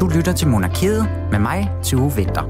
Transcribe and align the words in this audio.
Du 0.00 0.06
lytter 0.06 0.32
til 0.32 0.48
Monarkiet 0.48 1.08
med 1.30 1.38
mig, 1.38 1.70
Tue 1.84 2.12
Vinter. 2.16 2.42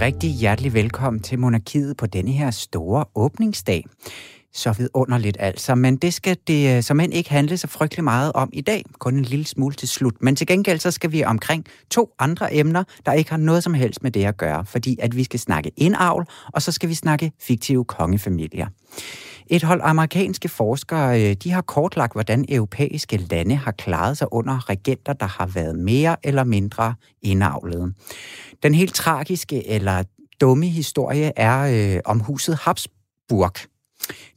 Rigtig 0.00 0.30
hjertelig 0.30 0.74
velkommen 0.74 1.22
til 1.22 1.38
Monarkiet 1.38 1.96
på 1.96 2.06
denne 2.06 2.30
her 2.32 2.50
store 2.50 3.04
åbningsdag. 3.14 3.84
Så 4.52 4.72
vidunderligt 4.72 5.36
altså, 5.40 5.74
men 5.74 5.96
det 5.96 6.14
skal 6.14 6.36
det 6.46 6.76
øh, 6.76 6.82
som 6.82 7.00
end 7.00 7.14
ikke 7.14 7.30
handle 7.30 7.56
så 7.56 7.66
frygtelig 7.66 8.04
meget 8.04 8.32
om 8.32 8.50
i 8.52 8.60
dag, 8.60 8.84
kun 8.98 9.14
en 9.14 9.24
lille 9.24 9.46
smule 9.46 9.74
til 9.74 9.88
slut. 9.88 10.14
Men 10.20 10.36
til 10.36 10.46
gengæld 10.46 10.78
så 10.78 10.90
skal 10.90 11.12
vi 11.12 11.24
omkring 11.24 11.64
to 11.90 12.10
andre 12.18 12.54
emner, 12.54 12.84
der 13.06 13.12
ikke 13.12 13.30
har 13.30 13.38
noget 13.38 13.62
som 13.64 13.74
helst 13.74 14.02
med 14.02 14.10
det 14.10 14.24
at 14.24 14.36
gøre, 14.36 14.64
fordi 14.66 14.98
at 15.02 15.16
vi 15.16 15.24
skal 15.24 15.40
snakke 15.40 15.72
indavl, 15.76 16.26
og 16.52 16.62
så 16.62 16.72
skal 16.72 16.88
vi 16.88 16.94
snakke 16.94 17.32
fiktive 17.40 17.84
kongefamilier. 17.84 18.66
Et 19.52 19.62
hold 19.62 19.80
amerikanske 19.84 20.48
forskere 20.48 21.22
øh, 21.22 21.36
de 21.42 21.50
har 21.50 21.60
kortlagt, 21.60 22.12
hvordan 22.12 22.44
europæiske 22.48 23.16
lande 23.16 23.56
har 23.56 23.72
klaret 23.72 24.18
sig 24.18 24.32
under 24.32 24.68
regenter, 24.70 25.12
der 25.12 25.26
har 25.26 25.46
været 25.46 25.78
mere 25.78 26.16
eller 26.22 26.44
mindre 26.44 26.94
indavlede. 27.22 27.92
Den 28.62 28.74
helt 28.74 28.94
tragiske 28.94 29.68
eller 29.68 30.02
dumme 30.40 30.66
historie 30.66 31.32
er 31.36 31.94
øh, 31.94 32.00
om 32.04 32.20
huset 32.20 32.58
Habsburg. 32.62 33.52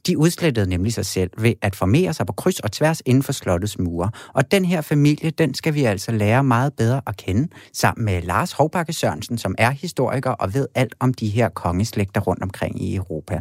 De 0.06 0.18
udslettede 0.18 0.70
nemlig 0.70 0.92
sig 0.92 1.06
selv 1.06 1.30
ved 1.38 1.54
at 1.62 1.76
formere 1.76 2.14
sig 2.14 2.26
på 2.26 2.32
kryds 2.32 2.60
og 2.60 2.72
tværs 2.72 3.02
inden 3.06 3.22
for 3.22 3.32
slottets 3.32 3.78
mure. 3.78 4.10
Og 4.32 4.50
den 4.50 4.64
her 4.64 4.80
familie, 4.80 5.30
den 5.30 5.54
skal 5.54 5.74
vi 5.74 5.84
altså 5.84 6.12
lære 6.12 6.44
meget 6.44 6.72
bedre 6.72 7.00
at 7.06 7.16
kende, 7.16 7.48
sammen 7.72 8.04
med 8.04 8.22
Lars 8.22 8.52
Hovbakke 8.52 8.92
Sørensen, 8.92 9.38
som 9.38 9.54
er 9.58 9.70
historiker 9.70 10.30
og 10.30 10.54
ved 10.54 10.68
alt 10.74 10.94
om 11.00 11.14
de 11.14 11.28
her 11.28 11.48
kongeslægter 11.48 12.20
rundt 12.20 12.42
omkring 12.42 12.82
i 12.82 12.96
Europa. 12.96 13.40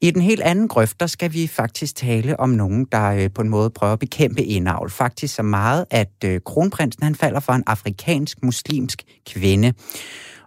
I 0.00 0.10
den 0.10 0.22
helt 0.22 0.40
anden 0.40 0.68
grøft, 0.68 1.00
der 1.00 1.06
skal 1.06 1.32
vi 1.32 1.46
faktisk 1.46 1.96
tale 1.96 2.40
om 2.40 2.50
nogen, 2.50 2.86
der 2.92 3.10
øh, 3.10 3.30
på 3.34 3.42
en 3.42 3.48
måde 3.48 3.70
prøver 3.70 3.92
at 3.92 3.98
bekæmpe 3.98 4.42
indavl. 4.42 4.90
Faktisk 4.90 5.34
så 5.34 5.42
meget, 5.42 5.84
at 5.90 6.12
øh, 6.24 6.40
kronprinsen 6.46 7.02
han 7.02 7.14
falder 7.14 7.40
for 7.40 7.52
en 7.52 7.62
afrikansk 7.66 8.42
muslimsk 8.42 9.02
kvinde. 9.26 9.72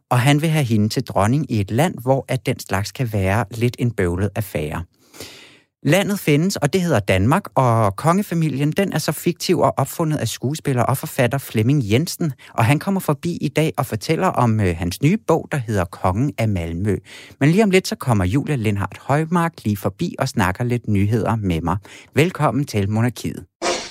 Og 0.10 0.20
han 0.20 0.42
vil 0.42 0.50
have 0.50 0.66
hende 0.66 0.90
til 0.90 1.04
dronning 1.04 1.52
i 1.52 1.60
et 1.60 1.72
land, 1.72 1.96
hvor 2.02 2.26
at 2.28 2.46
den 2.46 2.60
slags 2.60 2.92
kan 2.92 3.14
være 3.14 3.46
lidt 3.52 3.76
en 3.80 3.92
bøvlet 3.92 4.30
affære. 4.36 4.84
Landet 5.84 6.20
findes, 6.20 6.56
og 6.56 6.74
det 6.74 6.82
hedder 6.82 7.00
Danmark, 7.00 7.44
og 7.56 7.96
kongefamilien 7.96 8.72
den 8.72 8.94
er 8.94 8.98
så 9.00 9.12
fiktiv 9.12 9.60
og 9.60 9.74
opfundet 9.78 10.18
af 10.18 10.28
skuespiller 10.28 10.84
og 10.84 10.98
forfatter 10.98 11.38
Flemming 11.38 11.92
Jensen, 11.92 12.34
og 12.54 12.66
han 12.66 12.80
kommer 12.80 13.02
forbi 13.02 13.38
i 13.42 13.48
dag 13.48 13.74
og 13.78 13.86
fortæller 13.86 14.28
om 14.28 14.60
øh, 14.60 14.78
hans 14.78 15.02
nye 15.02 15.18
bog, 15.28 15.48
der 15.52 15.58
hedder 15.58 15.86
Kongen 15.86 16.34
af 16.38 16.48
Malmø. 16.48 16.98
Men 17.40 17.52
lige 17.52 17.64
om 17.64 17.70
lidt 17.70 17.88
så 17.88 17.96
kommer 17.96 18.26
Julia 18.26 18.56
Lindhardt 18.56 18.98
Højmark 18.98 19.54
lige 19.64 19.78
forbi 19.78 20.16
og 20.20 20.30
snakker 20.30 20.64
lidt 20.64 20.88
nyheder 20.88 21.36
med 21.36 21.62
mig. 21.62 21.78
Velkommen 22.16 22.66
til 22.66 22.90
Monarkiet. 22.90 23.46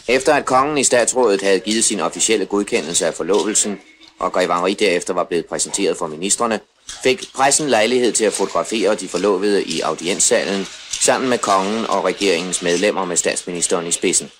Efter 0.09 0.35
at 0.35 0.45
kongen 0.45 0.79
i 0.79 0.85
statsrådet 0.85 1.43
havde 1.43 1.61
givet 1.61 1.85
sin 1.85 2.01
officielle 2.01 2.47
godkendelse 2.47 3.07
af 3.07 3.15
forlovelsen, 3.15 3.79
og 4.19 4.33
Grevangeri 4.33 4.75
derefter 4.75 5.15
var 5.15 5.25
blevet 5.25 5.47
præsenteret 5.47 5.97
for 5.97 6.07
ministerne, 6.07 6.61
fik 7.03 7.25
pressen 7.35 7.69
lejlighed 7.69 8.13
til 8.13 8.25
at 8.25 8.33
fotografere 8.33 8.95
de 8.95 9.09
forlovede 9.09 9.65
i 9.65 9.81
audienssalen 9.81 10.67
sammen 11.01 11.31
med 11.31 11.39
kongen 11.39 11.87
og 11.87 12.05
regeringens 12.05 12.63
medlemmer 12.63 13.05
med 13.05 13.17
statsministeren 13.17 13.87
i 13.87 13.91
spidsen. 13.91 14.31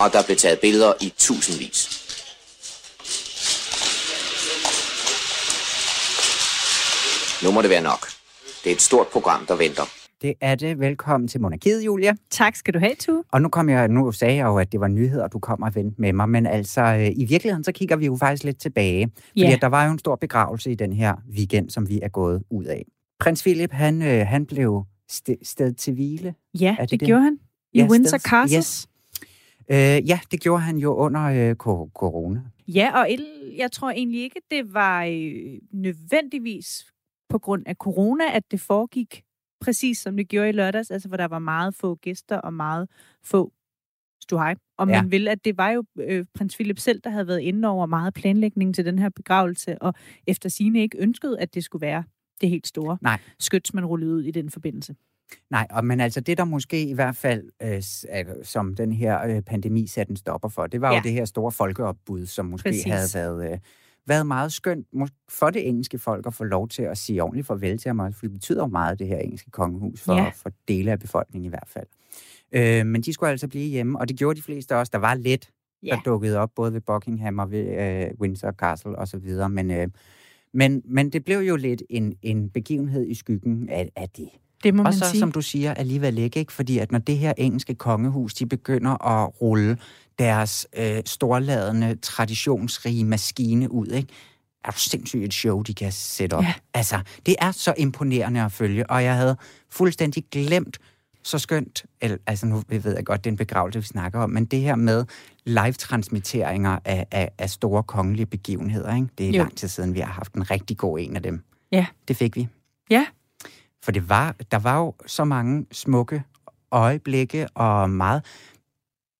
Og 0.00 0.12
der 0.12 0.22
blev 0.24 0.36
taget 0.36 0.58
billeder 0.60 0.92
i 1.00 1.12
tusindvis. 1.18 2.00
Nu 7.44 7.52
må 7.52 7.62
det 7.62 7.70
være 7.70 7.82
nok. 7.82 8.06
Det 8.64 8.70
er 8.70 8.74
et 8.74 8.80
stort 8.82 9.06
program, 9.12 9.46
der 9.48 9.56
venter. 9.56 9.82
Det 10.22 10.34
er 10.40 10.54
det. 10.54 10.80
Velkommen 10.80 11.28
til 11.28 11.40
Monarkiet, 11.40 11.84
Julia. 11.84 12.14
Tak 12.30 12.56
skal 12.56 12.74
du 12.74 12.78
have, 12.78 12.94
Tu. 12.94 13.22
Og 13.32 13.42
nu 13.42 13.48
kom 13.48 13.68
jeg, 13.68 13.88
nu 13.88 14.12
sagde 14.12 14.34
jeg 14.36 14.44
jo, 14.44 14.58
at 14.58 14.72
det 14.72 14.80
var 14.80 14.88
nyheder, 14.88 15.28
du 15.28 15.38
kom 15.38 15.62
og 15.62 15.74
vendte 15.74 16.00
med 16.00 16.12
mig, 16.12 16.28
men 16.28 16.46
altså 16.46 16.80
øh, 16.82 17.06
i 17.16 17.24
virkeligheden, 17.24 17.64
så 17.64 17.72
kigger 17.72 17.96
vi 17.96 18.06
jo 18.06 18.16
faktisk 18.20 18.44
lidt 18.44 18.60
tilbage. 18.60 19.10
Fordi 19.28 19.40
Ja. 19.42 19.52
at 19.52 19.60
der 19.62 19.66
var 19.66 19.84
jo 19.86 19.90
en 19.92 19.98
stor 19.98 20.16
begravelse 20.16 20.70
i 20.70 20.74
den 20.74 20.92
her 20.92 21.14
weekend, 21.36 21.70
som 21.70 21.88
vi 21.88 22.00
er 22.02 22.08
gået 22.08 22.42
ud 22.50 22.64
af. 22.64 22.84
Prins 23.20 23.42
Philip, 23.42 23.72
han, 23.72 24.02
øh, 24.02 24.26
han 24.26 24.46
blev 24.46 24.84
st- 25.12 25.38
sted 25.42 25.72
til 25.72 25.94
hvile. 25.94 26.34
Ja, 26.60 26.76
det 26.80 26.90
det, 26.90 27.00
gjorde 27.06 27.22
han 27.22 27.38
i 27.72 27.78
Ja, 27.78 27.86
Windsor 27.90 28.18
sted- 28.18 28.30
Castle. 28.30 28.58
Yes. 28.58 28.88
Øh, 29.70 30.08
ja, 30.08 30.20
det 30.30 30.40
gjorde 30.40 30.62
han 30.62 30.76
jo 30.78 30.94
under 30.94 31.22
øh, 31.22 31.54
corona. 31.54 32.42
Ja, 32.68 33.00
og 33.00 33.12
el- 33.12 33.54
jeg 33.58 33.72
tror 33.72 33.90
egentlig 33.90 34.22
ikke, 34.22 34.40
det 34.50 34.74
var 34.74 35.04
øh, 35.04 35.58
nødvendigvis 35.72 36.86
på 37.28 37.38
grund 37.38 37.62
af 37.66 37.74
corona, 37.76 38.24
at 38.32 38.42
det 38.50 38.60
foregik 38.60 39.22
præcis 39.60 39.98
som 39.98 40.16
det 40.16 40.28
gjorde 40.28 40.48
i 40.48 40.52
lørdags, 40.52 40.90
altså 40.90 41.08
hvor 41.08 41.16
der 41.16 41.24
var 41.28 41.38
meget 41.38 41.74
få 41.74 41.94
gæster 41.94 42.36
og 42.38 42.54
meget 42.54 42.88
få 43.24 43.52
stuhej. 44.22 44.54
Og 44.78 44.88
Ja. 44.88 45.02
man 45.02 45.10
vil, 45.10 45.28
at 45.28 45.44
det 45.44 45.56
var 45.58 45.70
jo 45.70 45.84
øh, 45.98 46.24
prins 46.34 46.54
Philip 46.56 46.78
selv, 46.78 47.00
der 47.04 47.10
havde 47.10 47.26
været 47.26 47.40
inde 47.40 47.68
over 47.68 47.86
meget 47.86 48.14
planlægning 48.14 48.74
til 48.74 48.84
den 48.84 48.98
her 48.98 49.08
begravelse, 49.08 49.82
og 49.82 49.94
efter 50.26 50.48
sine 50.48 50.80
ikke 50.82 50.98
ønskede, 50.98 51.40
at 51.40 51.54
det 51.54 51.64
skulle 51.64 51.80
være 51.86 52.04
det 52.40 52.48
helt 52.50 52.66
store 52.66 52.98
Nej. 53.02 53.18
skyts, 53.38 53.74
man 53.74 53.86
rullede 53.86 54.12
ud 54.14 54.22
i 54.22 54.30
den 54.30 54.50
forbindelse. 54.50 54.94
Nej, 55.50 55.66
og, 55.70 55.84
men 55.84 56.00
altså 56.00 56.20
det, 56.20 56.38
der 56.38 56.44
måske 56.44 56.88
i 56.88 56.92
hvert 56.92 57.16
fald, 57.16 57.44
øh, 57.62 57.82
som 58.42 58.74
den 58.74 58.92
her 58.92 59.22
øh, 59.26 59.42
pandemi 59.42 59.86
satte 59.86 60.10
en 60.10 60.16
stopper 60.16 60.48
for, 60.48 60.66
det 60.66 60.80
var 60.80 60.90
ja. 60.90 60.96
Jo 60.96 61.00
det 61.04 61.12
her 61.12 61.24
store 61.24 61.52
folkeopbud, 61.52 62.26
som 62.26 62.46
måske 62.46 62.68
Præcis. 62.68 62.84
havde 62.84 63.08
været, 63.14 63.52
øh, 63.52 63.58
været 64.06 64.26
meget 64.26 64.52
skønt 64.52 64.86
for 65.28 65.50
det 65.50 65.68
engelske 65.68 65.98
folk 65.98 66.26
at 66.26 66.34
få 66.34 66.44
lov 66.44 66.68
til 66.68 66.82
at 66.82 66.98
sige 66.98 67.22
ordentligt 67.22 67.46
farvel 67.46 67.78
til 67.78 67.88
ham, 67.88 68.12
for 68.12 68.20
det 68.20 68.32
betyder 68.32 68.60
jo 68.62 68.66
meget, 68.66 68.98
det 68.98 69.06
her 69.06 69.18
engelske 69.18 69.50
kongehus, 69.50 70.00
for, 70.00 70.14
Ja. 70.14 70.28
for 70.34 70.50
dele 70.68 70.92
af 70.92 70.98
befolkningen 70.98 71.46
i 71.46 71.48
hvert 71.48 71.68
fald. 71.68 71.86
Øh, 72.52 72.86
men 72.86 73.02
de 73.02 73.12
skulle 73.12 73.30
altså 73.30 73.48
blive 73.48 73.68
hjemme, 73.68 73.98
og 73.98 74.08
det 74.08 74.16
gjorde 74.16 74.36
de 74.36 74.42
fleste 74.42 74.76
også. 74.76 74.90
Der 74.92 74.98
var 74.98 75.14
lidt, 75.14 75.50
Ja. 75.82 75.90
der 75.90 76.00
dukkede 76.04 76.38
op, 76.38 76.50
både 76.56 76.72
ved 76.72 76.80
Buckingham 76.80 77.38
og 77.38 77.50
ved 77.50 77.66
øh, 77.78 78.10
Windsor 78.20 78.52
Castle 78.52 78.98
og 78.98 79.08
så 79.08 79.18
videre, 79.18 79.48
men, 79.50 79.70
øh, 79.70 79.88
men, 80.54 80.82
men 80.84 81.10
det 81.10 81.24
blev 81.24 81.38
jo 81.38 81.56
lidt 81.56 81.82
en, 81.90 82.14
en 82.22 82.50
begivenhed 82.50 83.06
i 83.06 83.14
skyggen 83.14 83.68
af, 83.68 83.90
af 83.96 84.08
det. 84.08 84.28
Det 84.64 84.74
må 84.74 84.80
Og 84.80 84.84
man 84.84 84.92
så, 84.92 85.10
sige. 85.10 85.20
som 85.20 85.32
du 85.32 85.42
siger, 85.42 85.74
alligevel 85.74 86.18
ikke, 86.18 86.40
ikke? 86.40 86.52
Fordi 86.52 86.78
at 86.78 86.92
når 86.92 86.98
det 86.98 87.18
her 87.18 87.32
engelske 87.38 87.74
kongehus, 87.74 88.34
de 88.34 88.46
begynder 88.46 89.06
at 89.06 89.40
rulle 89.40 89.78
deres 90.18 90.66
øh, 90.76 91.02
storladende, 91.06 91.96
traditionsrige 92.02 93.04
maskine 93.04 93.72
ud, 93.72 93.86
ikke? 93.86 94.08
er 94.64 94.70
du 94.70 94.78
sindssygt 94.78 95.24
et 95.24 95.34
show, 95.34 95.62
de 95.62 95.74
kan 95.74 95.92
sætte 95.92 96.34
op. 96.34 96.42
Ja. 96.44 96.54
Altså, 96.74 97.00
det 97.26 97.36
er 97.38 97.50
så 97.52 97.74
imponerende 97.78 98.42
at 98.42 98.52
følge, 98.52 98.90
og 98.90 99.04
jeg 99.04 99.16
havde 99.16 99.36
fuldstændig 99.70 100.24
glemt 100.30 100.78
så 101.24 101.38
skønt, 101.38 101.84
eller, 102.00 102.16
altså 102.26 102.46
nu 102.46 102.62
ved 102.68 102.94
jeg 102.94 103.04
godt, 103.04 103.24
det 103.24 103.30
er 103.30 103.32
en 103.32 103.36
begravelse, 103.36 103.78
vi 103.78 103.86
snakker 103.86 104.20
om, 104.20 104.30
men 104.30 104.44
det 104.44 104.60
her 104.60 104.76
med 104.76 105.04
live-transmitteringer 105.44 106.78
af, 106.84 107.06
af, 107.10 107.30
af 107.38 107.50
store 107.50 107.82
kongelige 107.82 108.26
begivenheder, 108.26 108.94
ikke? 108.94 109.08
det 109.18 109.26
er 109.26 109.30
Jo. 109.30 109.38
lang 109.38 109.56
tid 109.56 109.68
siden, 109.68 109.94
vi 109.94 110.00
har 110.00 110.12
haft 110.12 110.34
en 110.34 110.50
rigtig 110.50 110.76
god 110.76 110.98
en 110.98 111.16
af 111.16 111.22
dem. 111.22 111.44
Ja. 111.72 111.86
Det 112.08 112.16
fik 112.16 112.36
vi. 112.36 112.48
Ja. 112.90 113.06
For 113.82 113.92
det 113.92 114.08
var, 114.08 114.36
der 114.50 114.58
var 114.58 114.78
jo 114.78 114.94
så 115.06 115.24
mange 115.24 115.66
smukke 115.72 116.22
øjeblikke, 116.70 117.48
og 117.54 117.90
meget, 117.90 118.24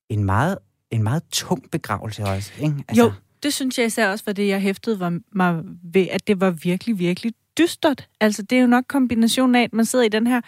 en 0.09 0.25
meget, 0.25 0.59
en 0.91 1.03
meget 1.03 1.22
tung 1.32 1.71
begravelse 1.71 2.25
også, 2.25 2.53
ikke? 2.60 2.84
Altså... 2.88 3.04
Jo, 3.04 3.12
det 3.42 3.54
synes 3.54 3.78
jeg 3.78 3.86
især 3.86 4.10
også 4.10 4.25
var 4.26 4.32
det, 4.32 4.48
jeg 4.48 4.60
hæftede 4.60 5.00
var, 5.00 5.19
mig 5.32 5.62
ved, 5.82 6.06
at 6.10 6.26
det 6.26 6.41
var 6.41 6.50
virkelig, 6.50 6.98
virkelig 6.98 7.34
dystert. 7.59 8.09
Altså, 8.21 8.42
det 8.42 8.59
er 8.59 8.60
jo 8.62 8.66
nok 8.66 8.84
kombinationen 8.88 9.54
af, 9.54 9.62
at 9.62 9.72
man 9.72 9.84
sidder 9.84 10.04
i 10.04 10.09
den 10.09 10.26
her 10.26 10.41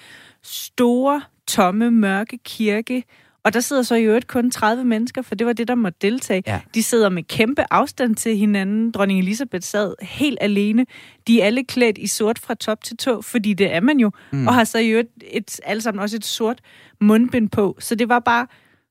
store, 0.42 1.22
tomme, 1.48 1.90
mørke 1.90 2.38
kirke, 2.44 3.04
og 3.44 3.54
der 3.54 3.60
sidder 3.60 3.82
så 3.82 3.94
i 3.94 4.02
øvrigt 4.02 4.26
kun 4.26 4.50
30 4.50 4.84
mennesker, 4.84 5.22
for 5.22 5.34
det 5.34 5.46
var 5.46 5.52
det, 5.52 5.68
der 5.68 5.74
måtte 5.74 5.98
deltage. 6.02 6.42
Ja. 6.46 6.60
De 6.74 6.82
sidder 6.82 7.08
med 7.08 7.22
kæmpe 7.22 7.64
afstand 7.70 8.16
til 8.16 8.36
hinanden. 8.36 8.90
Dronning 8.90 9.20
Elisabeth 9.20 9.64
sad 9.64 9.94
helt 10.02 10.38
alene. 10.40 10.86
De 11.26 11.40
er 11.40 11.46
alle 11.46 11.64
klædt 11.64 11.98
i 11.98 12.06
sort 12.06 12.38
fra 12.38 12.54
top 12.54 12.84
til 12.84 12.96
tå, 12.96 13.22
fordi 13.22 13.54
det 13.54 13.74
er 13.74 13.80
man 13.80 14.00
jo. 14.00 14.10
Mm. 14.32 14.46
Og 14.46 14.54
har 14.54 14.64
så 14.64 14.78
i 14.78 14.88
øvrigt 14.88 15.08
et, 15.30 15.60
alle 15.64 15.80
sammen 15.80 16.02
også 16.02 16.16
et 16.16 16.24
sort 16.24 16.60
mundbind 17.00 17.48
på. 17.48 17.76
Så 17.78 17.94
det 17.94 18.08
var 18.08 18.18
bare 18.18 18.46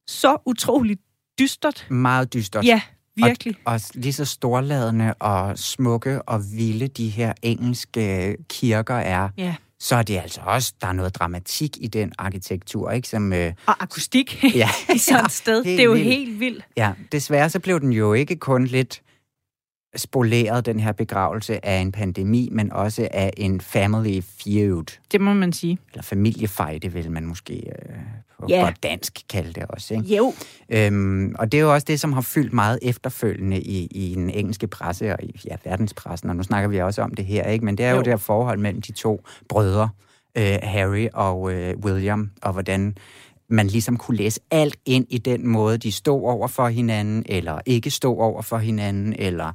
så 0.07 0.37
utroligt 0.45 1.01
dystert. 1.39 1.87
Meget 1.89 2.33
dystert. 2.33 2.65
Ja, 2.65 2.81
virkelig. 3.15 3.55
Og, 3.65 3.73
og 3.73 3.81
lige 3.93 4.13
så 4.13 4.25
storladende 4.25 5.13
og 5.13 5.57
smukke 5.59 6.21
og 6.21 6.41
vilde 6.57 6.87
de 6.87 7.09
her 7.09 7.33
engelske 7.41 8.37
kirker 8.49 8.95
er, 8.95 9.29
Ja. 9.37 9.55
Så 9.79 9.95
er 9.95 10.03
det 10.03 10.17
altså 10.17 10.41
også, 10.45 10.73
der 10.81 10.87
er 10.87 10.93
noget 10.93 11.15
dramatik 11.15 11.77
i 11.81 11.87
den 11.87 12.13
arkitektur, 12.17 12.91
ikke? 12.91 13.07
Som, 13.07 13.33
øh, 13.33 13.53
Og 13.65 13.83
akustik 13.83 14.43
Ja. 14.55 14.69
i 14.95 14.97
sådan 14.97 15.25
et 15.25 15.31
sted. 15.31 15.63
Det 15.63 15.79
er 15.79 15.83
jo 15.83 15.91
vildt. 15.91 16.05
helt 16.05 16.39
vildt. 16.39 16.65
ja, 16.77 16.93
desværre 17.11 17.49
så 17.49 17.59
blev 17.59 17.79
den 17.79 17.91
jo 17.93 18.13
ikke 18.13 18.35
kun 18.35 18.65
lidt 18.65 19.01
spoleret, 19.95 20.65
den 20.65 20.79
her 20.79 20.91
begravelse, 20.91 21.65
af 21.65 21.77
en 21.79 21.91
pandemi, 21.91 22.49
men 22.51 22.71
også 22.71 23.07
af 23.11 23.33
en 23.37 23.61
family 23.61 24.21
feud. 24.21 24.97
Det 25.11 25.21
må 25.21 25.33
man 25.33 25.53
sige. 25.53 25.77
Eller 25.91 26.03
familiefejde, 26.03 26.91
vil 26.93 27.11
man 27.11 27.25
måske 27.25 27.53
øh, 27.53 27.95
på 28.39 28.45
Ja. 28.49 28.61
godt 28.63 28.83
dansk 28.83 29.19
kalde 29.29 29.53
det 29.53 29.63
også. 29.69 29.93
Ikke? 29.93 30.15
Jo. 30.15 30.33
Øhm, 30.69 31.35
og 31.39 31.51
det 31.51 31.57
er 31.57 31.61
jo 31.61 31.73
også 31.73 31.85
det, 31.87 31.99
som 31.99 32.13
har 32.13 32.21
fyldt 32.21 32.53
meget 32.53 32.79
efterfølgende 32.81 33.61
i, 33.61 33.85
i 33.85 34.13
den 34.15 34.29
engelske 34.29 34.67
presse 34.67 35.13
og 35.13 35.23
i 35.23 35.41
ja, 35.49 35.55
verdenspressen, 35.65 36.29
og 36.29 36.35
nu 36.35 36.43
snakker 36.43 36.69
vi 36.69 36.81
også 36.81 37.01
om 37.01 37.13
det 37.13 37.25
her, 37.25 37.43
ikke? 37.47 37.65
men 37.65 37.77
det 37.77 37.85
er 37.85 37.89
jo, 37.89 37.95
Jo. 37.95 38.01
det 38.01 38.07
her 38.11 38.17
forhold 38.17 38.59
mellem 38.59 38.81
de 38.81 38.91
to 38.91 39.21
brødre, 39.49 39.89
øh, 40.37 40.57
Harry 40.63 41.07
og 41.13 41.53
øh, 41.53 41.73
William, 41.77 42.31
og 42.41 42.53
hvordan 42.53 42.97
man 43.49 43.67
ligesom 43.67 43.97
kunne 43.97 44.17
læse 44.17 44.39
alt 44.51 44.75
ind 44.85 45.05
i 45.09 45.17
den 45.17 45.47
måde, 45.47 45.77
de 45.77 45.91
stod 45.91 46.21
over 46.21 46.47
for 46.47 46.67
hinanden, 46.67 47.23
eller 47.25 47.59
ikke 47.65 47.91
stod 47.91 48.17
over 48.17 48.41
for 48.41 48.57
hinanden, 48.57 49.15
eller... 49.19 49.45
Ja, 49.45 49.51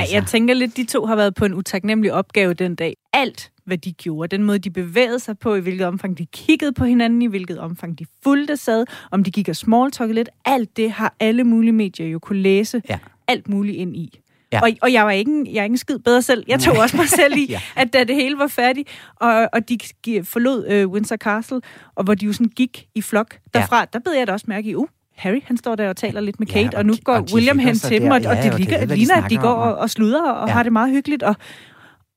altså... 0.00 0.14
jeg 0.14 0.26
tænker 0.26 0.54
lidt, 0.54 0.76
de 0.76 0.86
to 0.86 1.06
har 1.06 1.16
været 1.16 1.34
på 1.34 1.44
en 1.44 1.54
utaknemmelig 1.54 2.12
opgave 2.12 2.54
den 2.54 2.74
dag. 2.74 2.96
Alt, 3.12 3.50
hvad 3.68 3.78
de 3.78 3.92
gjorde, 3.92 4.36
den 4.36 4.44
måde, 4.44 4.58
de 4.58 4.70
bevægede 4.70 5.18
sig 5.18 5.38
på, 5.38 5.54
i 5.54 5.60
hvilket 5.60 5.86
omfang 5.86 6.18
de 6.18 6.26
kiggede 6.26 6.72
på 6.72 6.84
hinanden, 6.84 7.22
i 7.22 7.26
hvilket 7.26 7.58
omfang 7.58 7.98
de 7.98 8.06
fulgte 8.22 8.56
sad, 8.56 8.86
om 9.10 9.24
de 9.24 9.30
gik 9.30 9.48
og 9.48 9.56
smalltalkede 9.56 10.14
lidt, 10.14 10.28
alt 10.44 10.76
det 10.76 10.90
har 10.90 11.14
alle 11.20 11.44
mulige 11.44 11.72
medier 11.72 12.06
jo 12.06 12.18
kunne 12.18 12.38
læse 12.38 12.82
ja. 12.88 12.98
alt 13.28 13.48
muligt 13.48 13.76
ind 13.76 13.96
i. 13.96 14.20
Ja. 14.52 14.60
Og, 14.62 14.70
og 14.82 14.92
jeg 14.92 15.04
var 15.04 15.10
ikke, 15.10 15.44
jeg 15.52 15.60
er 15.60 15.64
ikke 15.64 15.74
en 15.74 15.78
skid 15.78 15.98
bedre 15.98 16.22
selv. 16.22 16.44
Jeg 16.48 16.60
tog 16.60 16.76
også 16.76 16.96
mig 16.96 17.08
selv 17.08 17.36
i, 17.36 17.46
ja. 17.50 17.60
at 17.76 17.92
da 17.92 18.04
det 18.04 18.14
hele 18.14 18.38
var 18.38 18.46
færdigt, 18.46 18.88
og, 19.16 19.48
og 19.52 19.68
de 19.68 19.78
forlod 20.24 20.66
øh, 20.68 20.88
Windsor 20.88 21.16
Castle, 21.16 21.60
og 21.94 22.04
hvor 22.04 22.14
de 22.14 22.26
jo 22.26 22.32
sådan 22.32 22.48
gik 22.48 22.86
i 22.94 23.02
flok 23.02 23.38
derfra, 23.54 23.78
ja. 23.78 23.84
der 23.92 23.98
bed 23.98 24.12
jeg 24.12 24.26
da 24.26 24.32
også 24.32 24.46
mærke 24.48 24.70
i, 24.70 24.74
uh, 24.74 24.88
Harry, 25.18 25.40
han 25.44 25.56
står 25.56 25.74
der 25.74 25.88
og 25.88 25.96
taler 25.96 26.20
lidt 26.20 26.38
med 26.40 26.46
Kate, 26.46 26.58
ja, 26.58 26.68
og, 26.68 26.78
og 26.78 26.86
nu 26.86 26.94
går 27.04 27.14
og 27.14 27.26
William 27.34 27.58
hen 27.58 27.74
til 27.74 28.00
dem, 28.00 28.10
og, 28.10 28.20
ja, 28.20 28.30
og 28.30 28.36
det, 28.36 28.58
ligger, 28.58 28.78
det 28.86 28.98
ligner, 28.98 29.14
at 29.14 29.30
de 29.30 29.36
går 29.36 29.48
og, 29.48 29.76
og 29.76 29.90
sluder 29.90 30.30
og 30.30 30.48
ja. 30.48 30.54
har 30.54 30.62
det 30.62 30.72
meget 30.72 30.90
hyggeligt. 30.90 31.22
Og, 31.22 31.36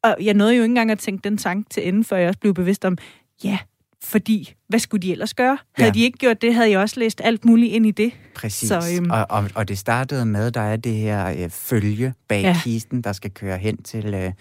og 0.03 0.17
jeg 0.21 0.33
nåede 0.33 0.55
jo 0.55 0.63
ikke 0.63 0.71
engang 0.71 0.91
at 0.91 0.99
tænke 0.99 1.29
den 1.29 1.37
sang 1.37 1.69
til 1.69 1.87
enden, 1.87 2.03
før 2.03 2.17
jeg 2.17 2.27
også 2.27 2.39
blev 2.39 2.53
bevidst 2.53 2.85
om, 2.85 2.97
ja, 3.43 3.57
fordi 4.03 4.53
hvad 4.67 4.79
skulle 4.79 5.01
de 5.01 5.11
ellers 5.11 5.33
gøre? 5.33 5.57
Havde 5.73 5.89
ja. 5.89 5.93
de 5.93 6.01
ikke 6.01 6.17
gjort 6.17 6.41
det, 6.41 6.55
havde 6.55 6.69
jeg 6.69 6.79
også 6.79 6.99
læst 6.99 7.21
alt 7.23 7.45
muligt 7.45 7.73
ind 7.73 7.85
i 7.85 7.91
det. 7.91 8.11
Præcis, 8.35 8.69
så, 8.69 8.81
øhm, 8.97 9.11
og, 9.11 9.25
og, 9.29 9.49
og 9.55 9.67
det 9.67 9.77
startede 9.77 10.25
med, 10.25 10.51
der 10.51 10.61
er 10.61 10.75
det 10.75 10.93
her 10.93 11.43
øh, 11.43 11.49
følge 11.49 12.13
bag 12.27 12.41
ja. 12.41 12.57
kisten, 12.63 13.01
der 13.01 13.13
skal 13.13 13.31
køre 13.31 13.57
hen 13.57 13.83
til, 13.83 14.13
øh, 14.13 14.31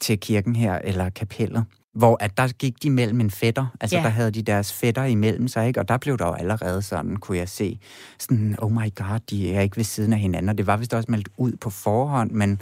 til 0.00 0.20
kirken 0.20 0.56
her, 0.56 0.78
eller 0.84 1.10
kapellet 1.10 1.64
hvor 1.94 2.16
at 2.20 2.36
der 2.36 2.48
gik 2.48 2.82
de 2.82 2.90
mellem 2.90 3.20
en 3.20 3.30
fætter, 3.30 3.66
altså 3.80 3.96
ja. 3.96 4.02
der 4.02 4.08
havde 4.08 4.30
de 4.30 4.42
deres 4.42 4.72
fætter 4.72 5.04
imellem 5.04 5.48
sig, 5.48 5.66
ikke? 5.66 5.80
og 5.80 5.88
der 5.88 5.96
blev 5.96 6.18
der 6.18 6.26
jo 6.26 6.32
allerede 6.32 6.82
sådan, 6.82 7.16
kunne 7.16 7.38
jeg 7.38 7.48
se, 7.48 7.78
sådan, 8.18 8.56
oh 8.58 8.72
my 8.72 8.94
god, 8.94 9.20
de 9.30 9.54
er 9.54 9.60
ikke 9.60 9.76
ved 9.76 9.84
siden 9.84 10.12
af 10.12 10.18
hinanden, 10.18 10.48
og 10.48 10.58
det 10.58 10.66
var 10.66 10.76
vist 10.76 10.94
også 10.94 11.10
meldt 11.10 11.28
ud 11.36 11.52
på 11.56 11.70
forhånd, 11.70 12.30
men 12.30 12.60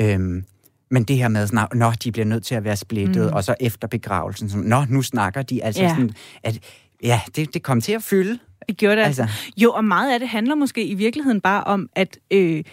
øhm, 0.00 0.44
men 0.90 1.04
det 1.04 1.16
her 1.16 1.28
med, 1.28 1.42
at 1.42 1.74
nå, 1.74 1.92
de 2.04 2.12
bliver 2.12 2.26
nødt 2.26 2.44
til 2.44 2.54
at 2.54 2.64
være 2.64 2.76
splittet, 2.76 3.26
mm. 3.26 3.32
og 3.32 3.44
så 3.44 3.54
efter 3.60 3.88
begravelsen, 3.88 4.50
så, 4.50 4.58
nå, 4.58 4.84
nu 4.88 5.02
snakker 5.02 5.42
de. 5.42 5.64
Altså 5.64 5.82
ja. 5.82 5.88
sådan, 5.88 6.10
at, 6.42 6.58
ja, 7.02 7.20
det, 7.36 7.54
det 7.54 7.62
kom 7.62 7.80
til 7.80 7.92
at 7.92 8.02
fylde. 8.02 8.38
Det 8.68 8.76
gjorde 8.76 8.96
det. 8.96 9.02
Altså. 9.02 9.28
Jo, 9.56 9.72
og 9.72 9.84
meget 9.84 10.12
af 10.12 10.18
det 10.18 10.28
handler 10.28 10.54
måske 10.54 10.84
i 10.84 10.94
virkeligheden 10.94 11.40
bare 11.40 11.64
om, 11.64 11.88
at 11.96 12.18
øh, 12.30 12.64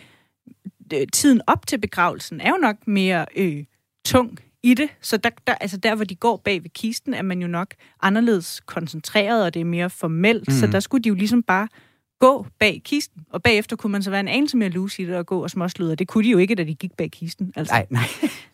tiden 1.13 1.41
op 1.47 1.67
til 1.67 1.77
begravelsen 1.77 2.41
er 2.41 2.49
jo 2.49 2.57
nok 2.61 2.75
mere 2.87 3.25
øh, 3.35 3.63
tung 4.05 4.39
i 4.63 4.73
det. 4.73 4.89
Så 5.01 5.17
der, 5.17 5.29
der, 5.47 5.53
altså 5.53 5.77
der, 5.77 5.95
hvor 5.95 6.05
de 6.05 6.15
går 6.15 6.41
bag 6.45 6.63
ved 6.63 6.69
kisten, 6.69 7.13
er 7.13 7.21
man 7.21 7.41
jo 7.41 7.47
nok 7.47 7.73
anderledes 8.01 8.61
koncentreret, 8.65 9.45
og 9.45 9.53
det 9.53 9.59
er 9.59 9.65
mere 9.65 9.89
formelt. 9.89 10.47
Mm. 10.47 10.53
Så 10.53 10.67
der 10.67 10.79
skulle 10.79 11.03
de 11.03 11.09
jo 11.09 11.15
ligesom 11.15 11.43
bare 11.43 11.67
gå 12.19 12.45
bag 12.59 12.81
kisten, 12.85 13.21
og 13.31 13.43
bagefter 13.43 13.75
kunne 13.75 13.91
man 13.91 14.03
så 14.03 14.09
være 14.09 14.19
en 14.19 14.27
anelse 14.27 14.57
mere 14.57 14.69
loose 14.69 15.01
i 15.01 15.05
det 15.05 15.15
og 15.15 15.25
gå 15.25 15.43
og 15.43 15.49
småslude. 15.49 15.95
Det 15.95 16.07
kunne 16.07 16.23
de 16.23 16.29
jo 16.29 16.37
ikke, 16.37 16.55
da 16.55 16.63
de 16.63 16.75
gik 16.75 16.91
bag 16.97 17.11
kisten. 17.11 17.53
Altså. 17.55 17.73
Nej, 17.73 17.85
nej, 17.89 18.03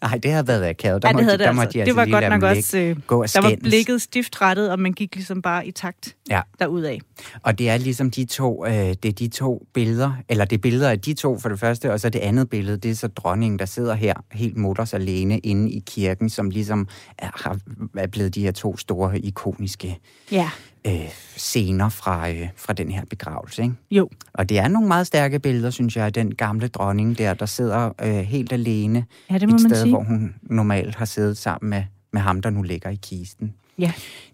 nej, 0.01 0.17
det 0.17 0.31
havde 0.31 0.47
været 0.47 0.69
akavet. 0.69 1.01
Der 1.01 1.09
ja, 1.09 1.13
det 1.13 1.23
havde 1.23 1.37
de, 1.37 1.43
det, 1.43 1.49
altså. 1.49 1.69
de 1.73 1.81
altså 1.81 1.85
det 1.85 1.95
var 1.95 2.19
godt 2.21 2.41
nok 2.41 2.43
også, 2.43 2.77
øh, 2.77 3.01
gå 3.07 3.21
og 3.21 3.33
der 3.33 3.41
var 3.41 3.55
blikket 3.63 4.01
stift 4.01 4.41
rettet, 4.41 4.71
og 4.71 4.79
man 4.79 4.93
gik 4.93 5.15
ligesom 5.15 5.41
bare 5.41 5.67
i 5.67 5.71
takt 5.71 6.15
ja. 6.29 6.41
derudad. 6.59 6.97
Og 7.43 7.59
det 7.59 7.69
er 7.69 7.77
ligesom 7.77 8.11
de 8.11 8.25
to, 8.25 8.65
øh, 8.65 8.73
det 8.73 9.05
er 9.05 9.11
de 9.11 9.27
to 9.27 9.67
billeder, 9.73 10.13
eller 10.29 10.45
det 10.45 10.57
er 10.57 10.61
billeder 10.61 10.89
af 10.89 10.99
de 10.99 11.13
to 11.13 11.39
for 11.39 11.49
det 11.49 11.59
første, 11.59 11.93
og 11.93 11.99
så 11.99 12.09
det 12.09 12.19
andet 12.19 12.49
billede, 12.49 12.77
det 12.77 12.91
er 12.91 12.95
så 12.95 13.07
dronningen, 13.07 13.59
der 13.59 13.65
sidder 13.65 13.93
her 13.93 14.13
helt 14.31 14.57
mutters 14.57 14.93
alene 14.93 15.39
inde 15.39 15.71
i 15.71 15.83
kirken, 15.85 16.29
som 16.29 16.49
ligesom 16.49 16.87
er, 17.17 17.57
er 17.97 18.07
blevet 18.07 18.35
de 18.35 18.41
her 18.41 18.51
to 18.51 18.77
store 18.77 19.19
ikoniske 19.19 19.99
ja 20.31 20.49
øh, 20.87 21.09
scener 21.37 21.89
fra, 21.89 22.29
øh, 22.29 22.47
fra 22.55 22.73
den 22.73 22.91
her 22.91 23.05
begravelse. 23.05 23.63
Ikke? 23.63 23.75
Jo. 23.91 24.09
Og 24.33 24.49
det 24.49 24.59
er 24.59 24.67
nogle 24.67 24.87
meget 24.87 25.07
stærke 25.07 25.39
billeder, 25.39 25.69
synes 25.69 25.95
jeg, 25.95 26.05
af 26.05 26.13
den 26.13 26.35
gamle 26.35 26.67
dronning 26.67 27.17
der, 27.17 27.33
der 27.33 27.45
sidder 27.45 27.91
øh, 28.03 28.15
helt 28.15 28.53
alene 28.53 29.05
ja, 29.31 29.37
det 29.37 29.49
må 29.49 29.55
et 29.55 29.61
sted, 29.61 29.81
sige. 29.81 29.89
hvor 29.89 30.03
hun 30.03 30.35
normalt 30.41 30.95
har 30.95 31.05
siddet 31.05 31.37
sammen 31.37 31.69
med, 31.69 31.83
med 32.13 32.21
ham, 32.21 32.41
der 32.41 32.49
nu 32.49 32.61
ligger 32.61 32.89
i 32.89 32.99
kisten. 33.01 33.53
Ja. 33.77 33.93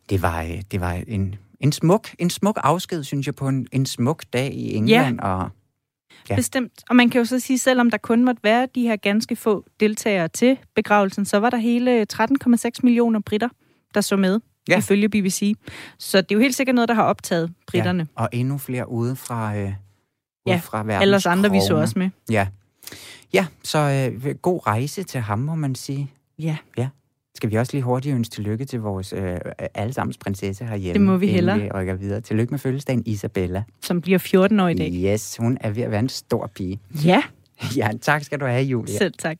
Det 0.10 0.22
var, 0.22 0.42
øh, 0.42 0.62
det 0.72 0.82
var 0.82 0.92
en, 1.08 1.36
en, 1.60 1.72
smuk, 1.72 2.10
en 2.20 2.30
smuk 2.30 2.60
afsked, 2.64 3.04
synes 3.04 3.26
jeg, 3.26 3.36
på 3.36 3.48
en, 3.48 3.68
en 3.72 3.86
smuk 3.86 4.24
dag 4.34 4.54
i 4.54 4.76
England. 4.76 5.20
Ja. 5.22 5.28
Og, 5.28 5.50
ja. 6.30 6.36
Bestemt. 6.36 6.84
Og 6.90 6.96
man 6.96 7.10
kan 7.10 7.20
jo 7.20 7.26
så 7.26 7.40
sige, 7.40 7.60
selvom 7.60 7.92
der 7.92 7.98
kun 7.98 8.26
måtte 8.26 8.44
være 8.44 8.68
de 8.76 8.82
her 8.82 8.96
ganske 8.96 9.36
få 9.36 9.66
deltagere 9.80 10.28
til 10.28 10.58
begravelsen, 10.76 11.26
så 11.26 11.38
var 11.38 11.50
der 11.50 11.58
hele 11.58 12.06
13,6 12.14 12.70
millioner 12.84 13.20
britter, 13.20 13.50
der 13.94 14.02
så 14.02 14.16
med 14.16 14.40
ja. 14.68 14.78
ifølge 14.78 15.10
BBC. 15.10 15.54
Så 15.98 16.22
det 16.22 16.32
er 16.32 16.36
jo 16.36 16.40
helt 16.40 16.56
sikkert 16.56 16.76
noget, 16.76 16.90
der 16.90 16.96
har 16.96 17.04
optaget 17.04 17.54
britterne. 17.68 18.08
Ja, 18.18 18.24
og 18.24 18.30
endnu 18.32 18.58
flere 18.58 18.90
ude 18.90 19.16
fra, 19.16 19.56
øh, 19.56 19.64
ude 19.64 19.74
ja, 20.48 20.62
fra 20.64 20.84
verdens 20.84 21.02
ellers 21.02 21.26
andre 21.26 21.52
vi 21.52 21.60
så 21.68 21.76
også 21.76 22.00
med. 22.00 22.10
Ja, 22.30 22.48
ja 23.34 23.46
så 23.64 24.12
øh, 24.26 24.36
god 24.36 24.68
rejse 24.68 25.04
til 25.04 25.22
ham, 25.22 25.40
må 25.40 25.56
man 25.56 25.76
sige. 25.76 26.12
Ja. 26.40 26.58
Ja. 26.78 26.88
Skal 27.36 27.52
vi 27.52 27.56
også 27.56 27.74
lige 27.74 27.84
hurtigt 27.84 28.16
ønske 28.16 28.34
tillykke 28.34 28.66
til 28.66 28.80
vores 28.80 29.14
øh, 29.14 29.38
allesammens 29.74 30.18
prinsesse 30.18 30.66
herhjemme? 30.66 30.94
Det 30.94 31.02
må 31.02 31.18
vi 31.18 31.28
hellere. 31.28 31.60
vi 31.60 31.72
rykker 31.72 31.94
videre. 31.94 32.22
Tillykke 32.22 32.52
med 32.52 32.60
fødselsdagen 32.60 33.04
Isabella. 33.06 33.64
Som 33.84 34.02
bliver 34.02 34.20
14 34.20 34.60
år 34.60 34.68
i 34.68 34.74
dag. 34.74 34.92
Yes, 34.94 35.38
hun 35.40 35.58
er 35.62 35.70
ved 35.70 35.84
at 35.84 35.92
være 35.92 36.00
en 36.00 36.10
stor 36.10 36.48
pige. 36.56 36.80
Ja. 37.06 37.24
Ja, 37.76 37.90
tak 38.02 38.24
skal 38.24 38.40
du 38.40 38.46
have, 38.46 38.64
Julia. 38.64 38.98
Selv 38.98 39.14
tak. 39.20 39.38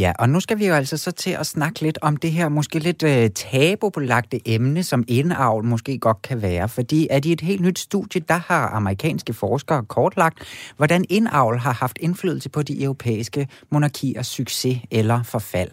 Ja, 0.00 0.12
og 0.18 0.28
nu 0.28 0.40
skal 0.40 0.58
vi 0.58 0.66
jo 0.66 0.74
altså 0.74 0.96
så 0.96 1.10
til 1.10 1.30
at 1.30 1.46
snakke 1.46 1.80
lidt 1.80 1.98
om 2.02 2.16
det 2.16 2.32
her 2.32 2.48
måske 2.48 2.78
lidt 2.78 3.02
øh, 3.02 3.30
tabubelagte 3.30 4.48
emne, 4.48 4.82
som 4.82 5.04
indavl 5.08 5.64
måske 5.64 5.98
godt 5.98 6.22
kan 6.22 6.42
være. 6.42 6.68
Fordi 6.68 7.08
at 7.10 7.24
i 7.24 7.32
et 7.32 7.40
helt 7.40 7.60
nyt 7.60 7.78
studie, 7.78 8.22
der 8.28 8.40
har 8.46 8.68
amerikanske 8.68 9.32
forskere 9.32 9.84
kortlagt, 9.84 10.38
hvordan 10.76 11.04
indavl 11.08 11.58
har 11.58 11.72
haft 11.72 11.98
indflydelse 12.00 12.48
på 12.48 12.62
de 12.62 12.82
europæiske 12.82 13.48
monarkiers 13.70 14.26
succes 14.26 14.78
eller 14.90 15.22
forfald. 15.22 15.70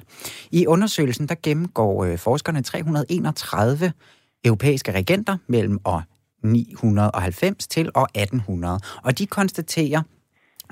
I 0.51 0.67
undersøgelsen, 0.67 1.27
der 1.27 1.35
gennemgår 1.43 2.03
øh, 2.03 2.17
forskerne 2.17 2.61
331 2.61 3.91
europæiske 4.45 4.91
regenter 4.91 5.37
mellem 5.47 5.79
år 5.85 6.03
990 6.43 7.67
til 7.67 7.89
år 7.95 8.07
1800. 8.15 8.79
Og 9.03 9.17
de 9.17 9.25
konstaterer, 9.25 10.01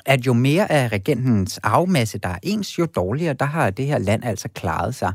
at 0.05 0.25
jo 0.25 0.33
mere 0.33 0.71
af 0.71 0.87
regentens 0.91 1.57
afmasse, 1.57 2.17
der 2.17 2.29
er 2.29 2.39
ens, 2.43 2.79
jo 2.79 2.85
dårligere, 2.85 3.33
der 3.33 3.45
har 3.45 3.69
det 3.69 3.85
her 3.85 3.97
land 3.97 4.23
altså 4.25 4.49
klaret 4.49 4.95
sig. 4.95 5.13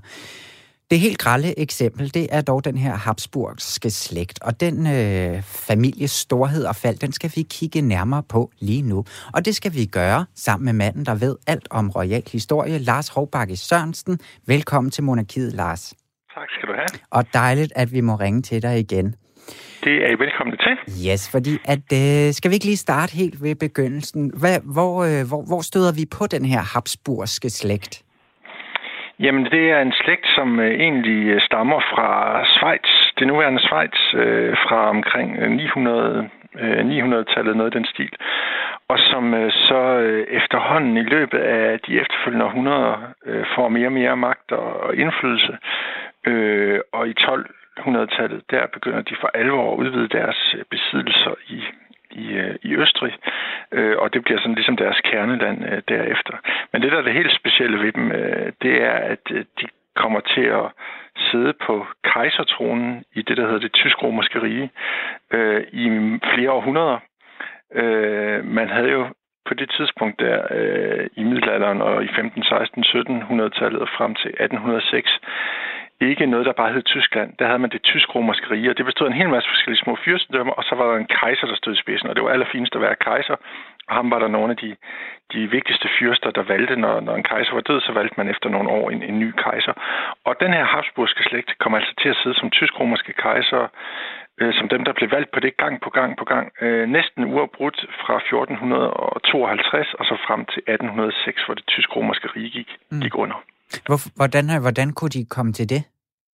Det 0.90 1.00
helt 1.00 1.18
grælde 1.18 1.59
eksempel, 1.59 2.14
det 2.14 2.28
er 2.30 2.40
dog 2.40 2.64
den 2.64 2.78
her 2.78 2.94
Habsburgske 2.94 3.90
slægt, 3.90 4.42
og 4.42 4.61
den 4.61 4.87
øh, 4.87 5.42
families 5.42 6.11
storhed 6.11 6.64
og 6.64 6.76
fald, 6.76 6.99
den 6.99 7.12
skal 7.12 7.32
vi 7.35 7.42
kigge 7.42 7.80
nærmere 7.80 8.23
på 8.23 8.50
lige 8.59 8.82
nu. 8.82 9.04
Og 9.32 9.44
det 9.44 9.54
skal 9.56 9.75
vi 9.75 9.87
gøre 9.87 10.26
sammen 10.35 10.64
med 10.64 10.73
manden, 10.73 11.06
der 11.06 11.14
ved 11.14 11.37
alt 11.47 11.68
om 11.70 11.90
royal 11.90 12.23
historie, 12.32 12.78
Lars 12.78 13.09
Hovbakke 13.09 13.56
Sørensen. 13.56 14.20
Velkommen 14.47 14.90
til 14.90 15.04
Monarkiet, 15.04 15.52
Lars. 15.52 15.94
Tak 16.35 16.49
skal 16.50 16.68
du 16.68 16.75
have. 16.75 17.00
Og 17.11 17.25
dejligt, 17.35 17.73
at 17.76 17.92
vi 17.92 18.00
må 18.00 18.14
ringe 18.14 18.42
til 18.42 18.62
dig 18.62 18.78
igen. 18.78 19.14
Det 19.84 19.94
er 20.04 20.08
I 20.16 20.18
velkommen 20.25 20.56
til. 20.56 20.75
Yes, 21.08 21.22
fordi 21.34 21.54
at, 21.75 21.87
øh, 22.02 22.32
skal 22.38 22.50
vi 22.50 22.54
ikke 22.54 22.70
lige 22.72 22.87
starte 22.87 23.12
helt 23.20 23.42
ved 23.44 23.54
begyndelsen? 23.66 24.22
Hvad, 24.40 24.56
hvor, 24.76 24.94
øh, 25.08 25.22
hvor, 25.30 25.42
hvor 25.50 25.62
støder 25.70 25.92
vi 26.00 26.04
på 26.18 26.25
den 26.34 26.44
her 26.52 26.62
habsburgske 26.75 27.50
slægt? 27.50 27.94
Jamen, 29.25 29.44
det 29.44 29.64
er 29.70 29.80
en 29.80 29.94
slægt, 30.02 30.26
som 30.37 30.60
øh, 30.60 30.80
egentlig 30.87 31.20
øh, 31.34 31.40
stammer 31.40 31.80
fra 31.92 32.08
Schweiz, 32.54 32.88
det 33.18 33.26
nuværende 33.26 33.62
Schweiz, 33.66 33.99
øh, 34.14 34.56
fra 34.64 34.90
omkring 34.90 35.28
900, 35.56 36.28
øh, 36.60 36.80
900-tallet, 36.80 37.56
noget 37.56 37.70
af 37.72 37.78
den 37.78 37.87
stil. 37.94 38.12
Og 38.88 38.99
som 38.99 39.34
øh, 39.34 39.52
så 39.52 39.80
øh, 40.06 40.26
efterhånden 40.40 40.96
i 40.96 41.02
løbet 41.14 41.38
af 41.38 41.80
de 41.87 42.00
efterfølgende 42.00 42.44
århundreder 42.44 42.96
øh, 43.26 43.44
får 43.54 43.68
mere 43.68 43.88
og 43.88 43.92
mere 43.92 44.16
magt 44.16 44.52
og, 44.52 44.80
og 44.80 44.96
indflydelse. 44.96 45.54
Øh, 46.26 46.80
og 46.92 47.08
i 47.08 47.12
12 47.12 47.50
1800-tallet, 47.79 48.43
der 48.50 48.67
begynder 48.67 49.03
de 49.03 49.17
for 49.21 49.31
alvor 49.35 49.73
at 49.73 49.79
udvide 49.79 50.09
deres 50.09 50.55
øh, 50.59 50.65
besiddelser 50.71 51.35
i 51.49 51.62
i, 52.11 52.33
øh, 52.33 52.55
i 52.62 52.75
Østrig, 52.75 53.15
øh, 53.73 53.97
og 53.99 54.15
det 54.15 54.25
bliver 54.25 54.41
sådan 54.41 54.55
ligesom 54.55 54.77
deres 54.77 55.00
kerneland 55.00 55.65
øh, 55.65 55.83
derefter. 55.89 56.35
Men 56.73 56.83
det, 56.83 56.93
der 56.93 56.99
er 56.99 57.03
det 57.03 57.12
helt 57.12 57.35
specielle 57.35 57.79
ved 57.79 57.93
dem, 57.93 58.12
øh, 58.12 58.53
det 58.62 58.83
er, 58.83 58.93
at 59.15 59.25
øh, 59.31 59.45
de 59.61 59.67
kommer 59.97 60.21
til 60.21 60.47
at 60.61 60.67
sidde 61.31 61.53
på 61.67 61.87
kejsertronen 62.05 63.05
i 63.15 63.23
det, 63.23 63.37
der 63.37 63.45
hedder 63.45 63.59
det 63.59 63.73
tysk-romerske 63.73 64.43
rige 64.43 64.71
øh, 65.31 65.62
i 65.73 65.85
flere 66.35 66.53
århundreder. 66.53 66.99
Øh, 67.75 68.45
man 68.45 68.69
havde 68.69 68.91
jo 68.91 69.07
på 69.47 69.55
det 69.55 69.71
tidspunkt 69.77 70.21
der 70.21 70.47
øh, 70.50 71.07
i 71.17 71.23
middelalderen 71.23 71.81
og 71.83 72.05
i 72.05 72.09
15, 72.17 72.43
16, 72.43 72.85
1700-tallet 72.85 73.81
og 73.81 73.89
frem 73.97 74.15
til 74.15 74.29
1806 74.29 75.21
ikke 76.09 76.26
noget, 76.26 76.47
der 76.47 76.52
bare 76.52 76.73
hed 76.73 76.83
Tyskland. 76.83 77.37
Der 77.38 77.47
havde 77.47 77.59
man 77.59 77.71
det 77.71 77.83
tysk-romerske 77.83 78.50
rige, 78.50 78.71
og 78.71 78.76
det 78.76 78.85
bestod 78.85 79.07
af 79.07 79.11
en 79.11 79.21
hel 79.21 79.28
masse 79.28 79.49
forskellige 79.49 79.85
små 79.85 79.97
fyrstendømmer, 80.04 80.52
og 80.52 80.64
så 80.64 80.75
var 80.75 80.87
der 80.90 80.97
en 80.97 81.12
kejser, 81.21 81.47
der 81.47 81.57
stod 81.57 81.73
i 81.75 81.83
spidsen, 81.83 82.09
og 82.09 82.16
det 82.16 82.25
var 82.25 82.30
allerfinest 82.30 82.75
at 82.75 82.80
være 82.80 82.97
kejser. 82.97 83.37
Og 83.88 83.95
ham 83.95 84.11
var 84.11 84.19
der 84.19 84.28
nogle 84.28 84.50
af 84.50 84.57
de, 84.57 84.76
de 85.33 85.50
vigtigste 85.50 85.88
fyrster, 85.99 86.30
der 86.30 86.42
valgte, 86.42 86.76
når, 86.76 87.00
når 87.00 87.14
en 87.14 87.23
kejser 87.23 87.54
var 87.54 87.61
død, 87.61 87.80
så 87.80 87.92
valgte 87.92 88.14
man 88.16 88.28
efter 88.28 88.49
nogle 88.49 88.69
år 88.71 88.90
en, 88.90 89.02
en 89.02 89.19
ny 89.19 89.30
kejser. 89.45 89.73
Og 90.25 90.35
den 90.40 90.52
her 90.52 90.64
Habsburgske 90.64 91.23
slægt 91.23 91.59
kom 91.59 91.75
altså 91.75 91.95
til 92.02 92.09
at 92.09 92.16
sidde 92.23 92.38
som 92.38 92.50
tysk-romerske 92.50 93.12
kejser, 93.12 93.69
øh, 94.40 94.54
som 94.54 94.69
dem, 94.69 94.85
der 94.85 94.92
blev 94.92 95.11
valgt 95.11 95.30
på 95.30 95.40
det 95.40 95.57
gang 95.57 95.80
på 95.80 95.90
gang 95.90 96.16
på 96.16 96.25
gang, 96.25 96.52
øh, 96.61 96.88
næsten 96.88 97.25
uafbrudt 97.25 97.78
fra 98.02 98.16
1452 98.16 99.95
og 99.95 100.04
så 100.04 100.16
frem 100.26 100.45
til 100.45 100.62
1806, 100.69 101.42
hvor 101.45 101.54
det 101.54 101.66
tysk-romerske 101.66 102.28
rige 102.37 102.50
gik, 102.50 102.71
mm. 102.90 103.00
gik 103.00 103.14
under. 103.14 103.38
Hvordan, 104.16 104.44
hvordan 104.60 104.92
kunne 104.92 105.14
de 105.16 105.25
komme 105.37 105.52
til 105.52 105.68
det? 105.68 105.82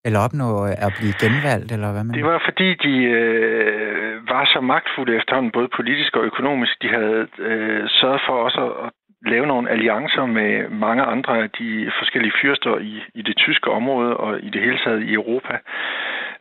Eller 0.05 0.21
opnå 0.27 0.49
øh, 0.67 0.87
at 0.87 0.93
blive 0.99 1.15
genvalgt, 1.23 1.73
eller 1.73 1.93
hvad 1.93 2.05
man... 2.05 2.15
Det 2.15 2.25
var 2.25 2.43
fordi, 2.49 2.69
de 2.87 2.95
øh, 3.21 4.29
var 4.33 4.45
så 4.55 4.61
magtfulde 4.61 5.17
efterhånden, 5.17 5.53
både 5.53 5.69
politisk 5.77 6.17
og 6.17 6.25
økonomisk. 6.25 6.83
De 6.83 6.89
havde 6.89 7.27
øh, 7.39 7.83
sørget 7.89 8.23
for 8.27 8.35
også 8.47 8.63
at, 8.85 8.91
lave 9.35 9.47
nogle 9.47 9.71
alliancer 9.71 10.27
med 10.27 10.69
mange 10.69 11.03
andre 11.03 11.43
af 11.43 11.51
de 11.51 11.93
forskellige 11.99 12.33
fyrster 12.43 12.79
i, 12.79 13.03
i 13.15 13.23
det 13.23 13.37
tyske 13.37 13.71
område 13.71 14.17
og 14.17 14.43
i 14.43 14.51
det 14.51 14.61
hele 14.63 14.79
taget 14.85 15.03
i 15.03 15.13
Europa. 15.15 15.55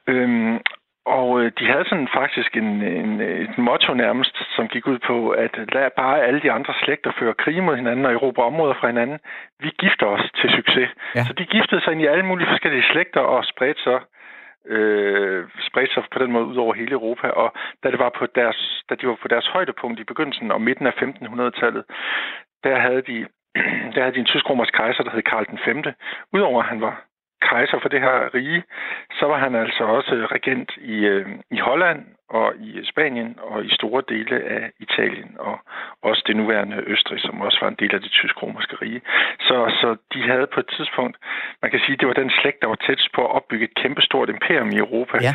Øhm, 0.08 0.58
og 1.06 1.42
øh, 1.42 1.52
de 1.60 1.66
havde 1.66 1.90
sådan 1.90 2.08
faktisk 2.14 2.58
en, 2.58 2.70
en, 2.82 3.22
et 3.22 3.58
motto 3.58 3.94
nærmest, 3.94 4.36
som 4.56 4.68
gik 4.68 4.88
ud 4.88 5.00
på, 5.00 5.30
at 5.30 5.54
lad 5.74 5.90
bare 5.98 6.24
alle 6.24 6.42
de 6.42 6.52
andre 6.52 6.74
slægter 6.84 7.12
føre 7.20 7.34
krig 7.34 7.64
mod 7.64 7.76
hinanden 7.76 8.06
og 8.06 8.14
erobre 8.14 8.44
områder 8.44 8.74
fra 8.74 8.88
hinanden. 8.88 9.20
Vi 9.60 9.70
gifter 9.80 10.06
os 10.06 10.32
til 10.42 10.50
succes. 10.50 10.90
Ja. 11.16 11.24
Så 11.24 11.34
de 11.34 11.46
giftede 11.46 11.82
sig 11.82 11.92
ind 11.92 12.02
i 12.02 12.06
alle 12.06 12.26
mulige 12.26 12.48
forskellige 12.48 12.90
slægter 12.92 13.20
og 13.20 13.46
spredte 13.46 13.82
sig 13.84 14.00
øh, 14.68 15.46
spredte 15.68 15.94
sig 15.94 16.04
på 16.14 16.20
den 16.20 16.32
måde 16.32 16.46
ud 16.46 16.56
over 16.56 16.74
hele 16.74 16.92
Europa. 16.92 17.28
Og 17.28 17.54
da, 17.84 17.92
det 17.92 18.00
var 18.00 18.12
på 18.20 18.26
deres, 18.36 18.84
da 18.90 18.96
de 18.96 19.08
var 19.08 19.18
på 19.22 19.28
deres 19.28 19.48
højdepunkt 19.48 20.00
i 20.00 20.04
begyndelsen 20.04 20.52
og 20.52 20.62
midten 20.62 20.88
af 20.88 20.92
1500-tallet, 20.92 21.84
der 22.64 22.80
havde 22.80 23.02
de 23.02 23.28
der 23.94 24.02
havde 24.02 24.16
de 24.16 24.20
en 24.20 24.26
tysk-romersk 24.26 24.74
kejser, 24.74 25.04
der 25.04 25.12
hed 25.12 25.22
Karl 25.22 25.46
den 25.46 25.60
5. 25.66 25.84
Udover 26.34 26.62
at 26.64 26.70
han 26.70 26.82
var 26.82 27.06
kejser 27.42 27.80
for 27.82 27.90
det 27.90 28.02
her 28.02 28.36
rige, 28.36 28.64
så 29.20 29.26
var 29.26 29.38
han 29.38 29.56
altså 29.56 29.84
også 29.84 30.28
regent 30.32 30.72
i, 30.78 30.98
øh, 31.06 31.28
i 31.52 31.60
Holland 31.60 32.06
og 32.30 32.54
i 32.60 32.86
Spanien 32.92 33.36
og 33.42 33.66
i 33.66 33.70
store 33.70 34.04
dele 34.10 34.44
af 34.44 34.72
Italien 34.80 35.36
og 35.40 35.60
også 36.02 36.24
det 36.28 36.36
nuværende 36.36 36.84
Østrig, 36.88 37.20
som 37.22 37.42
også 37.42 37.58
var 37.62 37.68
en 37.68 37.80
del 37.80 37.96
af 37.96 38.02
det 38.02 38.12
tysk-romerske 38.12 38.76
rige. 38.82 39.02
Så, 39.40 39.58
så 39.82 39.96
de 40.14 40.22
havde 40.30 40.48
på 40.54 40.60
et 40.60 40.70
tidspunkt, 40.78 41.18
man 41.62 41.72
kan 41.72 41.80
sige, 41.86 41.98
det 41.98 42.08
var 42.08 42.14
den 42.14 42.32
slægt, 42.42 42.62
der 42.62 42.68
var 42.68 42.80
tæt 42.88 43.08
på 43.16 43.22
at 43.26 43.32
opbygge 43.32 43.66
et 43.66 43.76
kæmpestort 43.76 44.30
imperium 44.30 44.70
i 44.70 44.78
Europa 44.78 45.18
ja. 45.22 45.34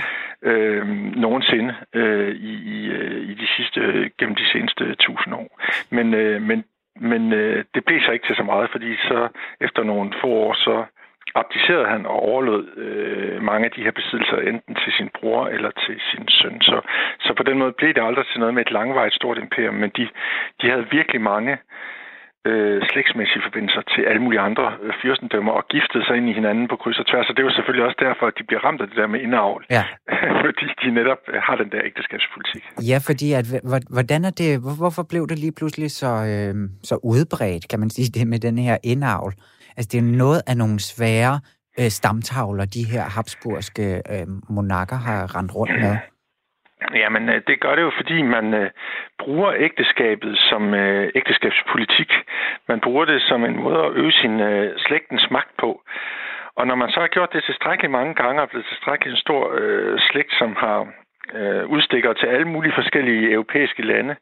øh, 0.51 0.87
nogensinde 1.17 1.75
øh, 1.95 2.35
i, 2.35 2.53
i, 2.77 2.87
øh, 2.89 3.31
i 3.31 3.35
de 3.35 3.47
sidste, 3.57 3.81
gennem 4.19 4.37
de 4.37 4.51
seneste 4.53 4.95
tusind 4.95 5.35
år. 5.35 5.61
Men, 5.91 6.15
øh, 6.15 6.43
men 6.43 6.65
men 7.01 7.33
øh, 7.33 7.65
det 7.75 7.85
blev 7.85 8.01
så 8.01 8.11
ikke 8.13 8.27
til 8.27 8.37
så 8.37 8.43
meget, 8.43 8.71
fordi 8.71 8.97
så 8.97 9.29
efter 9.61 9.83
nogle 9.83 10.13
få 10.21 10.27
år, 10.27 10.55
så 10.55 10.85
abdicerede 11.35 11.89
han 11.95 12.07
og 12.07 12.19
overlod 12.31 12.65
øh, 12.77 13.43
mange 13.43 13.65
af 13.65 13.71
de 13.71 13.83
her 13.83 13.91
besiddelser 13.91 14.37
enten 14.37 14.75
til 14.75 14.93
sin 14.99 15.09
bror 15.17 15.47
eller 15.47 15.71
til 15.85 15.97
sin 16.11 16.29
søn. 16.29 16.61
Så, 16.61 16.81
så 17.21 17.35
på 17.35 17.43
den 17.43 17.59
måde 17.59 17.73
blev 17.73 17.95
det 17.95 18.03
aldrig 18.09 18.27
til 18.27 18.41
noget 18.41 18.55
med 18.55 18.63
et 18.67 18.73
langvejt 18.73 19.15
stort 19.15 19.39
imperium, 19.39 19.75
men 19.75 19.91
de, 19.97 20.09
de 20.61 20.71
havde 20.71 20.87
virkelig 20.91 21.21
mange 21.21 21.59
øh, 22.49 22.83
slægtsmæssige 22.91 23.43
forbindelser 23.47 23.83
til 23.95 24.03
alle 24.11 24.23
mulige 24.23 24.41
andre 24.49 24.67
øh, 24.83 24.93
fyrstendømmer 25.03 25.53
og 25.53 25.65
giftede 25.75 26.05
sig 26.07 26.17
ind 26.17 26.29
i 26.29 26.33
hinanden 26.33 26.69
på 26.69 26.77
kryds 26.77 26.99
og 26.99 27.07
tværs. 27.11 27.27
Så 27.27 27.33
det 27.37 27.45
var 27.45 27.53
selvfølgelig 27.59 27.87
også 27.89 28.01
derfor, 28.07 28.27
at 28.27 28.35
de 28.39 28.45
bliver 28.49 28.63
ramt 28.67 28.81
af 28.81 28.87
det 28.89 28.97
der 28.97 29.07
med 29.07 29.21
indavl. 29.21 29.65
Ja. 29.71 29.85
fordi 30.45 30.67
de 30.83 30.89
netop 31.01 31.23
øh, 31.33 31.41
har 31.47 31.57
den 31.57 31.71
der 31.73 31.81
ægteskabspolitik. 31.85 32.63
Ja, 32.91 32.99
fordi 33.09 33.29
at, 33.33 33.47
hvordan 33.97 34.21
er 34.25 34.35
det, 34.43 34.51
hvorfor 34.81 35.03
blev 35.13 35.23
det 35.31 35.39
lige 35.39 35.55
pludselig 35.59 35.91
så, 35.91 36.13
øh, 36.33 36.55
så 36.83 36.95
udbredt, 37.13 37.69
kan 37.71 37.81
man 37.81 37.91
sige, 37.91 38.09
det 38.17 38.27
med 38.29 38.39
den 38.39 38.59
her 38.59 38.77
indavl? 38.85 39.33
Altså, 39.77 39.89
det 39.93 39.99
er 39.99 40.19
noget 40.25 40.43
af 40.47 40.57
nogle 40.57 40.79
svære 40.81 41.41
øh, 41.79 41.91
stamtavler, 41.99 42.65
de 42.65 42.85
her 42.93 43.05
habsburgske 43.17 43.87
øh, 44.13 44.27
monarker 44.57 44.97
har 44.97 45.37
rendt 45.37 45.55
rundt 45.55 45.81
med. 45.85 45.97
Jamen, 46.95 47.29
øh, 47.29 47.43
det 47.47 47.61
gør 47.61 47.75
det 47.75 47.83
jo, 47.83 47.93
fordi 47.97 48.23
man 48.23 48.55
øh, 48.55 48.71
bruger 49.19 49.53
ægteskabet 49.67 50.39
som 50.39 50.75
øh, 50.75 51.11
ægteskabspolitik. 51.15 52.11
Man 52.69 52.81
bruger 52.81 53.05
det 53.05 53.23
som 53.23 53.45
en 53.45 53.57
måde 53.63 53.85
at 53.85 53.93
øge 53.93 54.13
sin 54.13 54.41
øh, 54.41 54.79
slægtens 54.79 55.27
magt 55.31 55.55
på. 55.59 55.83
Og 56.57 56.67
når 56.67 56.75
man 56.75 56.91
så 56.91 57.01
har 57.01 57.09
gjort 57.09 57.33
det 57.33 57.45
tilstrækkeligt 57.45 57.93
mange 57.93 58.15
gange 58.15 58.43
og 58.43 58.49
blevet 58.49 58.67
tilstrækkeligt 58.67 59.15
en 59.15 59.21
stor 59.27 59.43
øh, 59.61 59.99
slægt, 60.11 60.33
som 60.39 60.57
har 60.57 60.79
øh, 61.39 61.65
udstikker 61.67 62.13
til 62.13 62.27
alle 62.27 62.49
mulige 62.49 62.79
forskellige 62.81 63.33
europæiske 63.33 63.83
lande, 63.83 64.17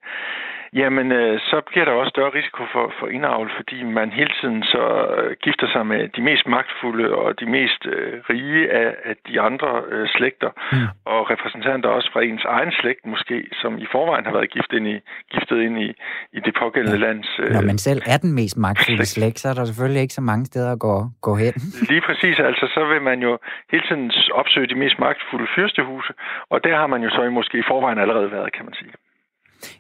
jamen 0.72 1.12
øh, 1.12 1.40
så 1.40 1.56
bliver 1.70 1.84
der 1.84 1.92
også 1.92 2.10
større 2.10 2.32
risiko 2.38 2.62
for, 2.72 2.92
for 2.98 3.06
indavl, 3.06 3.50
fordi 3.56 3.78
man 3.82 4.08
hele 4.12 4.32
tiden 4.40 4.62
så 4.62 4.84
øh, 5.16 5.37
gifter 5.44 5.68
sig 5.75 5.87
med 5.87 6.08
de 6.16 6.22
mest 6.22 6.46
magtfulde 6.46 7.06
og 7.14 7.40
de 7.40 7.46
mest 7.46 7.87
øh, 7.87 8.12
rige 8.30 8.72
af, 8.72 8.90
af 9.04 9.14
de 9.28 9.40
andre 9.40 9.70
øh, 9.92 10.08
slægter, 10.16 10.50
mm. 10.72 10.87
og 11.04 11.30
repræsentanter 11.30 11.88
også 11.88 12.08
fra 12.12 12.22
ens 12.22 12.44
egen 12.44 12.72
slægt 12.80 13.06
måske, 13.06 13.37
som 13.62 13.78
i 13.78 13.87
forvejen 13.92 14.25
har 14.25 14.32
været 14.32 14.50
gift 14.50 14.72
ind 14.72 14.87
i, 14.94 14.96
giftet 15.32 15.58
ind 15.66 15.78
i, 15.87 15.88
i 16.37 16.40
det 16.46 16.54
pågældende 16.62 16.98
ja. 16.98 17.06
lands... 17.06 17.28
Øh, 17.38 17.50
Når 17.50 17.62
man 17.72 17.78
selv 17.78 18.02
er 18.12 18.18
den 18.25 18.32
mest 18.40 18.56
magtfulde 18.56 19.06
slægt. 19.06 19.08
slægt, 19.16 19.38
så 19.38 19.48
er 19.48 19.54
der 19.54 19.64
selvfølgelig 19.64 20.02
ikke 20.02 20.14
så 20.14 20.25
mange 20.30 20.44
steder 20.46 20.72
at 20.72 20.78
gå, 20.78 20.94
gå 21.20 21.32
hen. 21.34 21.54
Lige 21.92 22.02
præcis, 22.08 22.37
altså 22.38 22.66
så 22.75 22.82
vil 22.92 23.02
man 23.02 23.18
jo 23.26 23.38
hele 23.72 23.84
tiden 23.88 24.10
opsøge 24.32 24.66
de 24.66 24.75
mest 24.75 24.98
magtfulde 24.98 25.46
fyrstehuse, 25.56 26.12
og 26.50 26.64
der 26.64 26.76
har 26.76 26.87
man 26.87 27.02
jo 27.02 27.10
så 27.10 27.30
måske 27.30 27.58
i 27.58 27.68
forvejen 27.68 27.98
allerede 27.98 28.30
været, 28.30 28.52
kan 28.52 28.64
man 28.64 28.75
sige. 28.75 28.92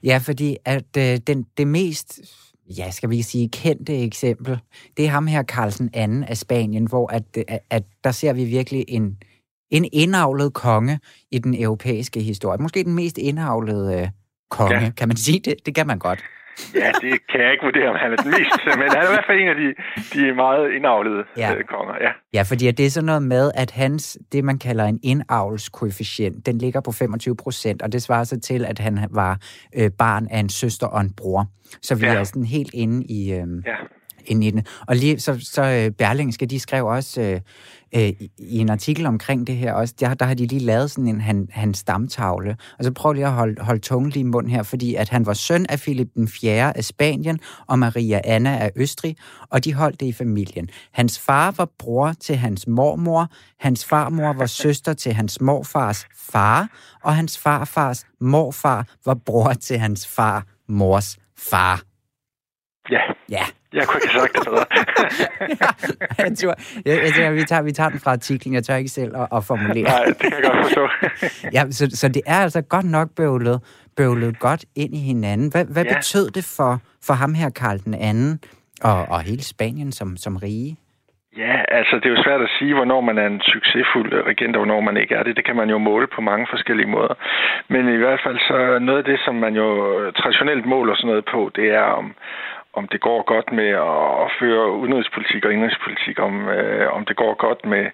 Ja, 0.02 0.18
fordi 0.22 0.56
at 0.64 0.96
øh, 0.98 1.16
den, 1.26 1.46
det 1.56 1.66
mest 1.66 2.20
ja, 2.78 2.90
skal 2.90 3.10
vi 3.10 3.22
sige, 3.22 3.48
kendte 3.48 4.02
eksempel, 4.02 4.58
det 4.96 5.04
er 5.04 5.08
ham 5.08 5.26
her, 5.26 5.42
Carlsen 5.42 5.90
II 5.94 6.24
af 6.28 6.36
Spanien, 6.36 6.86
hvor 6.86 7.12
at, 7.12 7.22
at, 7.48 7.60
at 7.70 7.84
der 8.04 8.10
ser 8.10 8.32
vi 8.32 8.44
virkelig 8.44 8.84
en, 8.88 9.16
en 9.70 9.88
indavlet 9.92 10.52
konge 10.52 11.00
i 11.30 11.38
den 11.38 11.62
europæiske 11.62 12.20
historie. 12.20 12.58
Måske 12.62 12.84
den 12.84 12.94
mest 12.94 13.18
indavlede 13.18 14.00
øh, 14.00 14.08
konge, 14.50 14.80
ja. 14.80 14.90
kan 14.90 15.08
man 15.08 15.16
sige 15.16 15.40
det? 15.40 15.54
Det 15.66 15.74
kan 15.74 15.86
man 15.86 15.98
godt. 15.98 16.24
Ja, 16.74 16.90
det 17.02 17.14
kan 17.30 17.40
jeg 17.40 17.52
ikke 17.52 17.64
vurdere, 17.64 17.88
om 17.88 17.96
han 18.02 18.12
er 18.12 18.16
den 18.16 18.30
mest, 18.30 18.60
men 18.80 18.86
han 18.92 18.98
er 19.02 19.08
i 19.10 19.14
hvert 19.14 19.26
fald 19.28 19.38
en 19.40 19.48
af 19.48 19.58
de, 19.62 19.68
de 20.14 20.34
meget 20.34 20.72
indavlede 20.76 21.24
ja. 21.36 21.54
øh, 21.54 21.64
konger. 21.64 21.94
Ja. 22.00 22.12
ja, 22.34 22.42
fordi 22.42 22.70
det 22.70 22.86
er 22.86 22.90
sådan 22.90 23.06
noget 23.06 23.22
med, 23.22 23.50
at 23.54 23.70
hans, 23.70 24.18
det 24.32 24.44
man 24.44 24.58
kalder 24.58 24.84
en 24.84 25.00
indavlskoefficient, 25.02 26.46
den 26.46 26.58
ligger 26.58 26.80
på 26.80 26.92
25 26.92 27.36
procent, 27.36 27.82
og 27.82 27.92
det 27.92 28.02
svarer 28.02 28.24
sig 28.24 28.42
til, 28.42 28.64
at 28.64 28.78
han 28.78 28.98
var 29.10 29.38
øh, 29.78 29.90
barn 29.98 30.28
af 30.30 30.38
en 30.38 30.48
søster 30.48 30.86
og 30.86 31.00
en 31.00 31.12
bror. 31.16 31.46
Så 31.82 31.94
vi 31.94 32.06
ja. 32.06 32.14
er 32.14 32.24
sådan 32.24 32.44
helt 32.44 32.70
inde 32.74 33.04
i... 33.04 33.32
Øh, 33.32 33.46
ja 33.66 33.76
ind 34.30 34.44
i 34.44 34.50
den. 34.50 34.64
Og 34.86 34.96
lige 34.96 35.20
så, 35.20 35.38
så 35.42 35.62
øh, 35.62 35.90
Berlingske, 35.90 36.46
de 36.46 36.60
skrev 36.60 36.86
også 36.86 37.20
øh, 37.20 37.40
øh, 37.94 38.12
i 38.38 38.58
en 38.58 38.68
artikel 38.68 39.06
omkring 39.06 39.46
det 39.46 39.56
her 39.56 39.72
også, 39.72 39.94
der, 40.00 40.14
der 40.14 40.26
har 40.26 40.34
de 40.34 40.46
lige 40.46 40.60
lavet 40.60 40.90
sådan 40.90 41.08
en 41.08 41.20
han, 41.20 41.48
hans 41.50 41.78
stamtavle. 41.78 42.56
Og 42.78 42.84
så 42.84 42.92
prøv 42.92 43.12
lige 43.12 43.26
at 43.26 43.32
holde, 43.32 43.62
holde 43.62 43.80
tungen 43.80 44.10
lige 44.10 44.20
i 44.20 44.24
munden 44.24 44.52
her, 44.52 44.62
fordi 44.62 44.94
at 44.94 45.08
han 45.08 45.26
var 45.26 45.32
søn 45.32 45.66
af 45.68 45.78
Philip 45.78 46.08
den 46.14 46.28
4. 46.28 46.76
af 46.76 46.84
Spanien 46.84 47.38
og 47.66 47.78
Maria 47.78 48.20
Anna 48.24 48.58
af 48.58 48.70
Østrig, 48.76 49.16
og 49.50 49.64
de 49.64 49.74
holdt 49.74 50.00
det 50.00 50.06
i 50.06 50.12
familien. 50.12 50.68
Hans 50.92 51.18
far 51.18 51.54
var 51.56 51.68
bror 51.78 52.12
til 52.12 52.36
hans 52.36 52.66
mormor, 52.66 53.28
hans 53.60 53.84
farmor 53.84 54.32
var 54.32 54.46
søster 54.46 54.92
til 54.92 55.12
hans 55.12 55.40
morfars 55.40 56.06
far, 56.16 56.68
og 57.02 57.16
hans 57.16 57.38
farfars 57.38 58.06
morfar 58.20 58.86
var 59.04 59.14
bror 59.26 59.52
til 59.52 59.78
hans 59.78 60.06
far 60.06 60.46
mors 60.68 61.18
far. 61.38 61.87
Ja. 62.90 63.00
Ja. 63.30 63.44
Jeg 63.72 63.86
kunne 63.86 64.00
ikke 64.02 64.08
have 64.08 64.20
sagt 64.20 64.36
det 64.36 64.42
bedre. 64.48 64.64
ja, 66.18 66.24
jeg, 66.24 66.36
tror, 66.36 66.54
jeg, 66.86 67.04
jeg 67.04 67.12
tænker, 67.14 67.30
vi 67.30 67.42
tager, 67.42 67.62
vi 67.62 67.72
tager 67.72 67.90
den 67.90 68.00
fra 68.00 68.10
artiklen. 68.10 68.54
Jeg 68.54 68.64
tør 68.64 68.76
ikke 68.76 68.90
selv 68.90 69.16
at, 69.16 69.28
at 69.36 69.44
formulere. 69.44 69.82
Nej, 69.82 70.04
det 70.04 70.18
kan 70.18 70.32
jeg 70.32 70.42
godt 70.42 70.66
forstå. 70.66 70.88
ja, 71.56 71.70
så, 71.70 71.90
så 71.90 72.08
det 72.08 72.22
er 72.26 72.38
altså 72.46 72.62
godt 72.62 72.84
nok 72.84 73.08
bøvlet, 73.16 73.60
bøvlet 73.96 74.38
godt 74.38 74.64
ind 74.76 74.94
i 74.94 74.98
hinanden. 74.98 75.50
Hvad, 75.50 75.64
hvad 75.64 75.84
ja. 75.84 75.94
betød 75.94 76.30
det 76.30 76.54
for, 76.56 76.80
for 77.06 77.14
ham 77.14 77.34
her, 77.34 77.50
Karl 77.50 77.78
den 77.84 77.94
anden, 77.94 78.40
og, 78.82 79.06
og 79.08 79.20
hele 79.20 79.42
Spanien 79.42 79.92
som, 79.92 80.16
som 80.16 80.36
rige? 80.36 80.76
Ja, 81.44 81.56
altså 81.78 81.94
det 81.96 82.06
er 82.06 82.16
jo 82.16 82.22
svært 82.22 82.40
at 82.40 82.54
sige, 82.58 82.74
hvornår 82.74 83.00
man 83.00 83.18
er 83.18 83.26
en 83.26 83.40
succesfuld 83.40 84.10
regent, 84.30 84.56
og 84.56 84.60
hvornår 84.62 84.80
man 84.80 84.96
ikke 84.96 85.14
er 85.14 85.22
det. 85.22 85.36
Det 85.36 85.44
kan 85.44 85.56
man 85.56 85.70
jo 85.70 85.78
måle 85.78 86.06
på 86.06 86.20
mange 86.20 86.46
forskellige 86.50 86.92
måder. 86.96 87.14
Men 87.68 87.88
i 87.88 87.96
hvert 87.96 88.20
fald 88.24 88.38
så 88.38 88.78
noget 88.78 88.98
af 88.98 89.04
det, 89.04 89.18
som 89.24 89.34
man 89.34 89.54
jo 89.54 89.68
traditionelt 90.10 90.66
måler 90.66 90.94
sådan 90.94 91.08
noget 91.08 91.24
på, 91.34 91.50
det 91.56 91.66
er 91.70 91.86
om, 92.00 92.14
om 92.80 92.88
det 92.92 93.00
går 93.00 93.20
godt 93.34 93.48
med 93.52 93.70
at 94.24 94.28
føre 94.40 94.64
udenrigspolitik 94.82 95.44
og 95.44 95.52
indrigspolitik, 95.52 96.16
om, 96.28 96.34
øh, 96.48 96.86
om 96.96 97.02
det 97.08 97.16
går 97.16 97.34
godt 97.46 97.60
med, 97.72 97.84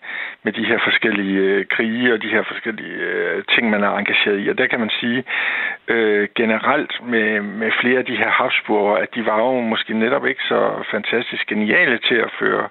med 0.45 0.53
de 0.59 0.65
her 0.71 0.79
forskellige 0.89 1.39
øh, 1.39 1.67
krige 1.75 2.13
og 2.15 2.23
de 2.23 2.33
her 2.35 2.43
forskellige 2.51 2.99
øh, 3.11 3.45
ting, 3.55 3.71
man 3.71 3.83
er 3.83 3.93
engageret 4.01 4.39
i. 4.45 4.49
Og 4.49 4.59
der 4.59 4.67
kan 4.67 4.81
man 4.81 4.91
sige 5.01 5.25
øh, 5.89 6.29
generelt 6.41 6.93
med, 7.13 7.41
med 7.41 7.71
flere 7.81 7.99
af 7.99 8.05
de 8.05 8.17
her 8.17 8.31
Habsburger, 8.39 8.97
at 8.97 9.15
de 9.15 9.27
var 9.27 9.39
jo 9.39 9.61
måske 9.61 9.93
netop 10.05 10.27
ikke 10.27 10.45
så 10.53 10.61
fantastisk 10.91 11.47
geniale 11.47 11.99
til 12.09 12.19
at 12.27 12.31
føre, 12.39 12.69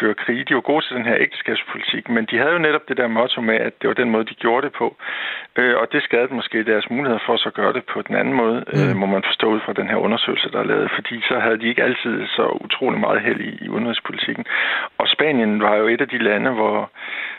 føre 0.00 0.14
krige. 0.14 0.44
De 0.44 0.54
var 0.54 0.60
gode 0.60 0.84
til 0.86 0.96
den 0.96 1.04
her 1.04 1.16
ægteskabspolitik, 1.18 2.08
men 2.08 2.24
de 2.30 2.38
havde 2.38 2.52
jo 2.52 2.58
netop 2.58 2.88
det 2.88 2.96
der 2.96 3.06
motto 3.06 3.40
med, 3.40 3.54
at 3.54 3.72
det 3.80 3.88
var 3.88 3.94
den 3.94 4.10
måde, 4.10 4.24
de 4.24 4.34
gjorde 4.34 4.66
det 4.66 4.72
på. 4.72 4.96
Øh, 5.56 5.76
og 5.80 5.92
det 5.92 6.02
skadede 6.02 6.34
måske 6.34 6.64
deres 6.64 6.90
mulighed 6.90 7.18
for 7.26 7.36
så 7.36 7.48
at 7.48 7.54
gøre 7.54 7.72
det 7.72 7.84
på 7.84 8.02
den 8.02 8.16
anden 8.16 8.34
måde, 8.34 8.64
øh, 8.72 8.82
mm. 8.82 8.90
øh, 8.90 8.96
må 8.96 9.06
man 9.06 9.22
forstå 9.22 9.46
ud 9.54 9.60
fra 9.60 9.72
den 9.72 9.88
her 9.88 9.96
undersøgelse, 9.96 10.50
der 10.52 10.58
er 10.58 10.70
lavet. 10.72 10.90
Fordi 10.94 11.20
så 11.28 11.38
havde 11.38 11.58
de 11.60 11.68
ikke 11.68 11.82
altid 11.82 12.26
så 12.26 12.44
utrolig 12.64 13.00
meget 13.00 13.20
held 13.20 13.40
i, 13.40 13.64
i 13.64 13.68
udenrigspolitikken. 13.68 14.44
Og 14.98 15.08
Spanien 15.08 15.62
var 15.62 15.74
jo 15.76 15.86
et 15.88 16.00
af 16.00 16.08
de 16.08 16.18
lande, 16.18 16.50
hvor, 16.50 16.90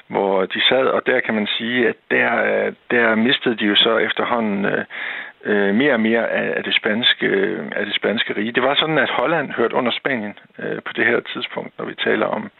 hvor 0.07 0.45
de 0.45 0.61
sad, 0.69 0.85
og 0.85 1.01
der 1.05 1.19
kan 1.19 1.33
man 1.33 1.47
sige, 1.47 1.87
at 1.87 1.95
der, 2.11 2.29
der 2.91 3.15
mistede 3.15 3.55
de 3.55 3.65
jo 3.65 3.75
så 3.75 3.97
efterhånden 3.97 4.65
øh, 4.65 4.85
øh, 5.43 5.75
mere 5.75 5.93
og 5.93 5.99
mere 5.99 6.29
af, 6.29 6.57
af, 6.57 6.63
det 6.63 6.75
spanske, 6.75 7.25
øh, 7.25 7.65
af 7.75 7.85
det 7.85 7.95
spanske 7.95 8.35
rige. 8.37 8.51
Det 8.51 8.63
var 8.63 8.75
sådan, 8.75 8.97
at 8.97 9.09
Holland 9.09 9.51
hørte 9.51 9.75
under 9.75 9.91
Spanien 9.91 10.39
øh, 10.59 10.81
på 10.85 10.93
det 10.95 11.05
her 11.05 11.19
tidspunkt, 11.19 11.77
når 11.77 11.85
vi 11.85 11.95
taler 11.95 12.25
om, 12.25 12.51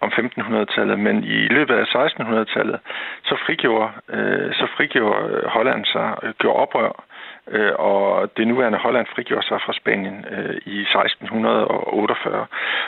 om 0.00 0.12
1500-tallet, 0.12 0.98
men 0.98 1.24
i 1.24 1.48
løbet 1.48 1.74
af 1.74 1.84
1600-tallet, 1.84 2.78
så 3.24 3.36
frigjorde, 3.46 3.90
øh, 4.08 4.54
så 4.54 4.66
frigjorde 4.76 5.48
Holland 5.48 5.84
sig, 5.84 6.14
øh, 6.22 6.32
gjorde 6.38 6.58
oprør 6.58 7.04
øh, 7.48 7.72
og 7.78 8.30
det 8.36 8.48
nuværende 8.48 8.78
Holland 8.78 9.06
frigjorde 9.14 9.46
sig 9.46 9.58
fra 9.64 9.72
Spanien 9.80 10.24
øh, 10.30 10.56
i 10.66 10.78
1648. 10.80 12.46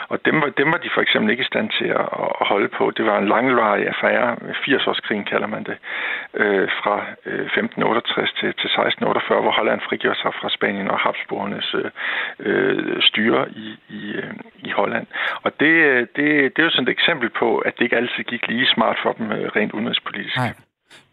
Og 0.09 0.17
dem 0.25 0.35
var, 0.41 0.49
dem 0.61 0.71
var 0.71 0.77
de 0.77 0.89
for 0.93 1.01
eksempel 1.01 1.31
ikke 1.31 1.41
i 1.41 1.51
stand 1.53 1.69
til 1.77 1.89
at, 2.01 2.07
at 2.41 2.45
holde 2.51 2.69
på. 2.77 2.91
Det 2.97 3.05
var 3.05 3.17
en 3.17 3.27
langvarig 3.27 3.87
affære, 3.87 4.35
80-årskrigen 4.65 5.23
kalder 5.31 5.47
man 5.47 5.63
det, 5.63 5.77
øh, 6.33 6.67
fra 6.81 6.95
øh, 7.25 7.45
1568 7.45 8.33
til, 8.39 8.49
til 8.61 8.69
1648, 8.69 9.41
hvor 9.41 9.51
Holland 9.51 9.81
frigjorde 9.87 10.19
sig 10.21 10.31
fra 10.39 10.49
Spanien 10.49 10.87
og 10.93 10.99
Habsburgernes 10.99 11.75
øh, 11.81 11.89
øh 12.39 13.01
styre 13.01 13.49
i, 13.49 13.67
i, 13.89 14.01
øh, 14.21 14.33
i 14.67 14.69
Holland. 14.79 15.07
Og 15.45 15.51
det, 15.59 15.73
det, 16.15 16.25
det 16.53 16.59
er 16.59 16.67
jo 16.67 16.69
sådan 16.69 16.87
et 16.87 16.97
eksempel 16.97 17.29
på, 17.29 17.57
at 17.57 17.73
det 17.77 17.83
ikke 17.83 17.97
altid 18.01 18.23
gik 18.23 18.47
lige 18.47 18.67
smart 18.75 18.97
for 19.03 19.11
dem 19.11 19.27
rent 19.55 19.73
udenrigspolitisk. 19.73 20.37
Nej. 20.37 20.53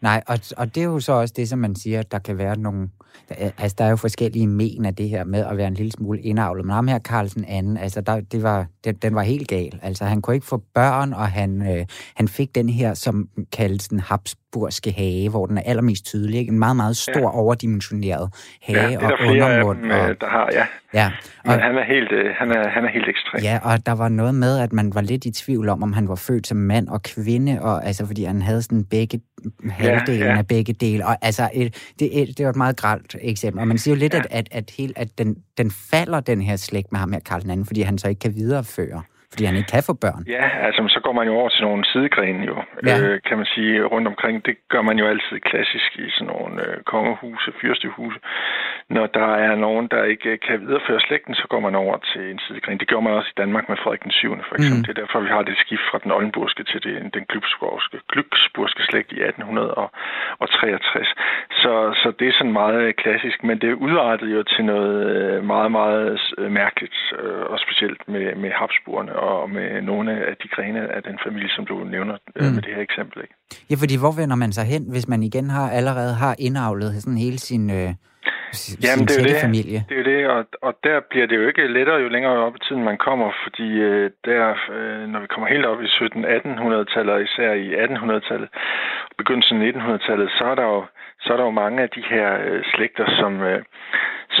Nej, 0.01 0.23
og, 0.27 0.37
og 0.57 0.75
det 0.75 0.81
er 0.83 0.89
jo 0.95 0.99
så 0.99 1.13
også 1.13 1.33
det, 1.37 1.49
som 1.49 1.59
man 1.59 1.75
siger, 1.75 1.99
at 1.99 2.11
der 2.11 2.19
kan 2.19 2.37
være 2.37 2.57
nogle... 2.57 2.89
Altså, 3.29 3.75
der 3.77 3.85
er 3.85 3.89
jo 3.89 3.95
forskellige 3.95 4.47
men 4.47 4.85
af 4.85 4.95
det 4.95 5.09
her 5.09 5.23
med 5.23 5.45
at 5.45 5.57
være 5.57 5.67
en 5.67 5.73
lille 5.73 5.91
smule 5.91 6.21
indavlet. 6.21 6.65
Men 6.65 6.73
ham 6.73 6.87
her, 6.87 6.99
Carlsen 6.99 7.45
anden, 7.45 7.77
altså, 7.77 8.01
der, 8.01 8.19
det 8.19 8.43
var, 8.43 8.65
den, 8.83 8.95
den 8.95 9.15
var 9.15 9.21
helt 9.21 9.47
gal. 9.47 9.79
Altså, 9.81 10.05
han 10.05 10.21
kunne 10.21 10.35
ikke 10.35 10.47
få 10.47 10.63
børn, 10.73 11.13
og 11.13 11.27
han, 11.27 11.77
øh, 11.77 11.85
han 12.15 12.27
fik 12.27 12.55
den 12.55 12.69
her, 12.69 12.93
som 12.93 13.29
kaldes 13.51 13.87
den 13.87 13.99
habsburgske 13.99 14.91
hage, 14.91 15.29
hvor 15.29 15.45
den 15.45 15.57
er 15.57 15.61
allermest 15.65 16.05
tydelig. 16.05 16.39
Ikke? 16.39 16.51
En 16.51 16.59
meget, 16.59 16.75
meget 16.75 16.97
stor, 16.97 17.19
ja. 17.19 17.37
overdimensioneret 17.37 18.33
hage 18.61 18.81
ja, 18.81 18.87
det 18.87 18.95
er 18.95 19.11
og 19.11 19.27
undermund. 19.27 19.81
Dem, 19.81 19.91
og, 19.91 20.21
der 20.21 20.27
har, 20.27 20.49
ja. 20.53 20.65
ja. 20.93 21.11
Og, 21.45 21.61
han 21.61 21.77
er, 21.77 21.83
helt, 21.83 22.11
øh, 22.11 22.25
han, 22.39 22.51
er, 22.51 22.69
han 22.69 22.85
er 22.85 22.89
helt 22.89 23.09
ekstrem. 23.09 23.43
Ja, 23.43 23.59
og 23.63 23.85
der 23.85 23.91
var 23.91 24.09
noget 24.09 24.35
med, 24.35 24.59
at 24.59 24.73
man 24.73 24.95
var 24.95 25.01
lidt 25.01 25.25
i 25.25 25.31
tvivl 25.31 25.69
om, 25.69 25.83
om 25.83 25.93
han 25.93 26.07
var 26.07 26.15
født 26.15 26.47
som 26.47 26.57
mand 26.57 26.87
og 26.87 27.03
kvinde, 27.03 27.61
og, 27.61 27.85
altså, 27.85 28.05
fordi 28.05 28.23
han 28.23 28.41
havde 28.41 28.61
sådan 28.61 28.83
begge 28.85 29.21
halvdelen 29.69 30.21
ja, 30.21 30.31
ja. 30.31 30.37
af 30.37 30.47
begge 30.47 30.73
dele. 30.73 31.05
Og, 31.07 31.17
altså, 31.21 31.49
et, 31.53 31.93
det, 31.99 32.37
det 32.37 32.45
var 32.45 32.49
et 32.49 32.55
meget 32.55 32.77
gralt 32.77 33.15
eksempel. 33.21 33.61
Og 33.61 33.67
man 33.67 33.77
siger 33.77 33.95
jo 33.95 33.99
lidt, 33.99 34.13
ja. 34.13 34.19
at, 34.19 34.27
at, 34.31 34.47
at, 34.51 34.71
helt, 34.77 34.97
at 34.97 35.17
den, 35.17 35.35
den 35.57 35.71
falder, 35.91 36.19
den 36.19 36.41
her 36.41 36.55
slægt 36.55 36.91
med 36.91 36.99
ham 36.99 37.11
her, 37.11 37.19
Karl 37.19 37.49
II, 37.49 37.65
fordi 37.65 37.81
han 37.81 37.97
så 37.97 38.07
ikke 38.07 38.19
kan 38.19 38.35
videreføre 38.35 39.01
fordi 39.31 39.43
han 39.49 39.55
ikke 39.59 39.71
kan 39.75 39.83
få 39.89 39.93
børn. 40.05 40.23
Ja, 40.37 40.45
altså 40.67 40.81
så 40.95 40.99
går 41.05 41.13
man 41.19 41.27
jo 41.27 41.33
over 41.39 41.49
til 41.49 41.63
nogle 41.67 41.85
sidegrene 41.91 42.45
jo, 42.51 42.57
ja. 42.89 42.97
øh, 42.99 43.21
kan 43.27 43.37
man 43.37 43.47
sige, 43.55 43.83
rundt 43.93 44.07
omkring. 44.07 44.45
Det 44.45 44.55
gør 44.73 44.81
man 44.81 44.97
jo 45.01 45.05
altid 45.07 45.37
klassisk 45.49 45.89
i 46.05 46.09
sådan 46.15 46.27
nogle 46.33 46.53
øh, 46.65 46.83
kongehuse, 46.91 47.49
fyrstehuse. 47.61 48.19
Når 48.89 49.05
der 49.19 49.31
er 49.47 49.55
nogen, 49.55 49.87
der 49.93 50.03
ikke 50.03 50.37
kan 50.37 50.61
videreføre 50.61 50.99
slægten, 51.07 51.35
så 51.35 51.45
går 51.49 51.59
man 51.59 51.75
over 51.75 51.97
til 52.11 52.23
en 52.31 52.39
sidegren. 52.45 52.77
Det 52.79 52.87
gjorde 52.87 53.03
man 53.07 53.13
også 53.13 53.29
i 53.33 53.39
Danmark 53.41 53.65
med 53.69 53.77
Frederik 53.83 54.03
den 54.03 54.11
7. 54.11 54.35
for 54.49 54.55
eksempel. 54.55 54.79
Mm. 54.79 54.85
Det 54.85 54.91
er 54.97 55.01
derfor, 55.01 55.19
vi 55.19 55.31
har 55.35 55.43
det 55.49 55.57
skift 55.65 55.85
fra 55.91 55.99
den 56.03 56.11
oldenburgske 56.11 56.63
til 56.63 56.79
det, 56.83 57.13
den 57.17 57.25
glücksburgske, 57.31 57.97
glücksburgske 58.11 58.81
slægt 58.89 59.11
i 59.11 59.19
1863. 59.21 61.07
Så, 61.61 61.73
så 62.01 62.07
det 62.19 62.27
er 62.27 62.35
sådan 62.37 62.57
meget 62.63 62.95
klassisk, 62.95 63.43
men 63.43 63.57
det 63.63 63.73
udartede 63.73 64.31
jo 64.37 64.43
til 64.43 64.65
noget 64.65 64.97
øh, 65.15 65.43
meget, 65.53 65.71
meget 65.71 66.19
øh, 66.37 66.51
mærkeligt, 66.51 66.97
øh, 67.19 67.43
og 67.51 67.59
specielt 67.59 68.01
med, 68.07 68.35
med 68.35 68.51
Habsburgerne 68.51 69.13
og 69.25 69.49
med 69.49 69.81
nogle 69.81 70.11
af 70.29 70.35
de 70.43 70.47
grene 70.47 70.79
af 70.95 71.03
den 71.03 71.17
familie, 71.25 71.49
som 71.49 71.65
du 71.65 71.75
nævner 71.83 72.15
mm. 72.35 72.45
med 72.55 72.61
det 72.61 72.73
her 72.75 72.81
eksempel. 72.81 73.17
Ikke? 73.21 73.35
Ja, 73.69 73.75
fordi 73.83 73.95
hvor 74.03 74.13
vender 74.21 74.35
man 74.35 74.51
sig 74.51 74.65
hen, 74.73 74.83
hvis 74.93 75.07
man 75.07 75.23
igen 75.23 75.49
har 75.49 75.69
allerede 75.69 76.13
har 76.23 76.35
indavlet 76.39 76.89
sådan 77.03 77.17
hele 77.17 77.39
sin... 77.39 77.69
Øh 77.79 77.89
Jamen, 78.85 79.05
det 79.07 79.15
er 79.17 79.23
jo 79.23 79.29
det. 79.33 79.45
Familie. 79.49 79.79
Det 79.89 79.95
er 79.95 80.01
jo 80.03 80.07
det, 80.13 80.19
og, 80.35 80.41
og 80.67 80.73
der 80.83 80.97
bliver 81.09 81.27
det 81.27 81.35
jo 81.39 81.47
ikke 81.47 81.73
lettere, 81.77 82.03
jo 82.05 82.09
længere 82.15 82.37
op 82.47 82.55
i 82.55 82.63
tiden 82.67 82.83
man 82.83 82.97
kommer, 82.97 83.29
fordi 83.43 83.69
øh, 83.89 84.11
der, 84.25 84.43
øh, 84.75 85.03
når 85.11 85.19
vi 85.19 85.27
kommer 85.27 85.47
helt 85.55 85.65
op 85.65 85.81
i 85.81 85.85
1700-1800-tallet, 85.85 87.13
og 87.15 87.21
især 87.21 87.51
i 87.65 87.67
1800-tallet, 87.85 88.49
begyndelsen 89.17 89.61
af 89.61 89.71
1900-tallet, 89.71 90.29
så 90.37 90.43
er 90.51 90.55
der 90.55 90.63
jo 90.73 90.85
så 91.25 91.33
er 91.33 91.37
der 91.37 91.43
jo 91.43 91.61
mange 91.63 91.81
af 91.83 91.89
de 91.89 92.03
her 92.09 92.27
øh, 92.47 92.63
slægter, 92.73 93.05
som, 93.19 93.41
øh, 93.41 93.61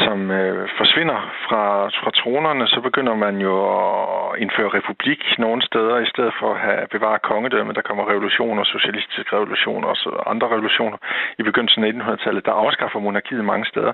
som 0.05 0.31
øh, 0.31 0.69
forsvinder 0.77 1.19
fra, 1.47 1.63
fra 2.03 2.11
tronerne, 2.21 2.67
så 2.67 2.79
begynder 2.81 3.15
man 3.25 3.35
jo 3.47 3.55
at 3.75 4.39
indføre 4.43 4.69
republik 4.79 5.21
nogle 5.37 5.61
steder, 5.69 5.97
i 5.97 6.09
stedet 6.13 6.33
for 6.39 6.49
at 6.53 6.59
have 6.59 6.81
bevare 6.91 7.19
kongedømme. 7.19 7.73
Der 7.73 7.81
kommer 7.81 8.09
revolutioner, 8.11 8.63
socialistiske 8.63 9.35
revolutioner 9.35 9.87
og 10.05 10.29
andre 10.31 10.47
revolutioner 10.47 10.97
i 11.39 11.43
begyndelsen 11.43 11.83
af 11.83 11.91
1900-tallet, 11.91 12.45
der 12.45 12.51
afskaffer 12.51 12.99
monarkiet 12.99 13.45
mange 13.45 13.65
steder. 13.65 13.93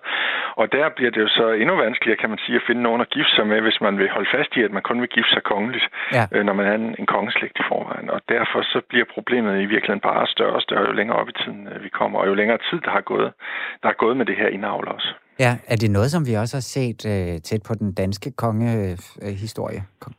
Og 0.56 0.72
der 0.72 0.90
bliver 0.90 1.12
det 1.12 1.22
jo 1.22 1.28
så 1.28 1.46
endnu 1.62 1.76
vanskeligere, 1.76 2.22
kan 2.22 2.30
man 2.30 2.40
sige, 2.46 2.56
at 2.56 2.68
finde 2.68 2.82
nogen 2.82 3.02
at 3.02 3.10
gifte 3.10 3.36
sig 3.36 3.48
med, 3.48 3.62
hvis 3.62 3.82
man 3.82 3.98
vil 3.98 4.10
holde 4.10 4.30
fast 4.36 4.52
i, 4.58 4.62
at 4.64 4.72
man 4.72 4.84
kun 4.90 5.02
vil 5.02 5.10
gifte 5.10 5.34
sig 5.34 5.44
kongeligt, 5.44 5.86
ja. 6.14 6.24
øh, 6.34 6.44
når 6.46 6.54
man 6.54 6.66
er 6.66 6.76
en, 6.76 6.96
en 7.00 7.06
kongeslægt 7.06 7.60
i 7.60 7.64
forvejen. 7.68 8.10
Og 8.10 8.22
derfor 8.30 8.62
så 8.62 8.82
bliver 8.90 9.06
problemet 9.14 9.54
i 9.62 9.66
virkeligheden 9.66 10.00
bare 10.00 10.28
større 10.28 10.56
og 10.60 10.62
større, 10.62 10.86
jo 10.88 10.92
længere 10.92 11.18
op 11.18 11.30
i 11.30 11.38
tiden 11.44 11.68
øh, 11.72 11.84
vi 11.84 11.90
kommer, 11.90 12.20
og 12.20 12.28
jo 12.28 12.34
længere 12.34 12.60
tid, 12.70 12.80
der 12.86 12.92
har 12.92 13.02
gået, 13.02 13.34
der 13.82 13.88
har 13.88 13.98
gået 14.04 14.18
med 14.18 14.26
det 14.26 14.36
her 14.36 14.48
indavl 14.48 14.88
også. 14.88 15.14
Ja, 15.44 15.52
er 15.68 15.76
det 15.76 15.92
noget, 15.92 16.12
som 16.12 16.28
vi 16.28 16.34
også 16.34 16.56
har 16.58 16.68
set 16.78 17.06
øh, 17.14 17.42
tæt 17.42 17.64
på 17.68 17.74
den 17.76 17.94
danske 17.94 18.32
kongehistorie? 18.32 19.78
Øh, 19.78 20.14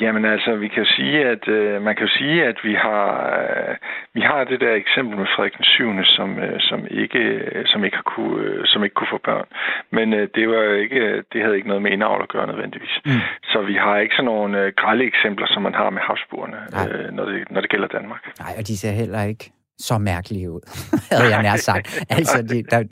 Jamen 0.00 0.24
altså, 0.24 0.56
vi 0.56 0.68
kan 0.68 0.86
sige, 0.96 1.18
at 1.32 1.48
øh, 1.48 1.82
man 1.82 1.96
kan 1.96 2.06
jo 2.06 2.12
sige, 2.18 2.44
at 2.44 2.58
vi 2.64 2.74
har 2.74 3.04
øh, 3.38 3.76
vi 4.14 4.20
har 4.20 4.44
det 4.44 4.60
der 4.60 4.74
eksempel 4.74 5.18
med 5.18 5.26
Frederik 5.34 5.56
den 5.56 5.64
7., 5.64 6.04
som 6.16 6.38
øh, 6.38 6.60
som 6.60 6.86
ikke 6.90 7.22
som 7.66 7.84
ikke 7.84 7.96
har 7.96 8.08
kunne 8.14 8.42
øh, 8.44 8.66
som 8.66 8.84
ikke 8.84 8.94
kunne 8.94 9.14
få 9.16 9.20
børn. 9.24 9.46
Men 9.90 10.06
øh, 10.18 10.28
det 10.34 10.48
var 10.48 10.62
ikke 10.84 11.22
det 11.32 11.42
havde 11.42 11.56
ikke 11.56 11.68
noget 11.68 11.82
med 11.82 11.90
indavl 11.90 12.22
at 12.22 12.28
gøre 12.28 12.46
nødvendigvis. 12.46 12.94
Mm. 13.04 13.12
Så 13.52 13.58
vi 13.62 13.74
har 13.74 13.96
ikke 13.98 14.14
sådan 14.14 14.24
nogle 14.24 14.58
øh, 14.62 14.72
grælde 14.80 15.04
eksempler, 15.04 15.46
som 15.50 15.62
man 15.62 15.74
har 15.74 15.90
med 15.90 16.02
Habsburgerne, 16.08 16.58
øh, 16.80 17.08
når 17.16 17.24
det 17.24 17.50
når 17.50 17.60
det 17.60 17.70
gælder 17.70 17.88
Danmark. 17.88 18.22
Nej, 18.44 18.52
og 18.58 18.62
de 18.68 18.76
ser 18.78 18.92
heller 19.02 19.22
ikke 19.22 19.44
så 19.78 19.98
mærkelig 19.98 20.50
ud, 20.50 20.60
havde 21.10 21.36
jeg 21.36 21.42
nær 21.42 21.56
sagt. 21.56 22.04
altså, 22.08 22.42
det, 22.42 22.70
der, 22.70 22.82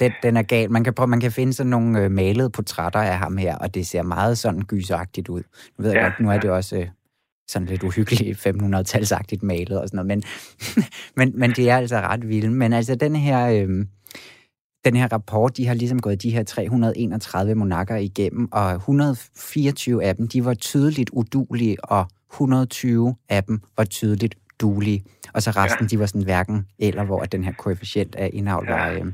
den, 0.00 0.12
den 0.22 0.36
er 0.36 0.42
gal. 0.42 0.70
Man 0.70 0.84
kan, 0.84 0.94
prøve, 0.94 1.06
man 1.06 1.20
kan 1.20 1.32
finde 1.32 1.52
sådan 1.52 1.70
nogle 1.70 2.00
øh, 2.00 2.10
malede 2.10 2.50
portrætter 2.50 3.00
af 3.00 3.18
ham 3.18 3.36
her, 3.36 3.56
og 3.56 3.74
det 3.74 3.86
ser 3.86 4.02
meget 4.02 4.38
sådan 4.38 4.60
gyseragtigt 4.60 5.28
ud. 5.28 5.42
Nu 5.78 5.82
ved 5.82 5.90
jeg 5.90 6.00
ja, 6.00 6.04
godt, 6.04 6.20
nu 6.20 6.30
er 6.30 6.38
det 6.38 6.50
også 6.50 6.76
øh, 6.76 6.88
sådan 7.48 7.68
lidt 7.68 7.82
uhyggeligt 7.82 8.38
500-talsagtigt 8.46 9.42
malet 9.42 9.80
og 9.80 9.88
sådan 9.88 10.06
noget, 10.06 10.06
men, 10.06 10.22
men, 11.16 11.40
men 11.40 11.50
det 11.50 11.70
er 11.70 11.76
altså 11.76 11.96
ret 11.96 12.28
vildt. 12.28 12.52
Men 12.52 12.72
altså, 12.72 12.94
den 12.94 13.16
her... 13.16 13.48
Øh, 13.48 13.86
den 14.84 14.96
her 14.96 15.12
rapport, 15.12 15.56
de 15.56 15.66
har 15.66 15.74
ligesom 15.74 16.00
gået 16.00 16.22
de 16.22 16.30
her 16.30 16.42
331 16.42 17.54
monarker 17.54 17.96
igennem, 17.96 18.48
og 18.52 18.74
124 18.74 20.04
af 20.04 20.16
dem, 20.16 20.28
de 20.28 20.44
var 20.44 20.54
tydeligt 20.54 21.10
udulige, 21.10 21.84
og 21.84 22.06
120 22.32 23.14
af 23.28 23.44
dem 23.44 23.60
var 23.76 23.84
tydeligt 23.84 24.34
duelige. 24.60 25.04
Og 25.34 25.40
så 25.44 25.50
resten, 25.62 25.84
ja. 25.86 25.90
de 25.90 25.96
var 26.02 26.08
sådan 26.12 26.28
hverken 26.30 26.58
eller, 26.88 27.04
hvor 27.08 27.20
den 27.34 27.42
her 27.46 27.54
koefficient 27.64 28.12
af 28.24 28.28
indhavl 28.38 28.66
ja. 28.68 28.72
var... 28.74 28.86
Øh... 28.94 29.04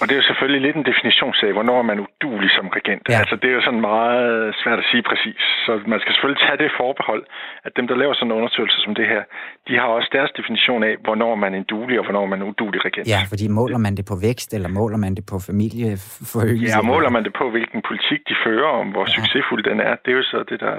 Og 0.00 0.04
det 0.06 0.12
er 0.14 0.20
jo 0.22 0.26
selvfølgelig 0.30 0.62
lidt 0.66 0.76
en 0.80 0.86
definitionsag, 0.92 1.50
hvornår 1.56 1.78
er 1.82 1.86
man 1.92 1.98
udulig 2.06 2.50
som 2.58 2.66
regent. 2.78 3.04
Ja. 3.08 3.18
Altså, 3.20 3.34
det 3.40 3.48
er 3.50 3.54
jo 3.58 3.62
sådan 3.68 3.82
meget 3.92 4.54
svært 4.62 4.78
at 4.82 4.86
sige 4.90 5.02
præcis. 5.10 5.42
Så 5.66 5.72
man 5.92 5.98
skal 6.02 6.12
selvfølgelig 6.14 6.42
tage 6.46 6.58
det 6.62 6.70
forbehold, 6.82 7.22
at 7.66 7.72
dem, 7.78 7.84
der 7.90 7.96
laver 8.02 8.14
sådan 8.14 8.28
en 8.30 8.36
undersøgelse 8.40 8.78
som 8.84 8.92
det 9.00 9.06
her, 9.12 9.22
de 9.68 9.74
har 9.80 9.88
også 9.98 10.10
deres 10.16 10.30
definition 10.38 10.82
af, 10.88 10.94
hvornår 11.06 11.32
man 11.42 11.50
er 11.54 11.58
en 11.62 11.68
dulig 11.74 11.96
og 12.00 12.04
hvornår 12.06 12.24
man 12.30 12.36
er 12.38 12.44
en 12.44 12.50
udulig 12.52 12.80
regent. 12.88 13.06
Ja, 13.14 13.20
fordi 13.32 13.46
måler 13.60 13.80
man 13.86 13.92
det 13.98 14.04
på 14.12 14.16
vækst, 14.28 14.50
eller 14.56 14.70
måler 14.80 14.98
man 15.04 15.12
det 15.18 15.24
på 15.32 15.36
familieforøgelse? 15.50 16.76
Ja, 16.76 16.82
måler 16.92 17.10
man 17.16 17.22
det 17.26 17.32
på, 17.40 17.44
hvilken 17.54 17.80
politik 17.88 18.20
de 18.30 18.34
fører, 18.44 18.70
om 18.82 18.86
hvor 18.94 19.04
ja. 19.06 19.14
succesfuld 19.16 19.62
den 19.70 19.78
er. 19.88 19.92
Det 20.02 20.10
er 20.12 20.18
jo 20.20 20.26
så 20.32 20.38
det, 20.50 20.58
der 20.66 20.74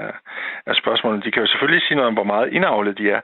er 0.70 0.74
spørgsmålet. 0.82 1.24
De 1.24 1.30
kan 1.30 1.42
jo 1.44 1.48
selvfølgelig 1.52 1.82
sige 1.86 1.96
noget 1.98 2.08
om, 2.08 2.14
hvor 2.14 2.28
meget 2.34 2.48
indavlet 2.56 2.98
de 2.98 3.06
er. 3.16 3.20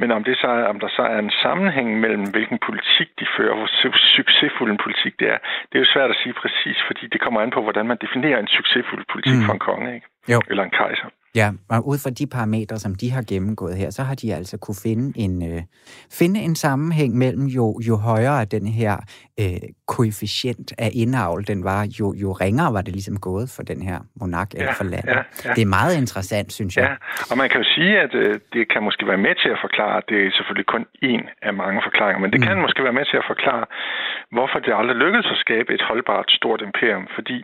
Men 0.00 0.08
om, 0.16 0.24
det 0.24 0.36
så, 0.36 0.50
om 0.72 0.78
der 0.86 0.92
så 0.98 1.04
er 1.14 1.18
en 1.26 1.32
sammenhæng 1.44 1.88
mellem, 2.04 2.24
hvilken 2.34 2.58
politik 2.68 3.08
de 3.20 3.26
fører, 3.36 3.54
hvor 3.58 3.70
succesfuld 4.18 4.70
en 4.70 4.82
politik 4.86 5.14
det 5.20 5.28
er. 5.34 5.38
Det 5.68 5.74
er 5.76 5.82
jo 5.84 5.92
svært 5.94 6.10
at 6.14 6.18
sige 6.22 6.34
præcis, 6.42 6.78
fordi 6.88 7.04
det 7.12 7.20
kommer 7.24 7.40
an 7.40 7.54
på, 7.56 7.60
hvordan 7.66 7.86
man 7.90 7.98
definerer 8.04 8.38
en 8.40 8.50
succesfuld 8.58 9.04
politik 9.12 9.38
mm. 9.38 9.46
for 9.46 9.52
en 9.56 9.62
konge, 9.68 9.88
ikke? 9.96 10.06
Jo. 10.32 10.38
Eller 10.50 10.64
en 10.64 10.74
kejser. 10.80 11.08
Ja, 11.40 11.48
og 11.70 11.88
ud 11.90 11.98
fra 12.04 12.10
de 12.10 12.26
parametre, 12.36 12.76
som 12.84 12.94
de 12.94 13.10
har 13.10 13.24
gennemgået 13.32 13.76
her, 13.76 13.90
så 13.90 14.02
har 14.02 14.14
de 14.14 14.34
altså 14.34 14.56
kunne 14.64 14.80
finde 14.86 15.06
en, 15.24 15.34
øh, 15.50 15.62
finde 16.20 16.40
en 16.40 16.54
sammenhæng 16.54 17.12
mellem 17.24 17.46
jo, 17.58 17.80
jo 17.88 17.96
højere 17.96 18.44
den 18.44 18.66
her 18.66 18.94
øh, 19.42 19.68
koefficient 19.94 20.68
af 20.78 20.90
indavl 21.02 21.40
den 21.52 21.64
var, 21.64 21.80
jo, 22.00 22.06
jo 22.22 22.28
ringere 22.32 22.70
var 22.76 22.82
det 22.86 22.92
ligesom 22.98 23.16
gået 23.28 23.46
for 23.56 23.62
den 23.62 23.80
her 23.88 23.98
monark 24.20 24.50
ja, 24.54 24.58
eller 24.58 24.74
for 24.80 24.84
landet. 24.94 25.16
Ja, 25.16 25.22
ja. 25.44 25.52
Det 25.56 25.62
er 25.62 25.72
meget 25.78 25.94
interessant, 26.02 26.48
synes 26.58 26.76
jeg. 26.76 26.84
Ja, 26.88 26.94
og 27.30 27.36
man 27.40 27.48
kan 27.50 27.58
jo 27.62 27.66
sige, 27.76 27.94
at 28.04 28.12
øh, 28.14 28.34
det 28.52 28.64
kan 28.72 28.82
måske 28.88 29.06
være 29.12 29.22
med 29.26 29.34
til 29.42 29.50
at 29.54 29.58
forklare, 29.66 29.96
det 30.08 30.18
er 30.26 30.30
selvfølgelig 30.36 30.68
kun 30.74 30.84
én 31.12 31.22
af 31.48 31.52
mange 31.62 31.80
forklaringer, 31.86 32.20
men 32.22 32.30
det 32.32 32.40
mm. 32.40 32.46
kan 32.46 32.56
måske 32.66 32.80
være 32.88 32.98
med 33.00 33.06
til 33.10 33.16
at 33.22 33.26
forklare, 33.32 33.64
hvorfor 34.34 34.58
det 34.64 34.72
aldrig 34.80 34.96
lykkedes 35.04 35.28
at 35.34 35.42
skabe 35.44 35.70
et 35.76 35.82
holdbart 35.88 36.28
stort 36.38 36.60
imperium, 36.68 37.06
fordi 37.16 37.38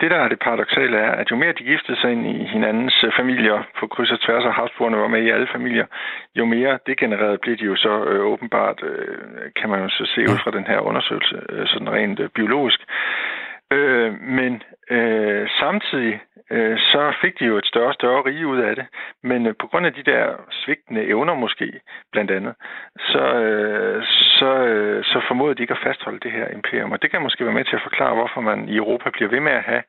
det, 0.00 0.10
der 0.10 0.16
er 0.16 0.28
det 0.28 0.38
paradoxale, 0.38 0.96
er, 0.96 1.10
at 1.10 1.30
jo 1.30 1.36
mere 1.36 1.52
de 1.52 1.68
giftede 1.72 2.00
sig 2.00 2.12
ind 2.12 2.26
i 2.26 2.44
hinandens 2.44 3.04
øh, 3.04 3.12
familier 3.16 3.62
på 3.80 3.86
kryds 3.86 4.10
og 4.10 4.20
tværs 4.20 4.44
og 4.44 4.54
havsbrugerne 4.54 4.96
var 4.96 5.08
med 5.08 5.22
i 5.22 5.30
alle 5.30 5.48
familier, 5.52 5.86
jo 6.34 6.44
mere 6.44 6.78
degenereret 6.86 7.40
bliver 7.40 7.56
de 7.56 7.64
jo 7.64 7.76
så 7.76 8.04
øh, 8.04 8.20
åbenbart, 8.20 8.82
øh, 8.82 9.16
kan 9.56 9.70
man 9.70 9.80
jo 9.82 9.88
så 9.88 10.04
se 10.14 10.20
ud 10.20 10.38
fra 10.44 10.50
den 10.50 10.66
her 10.66 10.80
undersøgelse, 10.80 11.36
øh, 11.48 11.66
sådan 11.66 11.92
rent 11.92 12.20
øh, 12.20 12.28
biologisk. 12.28 12.80
Øh, 13.72 14.12
men 14.22 14.62
øh, 14.90 15.48
samtidig 15.60 16.20
øh, 16.50 16.78
så 16.78 17.12
fik 17.22 17.38
de 17.38 17.44
jo 17.44 17.56
et 17.56 17.66
større 17.66 17.86
og 17.86 17.94
større 17.94 18.22
rige 18.26 18.46
ud 18.46 18.58
af 18.58 18.76
det. 18.76 18.86
Men 19.22 19.46
øh, 19.46 19.54
på 19.60 19.66
grund 19.66 19.86
af 19.86 19.92
de 19.92 20.02
der 20.02 20.24
svigtende 20.50 21.02
evner 21.04 21.34
måske, 21.34 21.80
blandt 22.12 22.30
andet, 22.30 22.54
så, 22.98 23.24
øh, 23.44 24.04
så, 24.38 24.50
øh, 24.72 25.04
så 25.04 25.20
formåede 25.28 25.54
de 25.54 25.62
ikke 25.62 25.76
at 25.78 25.84
fastholde 25.86 26.20
det 26.20 26.32
her 26.32 26.48
imperium. 26.48 26.92
Og 26.92 27.02
det 27.02 27.10
kan 27.10 27.22
måske 27.22 27.44
være 27.44 27.54
med 27.54 27.64
til 27.64 27.76
at 27.76 27.82
forklare, 27.82 28.14
hvorfor 28.14 28.40
man 28.40 28.68
i 28.68 28.76
Europa 28.76 29.10
bliver 29.10 29.30
ved 29.30 29.40
med 29.40 29.52
at 29.52 29.62
have 29.62 29.82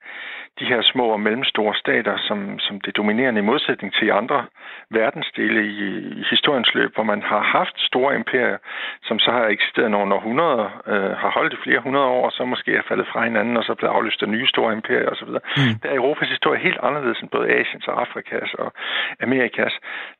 de 0.59 0.65
her 0.65 0.81
små 0.81 1.05
og 1.15 1.19
mellemstore 1.19 1.75
stater, 1.75 2.17
som, 2.17 2.59
som 2.59 2.81
det 2.81 2.97
dominerende 2.97 3.41
i 3.41 3.49
modsætning 3.51 3.93
til 3.93 4.11
andre 4.11 4.45
verdensdele 4.91 5.61
i, 5.65 5.87
i 6.19 6.23
historiens 6.29 6.73
løb, 6.73 6.95
hvor 6.95 7.03
man 7.03 7.21
har 7.21 7.41
haft 7.41 7.75
store 7.89 8.15
imperier, 8.15 8.57
som 9.03 9.19
så 9.19 9.31
har 9.31 9.45
eksisteret 9.45 9.91
nogle 9.91 10.15
århundreder, 10.15 10.81
øh, 10.87 11.11
har 11.23 11.31
holdt 11.37 11.53
i 11.53 11.63
flere 11.63 11.79
hundrede 11.79 12.05
år, 12.05 12.25
og 12.25 12.31
så 12.31 12.45
måske 12.45 12.75
er 12.75 12.81
faldet 12.87 13.07
fra 13.11 13.23
hinanden, 13.23 13.57
og 13.57 13.63
så 13.63 13.75
blevet 13.75 13.93
aflyst 13.93 14.23
af 14.23 14.29
nye 14.29 14.47
store 14.47 14.73
imperier 14.73 15.09
osv. 15.09 15.29
Mm. 15.29 15.73
Der 15.81 15.89
er 15.89 15.95
Europas 15.95 16.29
historie 16.29 16.48
helt 16.57 16.79
anderledes 16.83 17.19
end 17.19 17.29
både 17.29 17.49
Asiens 17.49 17.87
og 17.87 18.01
Afrikas 18.01 18.53
og 18.53 18.73
Amerikas. 19.21 19.73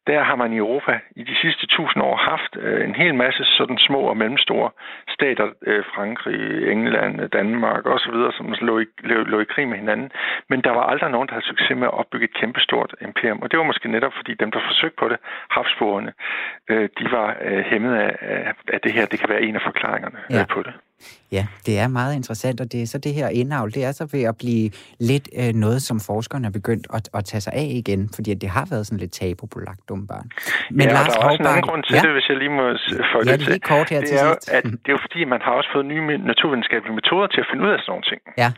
Der 0.08 0.24
har 0.24 0.36
man 0.36 0.54
i 0.54 0.58
Europa 0.58 1.00
i 1.16 1.24
de 1.24 1.36
sidste 1.42 1.68
tusind 1.68 2.04
år 2.04 2.16
haft 2.16 2.58
øh, 2.60 2.88
en 2.88 2.96
hel 2.96 3.16
masse 3.16 3.44
sådan 3.44 3.78
små 3.78 4.00
og 4.00 4.18
mellemstore 4.18 4.70
stater, 5.10 5.48
øh, 5.68 5.84
Frankrig, 5.96 6.72
England, 6.72 7.30
Danmark 7.30 7.86
osv., 7.86 8.18
som 8.38 8.56
lå 8.62 8.80
i, 8.80 8.86
lå, 9.00 9.24
lå 9.24 9.40
i 9.40 9.52
krig 9.54 9.68
med 9.68 9.78
hinanden. 9.78 10.12
Men 10.50 10.62
der 10.62 10.72
var 10.72 10.84
aldrig 10.84 11.12
nogen, 11.12 11.28
der 11.28 11.34
havde 11.34 11.46
succes 11.46 11.78
med 11.78 11.88
at 11.88 11.94
opbygge 11.94 12.26
et 12.26 12.34
kæmpestort 12.34 12.96
imperium. 13.02 13.42
Og 13.42 13.52
det 13.52 13.60
var 13.60 13.66
måske 13.66 13.92
netop, 13.92 14.14
fordi 14.16 14.34
dem, 14.34 14.52
der 14.52 14.60
forsøgte 14.68 14.98
på 15.00 15.10
det, 15.10 15.18
havsforerne, 15.50 16.14
øh, 16.70 16.90
de 17.00 17.06
var 17.12 17.28
hæmmet 17.70 17.96
af, 17.96 18.54
af 18.74 18.82
det 18.82 18.92
her. 18.94 19.06
Det 19.06 19.20
kan 19.20 19.30
være 19.30 19.42
en 19.42 19.56
af 19.56 19.62
forklaringerne 19.62 20.20
ja. 20.30 20.46
på 20.50 20.64
det. 20.64 20.74
Ja, 21.32 21.48
det 21.66 21.80
er 21.80 21.88
meget 21.88 22.16
interessant, 22.16 22.62
og 22.62 22.72
det 22.72 22.82
er 22.82 22.88
så 22.88 22.98
det 22.98 23.14
her 23.14 23.28
indavl, 23.30 23.74
det 23.74 23.84
er 23.86 23.92
så 23.92 24.06
ved 24.12 24.24
at 24.24 24.36
blive 24.38 24.72
lidt 25.00 25.30
øh, 25.40 25.54
noget, 25.66 25.82
som 25.82 25.98
forskerne 26.00 26.48
er 26.48 26.52
begyndt 26.52 26.88
at, 26.94 27.10
at 27.18 27.26
tage 27.26 27.42
sig 27.42 27.54
af 27.54 27.70
igen, 27.82 28.10
fordi 28.16 28.34
det 28.34 28.50
har 28.50 28.66
været 28.72 28.88
sådan 28.88 29.00
lidt 29.00 29.12
tabubelagt 29.12 29.82
børn. 29.88 30.28
Men 30.72 30.88
ja, 30.88 30.94
Lars 30.94 31.08
der 31.08 31.20
er 31.20 31.26
også 31.28 31.42
en 31.44 31.48
anden 31.48 31.68
grund 31.70 31.84
til 31.84 31.96
ja. 31.96 32.02
det, 32.06 32.12
hvis 32.16 32.26
jeg 32.30 32.38
lige 32.38 32.54
må 32.60 32.66
få 33.14 33.18
ja, 33.26 33.32
det 33.32 33.48
til. 33.48 33.62
kort 33.72 33.90
her 33.90 34.00
det 34.00 34.10
til 34.10 34.18
er. 34.18 34.26
Jo, 34.26 34.32
at 34.58 34.64
det 34.64 34.90
er 34.92 34.96
jo 34.98 35.02
fordi, 35.08 35.20
man 35.34 35.42
har 35.46 35.54
også 35.60 35.70
fået 35.74 35.86
nye 35.94 36.04
naturvidenskabelige 36.32 36.96
metoder 37.00 37.28
til 37.34 37.40
at 37.44 37.48
finde 37.50 37.62
ud 37.66 37.72
af 37.76 37.80
sådan 37.80 37.92
nogle 37.94 38.06
ting. 38.12 38.22
Ja. 38.44 38.50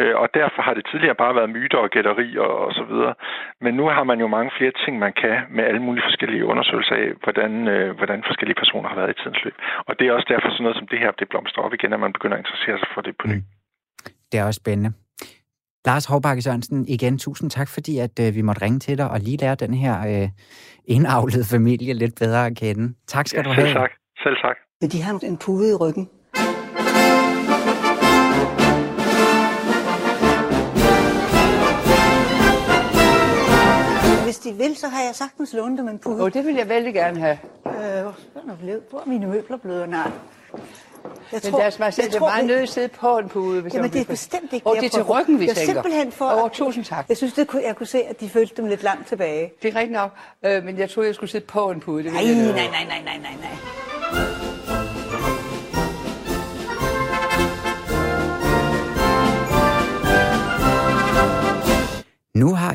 Øh, 0.00 0.14
og 0.22 0.28
derfor 0.40 0.60
har 0.66 0.74
det 0.74 0.84
tidligere 0.90 1.20
bare 1.22 1.34
været 1.38 1.54
myter 1.56 1.78
og 1.84 1.90
gætteri 1.94 2.28
og, 2.46 2.52
og 2.66 2.72
så 2.78 2.84
videre. 2.90 3.14
Men 3.64 3.72
nu 3.74 3.84
har 3.96 4.04
man 4.10 4.18
jo 4.24 4.26
mange 4.36 4.50
flere 4.58 4.74
ting, 4.82 4.92
man 4.98 5.14
kan 5.22 5.36
med 5.56 5.64
alle 5.64 5.82
mulige 5.86 6.06
forskellige 6.08 6.44
undersøgelser 6.52 6.94
af, 7.02 7.08
hvordan, 7.24 7.52
øh, 7.74 7.96
hvordan 7.98 8.18
forskellige 8.28 8.60
personer 8.62 8.88
har 8.88 8.96
været 9.00 9.12
i 9.14 9.18
tidens 9.20 9.44
løb. 9.44 9.56
Og 9.88 9.92
det 9.98 10.04
er 10.06 10.12
også 10.12 10.28
derfor 10.32 10.48
sådan 10.50 10.64
noget 10.66 10.78
som 10.80 10.88
det 10.92 10.98
her, 10.98 11.10
det 11.20 11.28
blomstrer 11.28 11.64
op 11.66 11.74
igen, 11.74 11.92
at 11.92 12.00
man 12.00 12.12
begynder 12.12 12.36
at 12.36 12.42
interessere 12.44 12.78
sig 12.78 12.88
for 12.94 13.00
det 13.06 13.14
på 13.20 13.26
ny. 13.32 13.38
Mm. 13.38 13.44
Det 14.30 14.36
er 14.40 14.44
også 14.48 14.60
spændende. 14.64 14.92
Lars 15.86 16.06
Hovbakke 16.06 16.42
Sørensen, 16.42 16.88
igen 16.88 17.18
tusind 17.18 17.50
tak, 17.50 17.68
fordi 17.76 17.98
at 17.98 18.14
øh, 18.24 18.34
vi 18.34 18.42
måtte 18.42 18.62
ringe 18.64 18.78
til 18.78 18.98
dig 18.98 19.10
og 19.10 19.18
lige 19.20 19.36
lære 19.36 19.54
den 19.54 19.74
her 19.74 19.94
øh, 20.10 20.28
indavlede 20.84 21.44
familie 21.56 21.94
lidt 21.94 22.14
bedre 22.22 22.46
at 22.46 22.56
kende. 22.56 22.94
Tak 23.06 23.26
skal 23.26 23.38
ja, 23.38 23.42
du 23.42 23.50
have. 23.50 23.66
Selv 23.66 23.76
tak. 23.76 23.90
Selv 24.22 24.36
tak. 24.36 24.56
De 24.92 25.02
har 25.02 25.12
en 25.30 25.38
pude 25.44 25.70
i 25.72 25.74
ryggen. 25.74 26.08
Hvis 34.38 34.52
de 34.52 34.64
vil, 34.64 34.76
så 34.76 34.88
har 34.88 35.02
jeg 35.02 35.14
sagtens 35.14 35.52
lånt 35.52 35.78
dem 35.78 35.88
en 35.88 35.98
pude. 35.98 36.22
Oh, 36.24 36.32
det 36.32 36.46
vil 36.46 36.54
jeg 36.54 36.68
vældig 36.68 36.94
gerne 36.94 37.20
have. 37.20 37.38
Øh, 37.66 37.72
hvor 38.90 39.00
er 39.00 39.06
mine 39.06 39.26
møbler 39.26 39.56
blevet? 39.56 39.88
Nej. 39.88 40.10
Jeg 41.32 41.40
Men 41.42 41.52
tror, 41.52 41.60
deres 41.60 41.78
majestæt 41.78 42.14
er 42.14 42.20
meget 42.20 42.46
nødt 42.46 42.58
til 42.58 42.62
at 42.62 42.68
sidde 42.68 42.88
på 42.88 43.18
en 43.18 43.28
pude. 43.28 43.62
Hvis 43.62 43.74
jamen, 43.74 43.92
det 43.92 44.00
er 44.00 44.04
bestemt 44.04 44.52
ikke 44.52 44.66
Og 44.66 44.76
det 44.76 44.84
er 44.84 44.88
til 44.88 45.02
ryggen, 45.02 45.40
vi 45.40 45.46
tænker. 45.46 45.64
simpelthen 45.64 46.12
for... 46.12 46.42
Oh, 46.42 46.50
tusind 46.50 46.84
tak. 46.84 47.08
Jeg 47.08 47.16
synes, 47.16 47.32
det 47.32 47.48
kunne, 47.48 47.62
jeg 47.66 47.76
kunne 47.76 47.86
se, 47.86 48.02
at 48.02 48.20
de 48.20 48.28
følte 48.28 48.54
dem 48.56 48.66
lidt 48.66 48.82
langt 48.82 49.08
tilbage. 49.08 49.52
Det 49.62 49.74
er 49.74 49.78
rigtigt 49.78 49.92
nok, 49.92 50.10
øh, 50.42 50.64
men 50.64 50.78
jeg 50.78 50.90
troede, 50.90 51.06
jeg 51.06 51.14
skulle 51.14 51.30
sidde 51.30 51.46
på 51.46 51.70
en 51.70 51.80
pude. 51.80 52.04
Det 52.04 52.12
nej, 52.12 52.24
nej, 52.24 52.34
nej, 52.34 52.52
nej, 52.52 53.02
nej, 53.04 53.18
nej, 53.18 53.36
nej. 53.40 54.77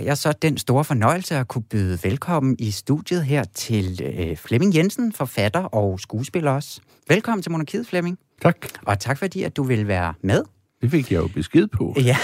Jeg 0.06 0.18
så 0.18 0.32
den 0.32 0.58
store 0.58 0.84
fornøjelse 0.84 1.36
at 1.36 1.48
kunne 1.48 1.64
byde 1.64 2.00
velkommen 2.04 2.56
i 2.60 2.72
studiet 2.72 3.26
her 3.26 3.44
til 3.44 4.02
øh, 4.04 4.38
Flemming 4.38 4.76
Jensen, 4.76 5.14
forfatter 5.14 5.60
og 5.60 6.00
skuespiller 6.00 6.52
også. 6.52 6.82
Velkommen 7.08 7.44
til 7.44 7.52
Monarkiet, 7.52 7.88
Flemming. 7.88 8.20
Tak. 8.42 8.58
Og 8.86 9.00
tak 9.00 9.18
fordi, 9.18 9.44
at 9.44 9.58
du 9.58 9.64
vil 9.64 9.88
være 9.88 10.14
med. 10.22 10.44
Det 10.82 10.92
fik 10.92 11.12
jeg 11.12 11.18
jo 11.18 11.28
besked 11.28 11.68
på. 11.68 11.96
Ja, 11.98 12.18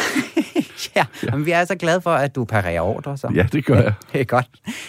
ja. 0.95 1.05
ja. 1.23 1.35
Men 1.35 1.45
vi 1.45 1.51
er 1.51 1.65
så 1.65 1.75
glade 1.75 2.01
for, 2.01 2.11
at 2.11 2.35
du 2.35 2.45
parerer 2.45 2.81
ordre. 2.81 3.17
Så. 3.17 3.31
Ja, 3.35 3.47
det 3.51 3.65
gør 3.65 3.81
jeg. 3.81 3.93
Det 4.13 4.21
er 4.21 4.25
godt. 4.25 4.47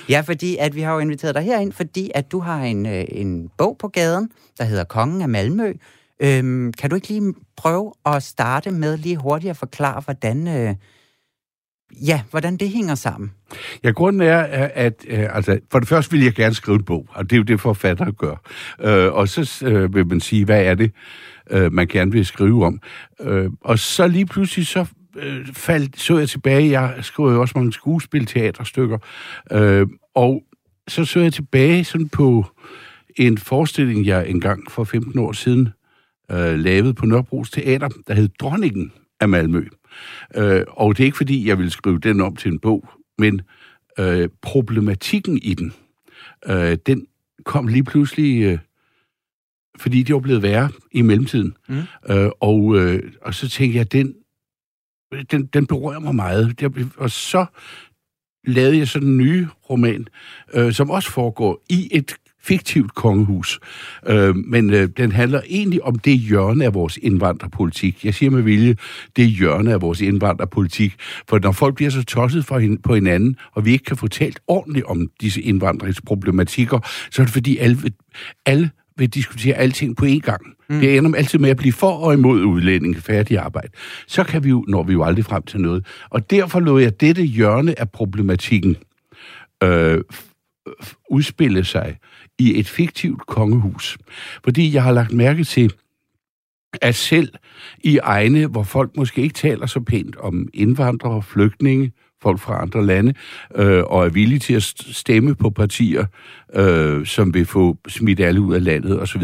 Ja, 0.08 0.20
fordi 0.20 0.56
at 0.56 0.74
vi 0.74 0.80
har 0.80 0.92
jo 0.92 0.98
inviteret 0.98 1.34
dig 1.34 1.42
herind, 1.42 1.72
fordi 1.72 2.10
at 2.14 2.32
du 2.32 2.40
har 2.40 2.62
en, 2.62 2.86
øh, 2.86 3.04
en 3.08 3.50
bog 3.58 3.76
på 3.78 3.88
gaden, 3.88 4.30
der 4.58 4.64
hedder 4.64 4.84
Kongen 4.84 5.22
af 5.22 5.28
Malmø. 5.28 5.72
Øhm, 6.20 6.72
kan 6.72 6.90
du 6.90 6.96
ikke 6.96 7.08
lige 7.08 7.34
prøve 7.56 7.92
at 8.06 8.22
starte 8.22 8.70
med 8.70 8.96
lige 8.96 9.16
hurtigt 9.16 9.50
at 9.50 9.56
forklare, 9.56 10.00
hvordan... 10.00 10.48
Øh, 10.48 10.74
Ja, 12.06 12.22
hvordan 12.30 12.56
det 12.56 12.68
hænger 12.68 12.94
sammen? 12.94 13.30
Ja, 13.84 13.90
grunden 13.90 14.22
er, 14.22 14.38
at, 14.38 14.70
at 14.74 15.04
øh, 15.08 15.36
altså, 15.36 15.58
for 15.72 15.78
det 15.78 15.88
første 15.88 16.12
vil 16.12 16.24
jeg 16.24 16.34
gerne 16.34 16.54
skrive 16.54 16.76
en 16.76 16.84
bog, 16.84 17.06
og 17.10 17.30
det 17.30 17.36
er 17.36 17.38
jo 17.38 17.42
det, 17.42 17.60
forfatter 17.60 18.10
gør. 18.10 18.36
Øh, 18.80 19.12
og 19.12 19.28
så 19.28 19.66
øh, 19.66 19.94
vil 19.94 20.06
man 20.06 20.20
sige, 20.20 20.44
hvad 20.44 20.64
er 20.64 20.74
det, 20.74 20.92
øh, 21.50 21.72
man 21.72 21.86
gerne 21.86 22.12
vil 22.12 22.26
skrive 22.26 22.66
om. 22.66 22.80
Øh, 23.20 23.50
og 23.60 23.78
så 23.78 24.06
lige 24.06 24.26
pludselig 24.26 24.66
så 24.66 24.86
øh, 25.16 25.46
faldt, 25.52 26.00
så 26.00 26.18
jeg 26.18 26.28
tilbage, 26.28 26.80
jeg 26.80 26.94
skrev 27.00 27.26
jo 27.26 27.40
også 27.40 27.52
mange 27.56 27.72
skuespilteaterstykker, 27.72 28.98
øh, 29.52 29.86
og 30.14 30.42
så 30.88 31.04
så 31.04 31.20
jeg 31.20 31.32
tilbage 31.32 31.84
sådan 31.84 32.08
på 32.08 32.44
en 33.16 33.38
forestilling, 33.38 34.06
jeg 34.06 34.28
engang 34.28 34.70
for 34.70 34.84
15 34.84 35.18
år 35.18 35.32
siden 35.32 35.68
øh, 36.30 36.58
lavede 36.58 36.94
på 36.94 37.06
Nørrebros 37.06 37.50
Teater, 37.50 37.88
der 38.08 38.14
hed 38.14 38.28
Dronningen 38.40 38.92
af 39.20 39.28
Malmø. 39.28 39.58
Øh, 39.58 39.66
og 40.68 40.96
det 40.96 41.02
er 41.02 41.04
ikke 41.04 41.16
fordi, 41.16 41.48
jeg 41.48 41.58
vil 41.58 41.70
skrive 41.70 41.98
den 41.98 42.20
om 42.20 42.36
til 42.36 42.52
en 42.52 42.58
bog, 42.58 42.88
men 43.18 43.40
øh, 43.98 44.28
problematikken 44.42 45.38
i 45.42 45.54
den, 45.54 45.72
øh, 46.46 46.78
den 46.86 47.06
kom 47.44 47.66
lige 47.66 47.84
pludselig, 47.84 48.42
øh, 48.42 48.58
fordi 49.78 50.02
det 50.02 50.14
var 50.14 50.20
blevet 50.20 50.42
værre 50.42 50.70
i 50.92 51.02
mellemtiden. 51.02 51.56
Mm. 51.68 51.82
Øh, 52.10 52.30
og, 52.40 52.76
øh, 52.76 53.12
og 53.22 53.34
så 53.34 53.48
tænkte 53.48 53.78
jeg, 53.78 53.92
den, 53.92 54.14
den, 55.30 55.46
den 55.46 55.66
berører 55.66 55.98
mig 55.98 56.14
meget. 56.14 56.62
Og 56.96 57.10
så 57.10 57.46
lavede 58.44 58.78
jeg 58.78 58.88
sådan 58.88 59.08
en 59.08 59.16
ny 59.16 59.46
roman, 59.70 60.06
øh, 60.54 60.72
som 60.72 60.90
også 60.90 61.10
foregår 61.10 61.62
i 61.68 61.88
et 61.92 62.14
fiktivt 62.42 62.94
kongehus. 62.94 63.60
Øh, 64.06 64.36
men 64.36 64.70
øh, 64.70 64.88
den 64.96 65.12
handler 65.12 65.40
egentlig 65.48 65.82
om 65.82 65.98
det 65.98 66.18
hjørne 66.18 66.64
af 66.64 66.74
vores 66.74 66.98
indvandrerpolitik. 67.02 68.04
Jeg 68.04 68.14
siger 68.14 68.30
med 68.30 68.42
vilje, 68.42 68.76
det 69.16 69.26
hjørne 69.26 69.72
af 69.72 69.80
vores 69.80 70.00
indvandrerpolitik. 70.00 70.94
For 71.28 71.38
når 71.38 71.52
folk 71.52 71.74
bliver 71.74 71.90
så 71.90 72.04
tosset 72.04 72.44
for 72.44 72.58
hin- 72.58 72.82
på 72.82 72.94
hinanden, 72.94 73.36
og 73.52 73.64
vi 73.64 73.72
ikke 73.72 73.84
kan 73.84 73.96
få 73.96 74.08
talt 74.08 74.40
ordentligt 74.46 74.86
om 74.86 75.10
disse 75.20 75.42
indvandringsproblematikker, 75.42 76.78
så 77.10 77.22
er 77.22 77.26
det 77.26 77.32
fordi 77.32 77.56
alle, 77.58 77.78
alle 78.46 78.70
vil 78.96 79.08
diskutere 79.08 79.54
alting 79.54 79.96
på 79.96 80.04
én 80.04 80.18
gang. 80.18 80.40
Mm. 80.70 80.80
Det 80.80 80.96
ender 80.96 81.14
altid 81.18 81.38
med 81.38 81.50
at 81.50 81.56
blive 81.56 81.72
for 81.72 81.92
og 81.92 82.14
imod 82.14 82.44
udlænding 82.44 82.96
færdig 82.96 83.38
arbejde. 83.38 83.68
Så 84.06 84.24
kan 84.24 84.44
vi 84.44 84.48
jo, 84.48 84.64
når 84.68 84.82
vi 84.82 84.92
jo 84.92 85.02
aldrig 85.04 85.24
frem 85.24 85.42
til 85.42 85.60
noget. 85.60 85.86
Og 86.10 86.30
derfor 86.30 86.60
lå 86.60 86.78
jeg 86.78 87.00
dette 87.00 87.22
hjørne 87.22 87.80
af 87.80 87.90
problematikken 87.90 88.76
øh, 89.62 90.00
udspille 91.10 91.64
sig 91.64 91.96
i 92.40 92.58
et 92.58 92.68
fiktivt 92.68 93.26
kongehus. 93.26 93.98
Fordi 94.44 94.74
jeg 94.74 94.82
har 94.82 94.92
lagt 94.92 95.12
mærke 95.12 95.44
til, 95.44 95.72
at 96.82 96.94
selv 96.94 97.28
i 97.84 97.98
egne, 97.98 98.46
hvor 98.46 98.62
folk 98.62 98.96
måske 98.96 99.22
ikke 99.22 99.34
taler 99.34 99.66
så 99.66 99.80
pænt 99.80 100.16
om 100.16 100.48
indvandrere, 100.54 101.22
flygtninge, 101.22 101.92
folk 102.22 102.40
fra 102.40 102.62
andre 102.62 102.86
lande, 102.86 103.14
øh, 103.54 103.82
og 103.84 104.04
er 104.04 104.08
villige 104.08 104.38
til 104.38 104.54
at 104.54 104.62
stemme 104.90 105.34
på 105.34 105.50
partier, 105.50 106.06
øh, 106.54 107.06
som 107.06 107.34
vil 107.34 107.46
få 107.46 107.76
smidt 107.88 108.20
alle 108.20 108.40
ud 108.40 108.54
af 108.54 108.64
landet 108.64 109.00
osv. 109.00 109.22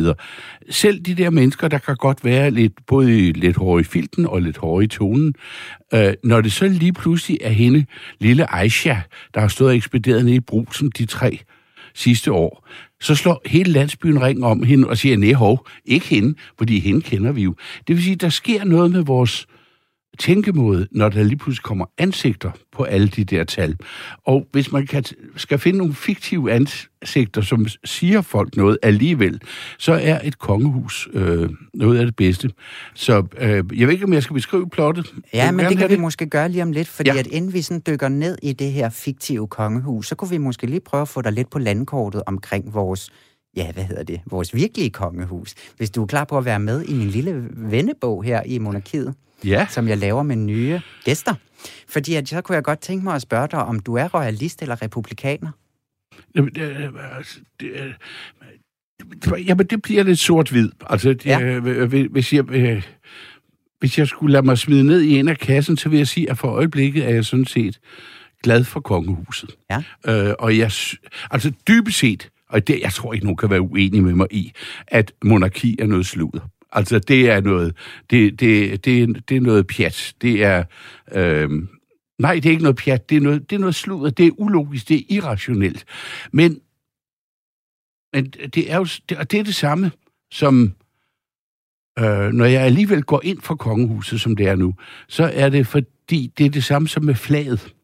Selv 0.71 1.01
de 1.01 1.15
der 1.15 1.31
mennesker, 1.31 1.69
der 1.69 1.79
kan 1.79 1.97
godt 1.97 2.25
være 2.25 2.51
lidt, 2.51 2.73
både 2.87 3.33
lidt 3.33 3.57
hårde 3.57 3.81
i 3.81 3.85
filten 3.85 4.27
og 4.27 4.43
lidt 4.43 4.57
hårde 4.57 4.85
i 4.85 4.89
tonen, 4.89 5.35
øh, 5.95 6.15
når 6.25 6.41
det 6.41 6.53
så 6.53 6.69
lige 6.69 6.93
pludselig 6.93 7.39
er 7.41 7.51
hende, 7.51 7.87
lille 8.21 8.55
Aisha, 8.55 8.95
der 9.35 9.41
har 9.41 9.49
stået 9.49 9.71
og 9.71 9.77
ekspederet 9.77 10.25
ned 10.25 10.35
i 10.35 10.41
brusen 10.41 10.91
de 10.99 11.07
tre 11.07 11.41
sidste 11.95 12.33
år, 12.33 12.69
så 13.01 13.15
slår 13.15 13.43
hele 13.47 13.73
landsbyen 13.73 14.23
ring 14.23 14.45
om 14.45 14.63
hende 14.63 14.89
og 14.89 14.99
siger, 14.99 15.17
nej 15.17 15.33
hov, 15.33 15.67
ikke 15.85 16.07
hende, 16.07 16.35
fordi 16.59 16.81
hende 16.81 17.01
kender 17.01 17.33
vi 17.33 17.43
jo. 17.43 17.55
Det 17.89 17.97
vil 17.97 18.05
sige, 18.05 18.17
der 18.17 18.29
sker 18.29 18.65
noget 18.65 18.91
med 18.91 19.01
vores 19.01 19.47
tænkemåde, 20.19 20.87
når 20.93 21.09
der 21.09 21.23
lige 21.23 21.39
pludselig 21.39 21.63
kommer 21.63 21.85
ansigter 21.99 22.51
på 22.73 22.83
alle 22.83 23.09
de 23.09 23.25
der 23.25 23.45
tal. 23.45 23.77
Og 24.25 24.47
hvis 24.53 24.73
man 24.73 24.87
kan, 24.87 25.05
skal 25.37 25.59
finde 25.59 25.79
nogle 25.79 25.95
fiktive 25.95 26.53
ansigter, 26.53 27.41
som 27.41 27.67
siger 27.85 28.21
folk 28.21 28.57
noget 28.57 28.79
alligevel, 28.83 29.41
så 29.79 29.93
er 29.93 30.21
et 30.25 30.39
kongehus 30.39 31.09
øh, 31.13 31.51
noget 31.75 31.99
af 31.99 32.05
det 32.05 32.17
bedste. 32.17 32.51
Så 32.95 33.23
øh, 33.39 33.65
jeg 33.81 33.87
ved 33.87 33.95
ikke, 33.95 34.05
om 34.05 34.13
jeg 34.13 34.23
skal 34.23 34.35
beskrive 34.35 34.71
plottet. 34.71 35.15
Ja, 35.35 35.51
men 35.51 35.67
det 35.67 35.79
kan 35.79 35.89
vi 35.89 35.95
det? 35.95 36.01
måske 36.01 36.27
gøre 36.27 36.49
lige 36.49 36.63
om 36.63 36.73
lidt, 36.73 36.89
fordi 36.89 37.11
ja. 37.11 37.19
at 37.19 37.27
inden 37.27 37.53
vi 37.53 37.63
sådan 37.63 37.83
dykker 37.87 38.09
ned 38.09 38.39
i 38.43 38.53
det 38.53 38.73
her 38.73 38.91
fiktive 38.91 39.49
kongehus, 39.49 40.09
så 40.09 40.15
kunne 40.15 40.31
vi 40.31 40.39
måske 40.39 40.67
lige 40.67 40.81
prøve 40.81 41.03
at 41.03 41.09
få 41.09 41.23
dig 41.23 41.33
lidt 41.33 41.51
på 41.51 41.59
landkortet 41.59 42.23
omkring 42.27 42.75
vores 42.75 43.11
ja, 43.57 43.73
hvad 43.73 43.85
hedder 43.85 44.03
det, 44.03 44.21
vores 44.27 44.55
virkelige 44.55 44.91
kongehus. 44.91 45.55
Hvis 45.77 45.91
du 45.91 46.03
er 46.03 46.07
klar 46.07 46.25
på 46.25 46.39
at 46.39 46.45
være 46.45 46.59
med 46.59 46.83
i 46.83 46.95
min 46.95 47.09
lille 47.09 47.49
vennebog 47.51 48.25
her 48.25 48.43
i 48.47 48.59
Monarkiet 48.59 49.15
ja. 49.45 49.67
som 49.71 49.89
jeg 49.89 49.99
laver 49.99 50.23
med 50.23 50.37
nye 50.37 50.81
gæster. 51.05 51.35
Fordi 51.89 52.15
at, 52.15 52.29
så 52.29 52.41
kunne 52.41 52.57
jeg 52.57 52.65
godt 52.65 52.81
tænke 52.81 53.05
mig 53.05 53.15
at 53.15 53.23
spørge 53.23 53.49
dig, 53.49 53.59
om 53.59 53.81
du 53.81 53.95
er 53.95 54.09
royalist 54.15 54.63
eller 54.63 54.83
republikaner? 54.83 55.51
Jamen, 56.35 56.55
det, 56.55 56.91
det, 57.61 57.95
jamen, 59.47 59.67
det 59.67 59.83
bliver 59.83 60.03
lidt 60.03 60.19
sort-hvid. 60.19 60.71
Altså, 60.91 61.09
det, 61.09 61.27
ja. 61.27 61.59
hvis 62.09 62.33
jeg... 62.33 62.83
Hvis 63.79 63.99
jeg 63.99 64.09
skulle 64.09 64.33
lade 64.33 64.47
mig 64.47 64.59
smide 64.59 64.85
ned 64.85 65.01
i 65.01 65.19
en 65.19 65.29
af 65.29 65.39
kassen, 65.39 65.77
så 65.77 65.89
vil 65.89 65.97
jeg 65.97 66.09
sige, 66.09 66.31
at 66.31 66.39
for 66.39 66.49
øjeblikket 66.49 67.05
er 67.05 67.11
jeg 67.11 67.25
sådan 67.25 67.45
set 67.45 67.81
glad 68.43 68.65
for 68.65 68.81
kongehuset. 68.81 69.57
Ja. 69.71 69.83
Øh, 70.07 70.35
og 70.39 70.59
jeg, 70.59 70.71
altså 71.31 71.53
dybest 71.69 71.99
set, 71.99 72.31
og 72.49 72.67
det, 72.69 72.81
jeg 72.83 72.93
tror 72.93 73.13
ikke, 73.13 73.27
nogen 73.27 73.37
kan 73.37 73.51
være 73.51 73.61
uenig 73.61 74.03
med 74.03 74.15
mig 74.15 74.27
i, 74.31 74.53
at 74.89 75.13
monarki 75.25 75.77
er 75.79 75.87
noget 75.87 76.07
sludder. 76.07 76.41
Altså, 76.77 76.99
det 76.99 77.31
er 77.31 77.41
noget, 77.41 77.77
det, 78.11 78.41
det, 78.41 78.85
det, 78.85 79.29
det 79.29 79.37
er 79.37 79.41
noget 79.41 79.67
pjat. 79.67 80.15
Det 80.23 80.45
er, 80.45 80.65
øh, 81.13 81.51
nej, 82.19 82.35
det 82.35 82.47
er 82.47 82.51
ikke 82.51 82.63
noget 82.63 82.77
pjat. 82.77 83.11
Det 83.11 83.17
er 83.17 83.21
noget, 83.21 83.51
det 83.51 83.57
er 83.57 83.61
noget 83.61 83.75
sludder. 83.75 84.11
Det 84.11 84.27
er 84.27 84.31
ulogisk. 84.39 84.89
Det 84.89 84.97
er 84.97 85.03
irrationelt. 85.09 85.85
Men, 86.33 86.61
men 88.13 88.27
det 88.27 88.73
er 88.73 88.77
jo 88.77 88.85
det, 88.85 89.31
det 89.31 89.41
er 89.41 89.45
det 89.45 89.55
samme 89.55 89.91
som, 90.31 90.73
øh, 91.99 92.33
når 92.33 92.45
jeg 92.45 92.63
alligevel 92.63 93.03
går 93.03 93.21
ind 93.25 93.41
for 93.41 93.55
kongehuset, 93.55 94.21
som 94.21 94.37
det 94.37 94.49
er 94.49 94.57
nu, 94.57 94.75
så 95.09 95.31
er 95.35 95.49
det 95.49 95.67
fordi, 95.67 96.33
det 96.39 96.47
er 96.47 96.51
det 96.51 96.65
samme 96.65 96.89
som 96.89 97.05
med 97.05 97.15
flaget. 97.15 97.75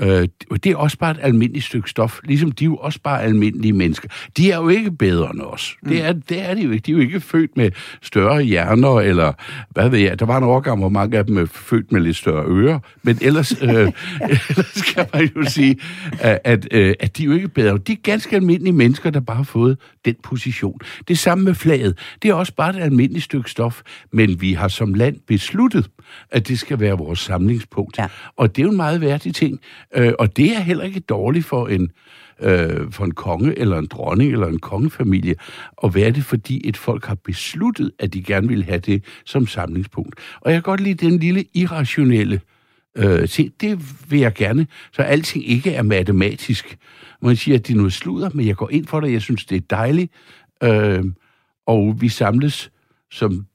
Øh, 0.00 0.28
det 0.64 0.66
er 0.66 0.76
også 0.76 0.98
bare 0.98 1.10
et 1.10 1.18
almindeligt 1.20 1.64
stykke 1.64 1.90
stof, 1.90 2.20
ligesom 2.24 2.52
de 2.52 2.64
er 2.64 2.66
jo 2.66 2.76
også 2.76 3.00
bare 3.02 3.22
almindelige 3.22 3.72
mennesker. 3.72 4.08
De 4.36 4.50
er 4.50 4.56
jo 4.56 4.68
ikke 4.68 4.90
bedre 4.90 5.30
end 5.34 5.40
os. 5.40 5.76
Mm. 5.82 5.88
Det, 5.88 6.04
er, 6.04 6.12
det 6.12 6.50
er 6.50 6.54
de 6.54 6.60
jo 6.60 6.70
ikke. 6.70 6.82
De 6.86 6.90
er 6.90 6.94
jo 6.94 7.00
ikke 7.00 7.20
født 7.20 7.56
med 7.56 7.70
større 8.02 8.42
hjerner, 8.42 9.00
eller 9.00 9.32
hvad 9.70 9.88
ved 9.88 9.98
jeg. 9.98 10.18
Der 10.18 10.26
var 10.26 10.38
en 10.38 10.44
årgang, 10.44 10.78
hvor 10.78 10.88
mange 10.88 11.18
af 11.18 11.26
dem 11.26 11.38
er 11.38 11.46
født 11.46 11.92
med 11.92 12.00
lidt 12.00 12.16
større 12.16 12.44
ører, 12.46 12.78
men 13.02 13.18
ellers, 13.20 13.52
øh, 13.62 13.68
ellers 14.20 14.82
kan 14.94 15.06
man 15.14 15.30
jo 15.36 15.44
sige, 15.44 15.76
at, 16.20 16.40
at, 16.44 16.68
øh, 16.70 16.94
at 17.00 17.16
de 17.16 17.22
er 17.22 17.26
jo 17.26 17.32
ikke 17.32 17.48
bedre. 17.48 17.78
De 17.78 17.92
er 17.92 17.96
ganske 18.02 18.36
almindelige 18.36 18.72
mennesker, 18.72 19.10
der 19.10 19.20
bare 19.20 19.36
har 19.36 19.44
fået 19.44 19.78
den 20.04 20.14
position. 20.22 20.78
Det 21.08 21.18
samme 21.18 21.44
med 21.44 21.54
flaget. 21.54 21.98
Det 22.22 22.30
er 22.30 22.34
også 22.34 22.54
bare 22.54 22.76
et 22.76 22.82
almindeligt 22.82 23.24
stykke 23.24 23.50
stof, 23.50 23.80
men 24.12 24.40
vi 24.40 24.52
har 24.52 24.68
som 24.68 24.94
land 24.94 25.16
besluttet, 25.28 25.90
at 26.30 26.48
det 26.48 26.58
skal 26.58 26.80
være 26.80 26.98
vores 26.98 27.18
samlingspunkt. 27.18 27.98
Ja. 27.98 28.06
Og 28.36 28.56
det 28.56 28.62
er 28.62 28.66
jo 28.66 28.70
en 28.70 28.76
meget 28.76 29.00
værdig 29.00 29.34
ting. 29.34 29.60
Øh, 29.94 30.12
og 30.18 30.36
det 30.36 30.56
er 30.56 30.60
heller 30.60 30.84
ikke 30.84 31.00
dårligt 31.00 31.46
for 31.46 31.66
en, 31.66 31.90
øh, 32.40 32.92
for 32.92 33.04
en 33.04 33.14
konge 33.14 33.58
eller 33.58 33.78
en 33.78 33.86
dronning 33.86 34.32
eller 34.32 34.46
en 34.46 34.58
kongefamilie 34.58 35.34
at 35.84 35.94
være 35.94 36.10
det, 36.10 36.24
fordi 36.24 36.68
et 36.68 36.76
folk 36.76 37.04
har 37.04 37.14
besluttet, 37.14 37.90
at 37.98 38.14
de 38.14 38.22
gerne 38.22 38.48
vil 38.48 38.64
have 38.64 38.78
det 38.78 39.04
som 39.24 39.46
samlingspunkt. 39.46 40.14
Og 40.40 40.52
jeg 40.52 40.56
kan 40.56 40.62
godt 40.62 40.80
lide 40.80 41.06
den 41.08 41.18
lille 41.18 41.44
irrationelle 41.54 42.40
øh, 42.96 43.28
ting. 43.28 43.52
Det 43.60 43.78
vil 44.10 44.20
jeg 44.20 44.34
gerne, 44.34 44.66
så 44.92 45.02
alting 45.02 45.48
ikke 45.48 45.70
er 45.74 45.82
matematisk. 45.82 46.78
Man 47.22 47.36
siger, 47.36 47.58
at 47.58 47.66
det 47.66 47.72
er 47.72 47.76
noget 47.76 47.92
sludder, 47.92 48.30
men 48.34 48.46
jeg 48.46 48.56
går 48.56 48.70
ind 48.70 48.86
for 48.86 49.00
det. 49.00 49.12
Jeg 49.12 49.22
synes, 49.22 49.44
det 49.44 49.56
er 49.56 49.60
dejligt. 49.70 50.12
Øh, 50.62 51.04
og 51.66 52.00
vi 52.00 52.08
samles 52.08 52.70
som 53.10 53.46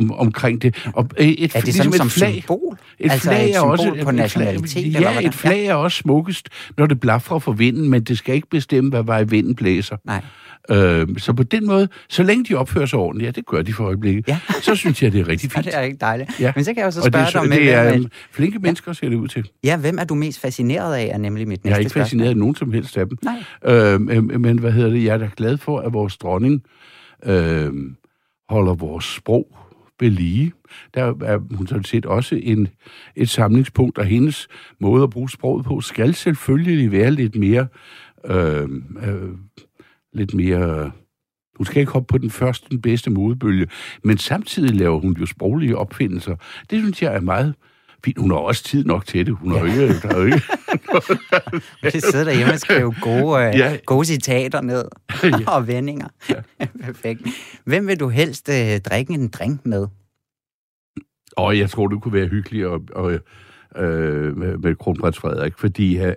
om, 0.00 0.12
omkring 0.12 0.62
det. 0.62 0.86
Og 0.92 1.08
et, 1.18 1.42
er 1.54 1.60
det 1.60 1.64
ligesom 1.64 1.92
som 1.92 2.06
et 2.06 2.12
flag, 2.12 2.32
symbol? 2.32 2.78
Et 2.98 3.12
altså 3.12 3.28
flag 3.28 3.50
et 3.50 3.56
er 3.56 3.60
også 3.60 3.96
på 4.02 4.10
nationalitet? 4.10 4.92
Flag, 4.92 5.02
ja, 5.02 5.08
eller 5.08 5.28
et 5.28 5.34
flag 5.34 5.66
er 5.66 5.74
også 5.74 5.96
smukkest, 5.96 6.48
når 6.78 6.86
det 6.86 7.00
blaffer 7.00 7.38
for 7.38 7.52
vinden, 7.52 7.88
men 7.88 8.04
det 8.04 8.18
skal 8.18 8.34
ikke 8.34 8.48
bestemme, 8.50 8.90
hvad 8.90 9.02
vej 9.02 9.22
vinden 9.22 9.54
blæser. 9.54 9.96
Nej. 10.04 10.22
Øh, 10.70 11.06
så 11.18 11.32
på 11.32 11.42
den 11.42 11.66
måde, 11.66 11.88
så 12.08 12.22
længe 12.22 12.44
de 12.44 12.54
opfører 12.54 12.86
sig 12.86 12.98
ordentligt, 12.98 13.26
ja, 13.26 13.30
det 13.30 13.46
gør 13.46 13.62
de 13.62 13.72
for 13.72 13.84
øjeblikket, 13.84 14.28
ja. 14.28 14.38
så 14.62 14.74
synes 14.74 15.02
jeg, 15.02 15.12
det 15.12 15.20
er 15.20 15.28
rigtig 15.28 15.50
fint. 15.52 15.64
det 15.64 15.76
er 15.76 15.80
ikke 15.80 15.98
dejligt. 16.00 16.40
Ja. 16.40 16.52
Men 16.54 16.64
så 16.64 16.74
kan 16.74 16.78
jeg 16.78 16.86
jo 16.86 16.90
så 16.90 17.00
spørge 17.00 17.24
det, 17.24 17.32
dig 17.32 17.40
om... 17.40 17.50
Det 17.50 17.72
er 17.72 17.90
hvem, 17.90 18.06
flinke 18.30 18.58
mennesker, 18.58 18.92
ser 18.92 19.08
det 19.08 19.16
ud 19.16 19.28
til. 19.28 19.48
Ja, 19.64 19.76
hvem 19.76 19.98
er 19.98 20.04
du 20.04 20.14
mest 20.14 20.40
fascineret 20.40 20.94
af, 20.94 21.10
er 21.12 21.18
nemlig 21.18 21.48
mit 21.48 21.64
næste 21.64 21.68
Jeg 21.68 21.74
er 21.74 21.78
ikke 21.78 21.92
fascineret 21.92 22.30
af 22.30 22.36
nogen 22.36 22.54
som 22.54 22.72
helst 22.72 22.96
af 22.96 23.08
dem. 23.08 23.18
Nej. 23.22 23.44
Øh, 23.64 24.00
men 24.40 24.58
hvad 24.58 24.72
hedder 24.72 24.90
det? 24.90 25.04
Jeg 25.04 25.14
er 25.14 25.18
da 25.18 25.28
glad 25.36 25.58
for, 25.58 25.78
at 25.78 25.92
vores 25.92 26.16
dronning 26.16 26.62
øh, 27.24 27.70
holder 28.48 28.74
vores 28.74 29.04
sprog 29.04 29.56
ved 30.00 30.10
lige. 30.10 30.52
Der 30.94 31.02
er 31.24 31.56
hun 31.56 31.66
sådan 31.66 31.84
set 31.84 32.06
også 32.06 32.40
en, 32.42 32.68
et 33.16 33.28
samlingspunkt, 33.28 33.98
og 33.98 34.04
hendes 34.04 34.48
måde 34.80 35.02
at 35.02 35.10
bruge 35.10 35.30
sproget 35.30 35.64
på 35.64 35.80
skal 35.80 36.14
selvfølgelig 36.14 36.92
være 36.92 37.10
lidt 37.10 37.36
mere... 37.36 37.66
Øh, 38.24 38.68
øh, 39.02 39.30
lidt 40.12 40.34
mere... 40.34 40.90
Hun 41.56 41.64
skal 41.66 41.80
ikke 41.80 41.92
hoppe 41.92 42.06
på 42.06 42.18
den 42.18 42.30
første, 42.30 42.68
den 42.70 42.82
bedste 42.82 43.10
modebølge, 43.10 43.66
men 44.04 44.18
samtidig 44.18 44.76
laver 44.76 45.00
hun 45.00 45.16
jo 45.20 45.26
sproglige 45.26 45.76
opfindelser. 45.76 46.36
Det 46.70 46.78
synes 46.78 47.02
jeg 47.02 47.14
er 47.14 47.20
meget 47.20 47.54
fint. 48.04 48.18
Hun 48.18 48.30
har 48.30 48.38
også 48.38 48.64
tid 48.64 48.84
nok 48.84 49.06
til 49.06 49.26
det. 49.26 49.34
Hun 49.34 49.52
har 49.52 49.58
ja. 49.58 49.64
ikke... 49.64 50.00
Der 50.00 50.08
er 50.08 50.24
ikke 50.24 50.42
det 51.92 52.02
sidder 52.02 52.24
derhjemme 52.24 52.52
og 52.52 52.58
skriver 52.58 52.94
gode, 53.02 53.40
ja. 53.40 53.76
gode 53.86 54.04
citater 54.04 54.60
ned 54.60 54.84
og 55.54 55.68
vendinger. 55.68 56.08
Ja. 56.30 56.34
Perfekt. 56.86 57.22
Hvem 57.64 57.86
vil 57.86 58.00
du 58.00 58.08
helst 58.08 58.48
uh, 58.48 58.80
drikke 58.90 59.12
en 59.12 59.28
drink 59.28 59.66
med? 59.66 59.86
Og 61.36 61.58
jeg 61.58 61.70
tror, 61.70 61.86
det 61.86 62.02
kunne 62.02 62.14
være 62.14 62.26
hyggeligt 62.26 62.66
at, 62.66 62.80
at, 62.96 63.20
øh, 63.82 64.36
med, 64.36 64.58
med 64.58 64.76
kronprins 64.76 65.18
Frederik, 65.18 65.58
fordi 65.58 65.96
han, 65.96 66.16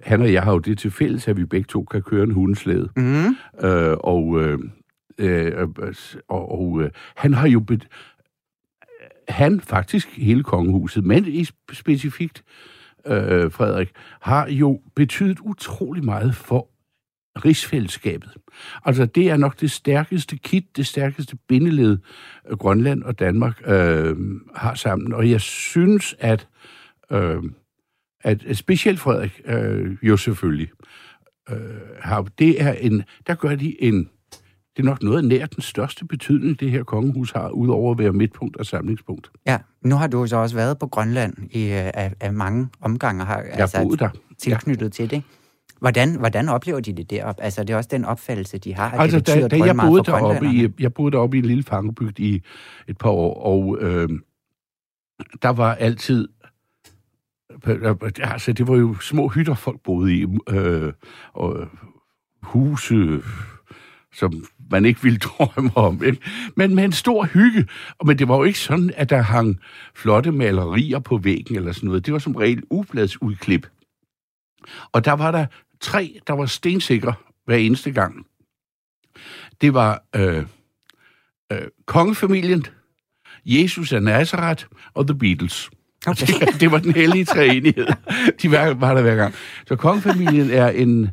han 0.00 0.20
og 0.20 0.32
jeg 0.32 0.42
har 0.42 0.52
jo 0.52 0.58
det 0.58 0.78
til 0.78 0.90
fælles, 0.90 1.28
at 1.28 1.36
vi 1.36 1.44
begge 1.44 1.66
to 1.66 1.84
kan 1.84 2.02
køre 2.02 2.22
en 2.22 2.30
hundeslæde. 2.30 2.88
Mm. 2.96 3.36
Øh, 3.68 3.96
og 4.00 4.40
øh, 4.40 4.58
øh, 5.18 5.68
og, 6.28 6.60
og 6.60 6.82
øh, 6.82 6.90
han 7.16 7.34
har 7.34 7.48
jo... 7.48 7.60
Bet, 7.60 7.88
han, 9.30 9.60
faktisk 9.60 10.08
hele 10.16 10.42
kongehuset, 10.42 11.04
men 11.04 11.26
i 11.26 11.46
specifikt 11.72 12.44
øh, 13.06 13.52
Frederik, 13.52 13.90
har 14.20 14.48
jo 14.48 14.80
betydet 14.96 15.38
utrolig 15.40 16.04
meget 16.04 16.34
for 16.34 16.68
rigsfællesskabet. 17.44 18.36
Altså, 18.84 19.06
det 19.06 19.30
er 19.30 19.36
nok 19.36 19.60
det 19.60 19.70
stærkeste 19.70 20.36
kit, 20.36 20.76
det 20.76 20.86
stærkeste 20.86 21.36
bindeled, 21.48 21.98
øh, 22.48 22.56
Grønland 22.56 23.02
og 23.02 23.18
Danmark 23.18 23.62
øh, 23.66 24.16
har 24.54 24.74
sammen. 24.74 25.12
Og 25.12 25.30
jeg 25.30 25.40
synes, 25.40 26.14
at, 26.18 26.48
øh, 27.12 27.42
at 28.20 28.56
specielt 28.56 29.00
Frederik, 29.00 29.40
øh, 29.44 29.96
jo 30.02 30.16
selvfølgelig, 30.16 30.70
øh, 31.50 31.56
har, 32.00 32.22
det 32.22 32.62
er 32.62 32.72
en, 32.72 33.02
der 33.26 33.34
gør 33.34 33.54
de 33.54 33.82
en, 33.82 34.10
det 34.76 34.82
er 34.82 34.86
nok 34.86 35.02
noget 35.02 35.24
nær 35.24 35.46
den 35.46 35.62
største 35.62 36.04
betydning, 36.04 36.60
det 36.60 36.70
her 36.70 36.82
kongehus 36.82 37.32
har, 37.32 37.48
udover 37.48 37.92
at 37.92 37.98
være 37.98 38.12
midtpunkt 38.12 38.56
og 38.56 38.66
samlingspunkt. 38.66 39.30
Ja, 39.46 39.58
nu 39.82 39.94
har 39.94 40.06
du 40.06 40.26
så 40.26 40.36
også 40.36 40.56
været 40.56 40.78
på 40.78 40.86
Grønland 40.86 41.34
i, 41.50 41.64
øh, 41.64 41.90
af, 41.94 42.12
af 42.20 42.32
mange 42.32 42.68
omgange. 42.80 43.24
Har, 43.24 43.38
jeg 43.38 43.60
altså, 43.60 43.82
boet 43.82 44.00
der. 44.00 44.08
Tilknyttet 44.38 44.86
ja. 44.86 44.88
til 44.88 45.10
det. 45.10 45.22
Hvordan, 45.80 46.14
hvordan 46.14 46.48
oplever 46.48 46.80
de 46.80 46.92
det 46.92 47.10
deroppe? 47.10 47.42
Altså, 47.42 47.64
det 47.64 47.70
er 47.70 47.76
også 47.76 47.88
den 47.92 48.04
opfattelse, 48.04 48.58
de 48.58 48.74
har, 48.74 48.90
at 48.90 49.00
altså, 49.00 49.16
det 49.16 49.24
betyder 49.24 49.48
da, 49.48 49.58
da 49.58 49.64
jeg 49.64 49.76
boede 49.76 50.04
deroppe 50.04 50.46
i, 50.46 50.68
Jeg 50.78 50.94
boede 50.94 51.12
deroppe 51.12 51.36
i 51.36 51.40
en 51.40 51.46
lille 51.46 51.62
fangebygd 51.62 52.20
i 52.20 52.42
et 52.88 52.98
par 52.98 53.10
år, 53.10 53.42
og 53.42 53.78
øh, 53.80 54.08
der 55.42 55.48
var 55.48 55.74
altid... 55.74 56.28
Altså, 58.22 58.52
det 58.52 58.68
var 58.68 58.76
jo 58.76 58.94
små 58.94 59.28
hytter, 59.28 59.54
folk 59.54 59.80
boede 59.80 60.14
i, 60.14 60.26
øh, 60.48 60.92
og, 61.32 61.68
huse, 62.42 63.22
som 64.14 64.44
man 64.70 64.84
ikke 64.84 65.02
ville 65.02 65.18
drømme 65.28 65.76
om. 65.76 66.04
Ikke? 66.04 66.20
Men 66.56 66.74
med 66.74 66.84
en 66.84 66.92
stor 66.92 67.24
hygge. 67.24 67.66
Men 68.04 68.18
det 68.18 68.28
var 68.28 68.36
jo 68.36 68.44
ikke 68.44 68.58
sådan, 68.58 68.92
at 68.96 69.10
der 69.10 69.22
hang 69.22 69.60
flotte 69.94 70.32
malerier 70.32 70.98
på 70.98 71.16
væggen 71.16 71.56
eller 71.56 71.72
sådan 71.72 71.86
noget. 71.86 72.06
Det 72.06 72.12
var 72.12 72.18
som 72.18 72.36
regel 72.36 72.62
ubladsudklip. 72.70 73.66
Og 74.92 75.04
der 75.04 75.12
var 75.12 75.30
der 75.30 75.46
tre, 75.80 76.20
der 76.26 76.32
var 76.32 76.46
stensikre 76.46 77.14
hver 77.44 77.56
eneste 77.56 77.92
gang. 77.92 78.26
Det 79.60 79.74
var 79.74 80.02
øh, 80.16 80.44
øh, 81.52 81.58
kongefamilien, 81.86 82.66
Jesus 83.44 83.92
af 83.92 84.02
Nazareth 84.02 84.64
og 84.94 85.06
The 85.06 85.18
Beatles. 85.18 85.70
Okay. 86.06 86.26
Det, 86.26 86.54
det 86.60 86.72
var 86.72 86.78
den 86.78 86.92
hellige 86.92 87.24
træenighed. 87.24 87.86
De 88.42 88.50
var, 88.50 88.74
var 88.74 88.94
der 88.94 89.02
hver 89.02 89.16
gang. 89.16 89.34
Så 89.68 89.76
kongefamilien 89.76 90.50
er 90.50 90.68
en 90.68 91.10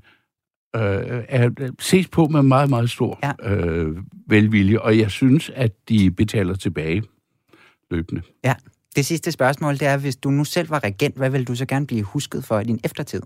øh, 0.78 1.24
er 1.30 1.72
ses 1.80 2.08
på 2.08 2.28
med 2.28 2.42
meget, 2.42 2.70
meget 2.70 2.90
stor 2.90 3.20
ja. 3.24 3.56
øh, 3.56 3.98
velvilje, 4.28 4.80
og 4.80 5.00
jeg 5.00 5.12
synes, 5.12 5.52
at 5.56 5.72
de 5.90 6.12
betaler 6.12 6.56
tilbage 6.56 7.04
løbende. 7.92 8.22
Ja. 8.44 8.56
Det 8.96 9.06
sidste 9.06 9.32
spørgsmål, 9.32 9.74
det 9.74 9.88
er, 9.88 9.98
hvis 9.98 10.16
du 10.16 10.32
nu 10.32 10.44
selv 10.44 10.70
var 10.70 10.84
regent, 10.84 11.18
hvad 11.18 11.30
vil 11.30 11.48
du 11.48 11.56
så 11.56 11.66
gerne 11.66 11.88
blive 11.88 12.04
husket 12.04 12.44
for 12.44 12.60
i 12.60 12.64
din 12.64 12.80
eftertid? 12.84 13.22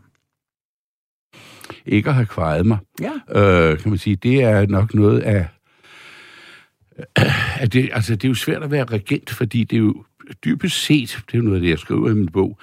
Ikke 1.85 2.09
at 2.09 2.15
have 2.15 2.25
kvejet 2.25 2.65
mig. 2.65 2.77
Ja. 3.01 3.41
Øh, 3.41 3.79
kan 3.79 3.89
man 3.89 3.97
sige, 3.97 4.15
det 4.15 4.43
er 4.43 4.65
nok 4.65 4.93
noget 4.93 5.19
af... 5.19 5.47
At 7.59 7.73
det, 7.73 7.89
altså, 7.93 8.15
det 8.15 8.23
er 8.23 8.29
jo 8.29 8.35
svært 8.35 8.63
at 8.63 8.71
være 8.71 8.85
regent, 8.85 9.29
fordi 9.29 9.63
det 9.63 9.75
er 9.75 9.79
jo 9.79 10.03
dybest 10.45 10.83
set, 10.85 11.23
det 11.27 11.33
er 11.33 11.37
jo 11.37 11.43
noget 11.43 11.55
af 11.55 11.61
det, 11.61 11.69
jeg 11.69 11.79
skriver 11.79 12.09
i 12.09 12.13
min 12.13 12.31
bog, 12.31 12.59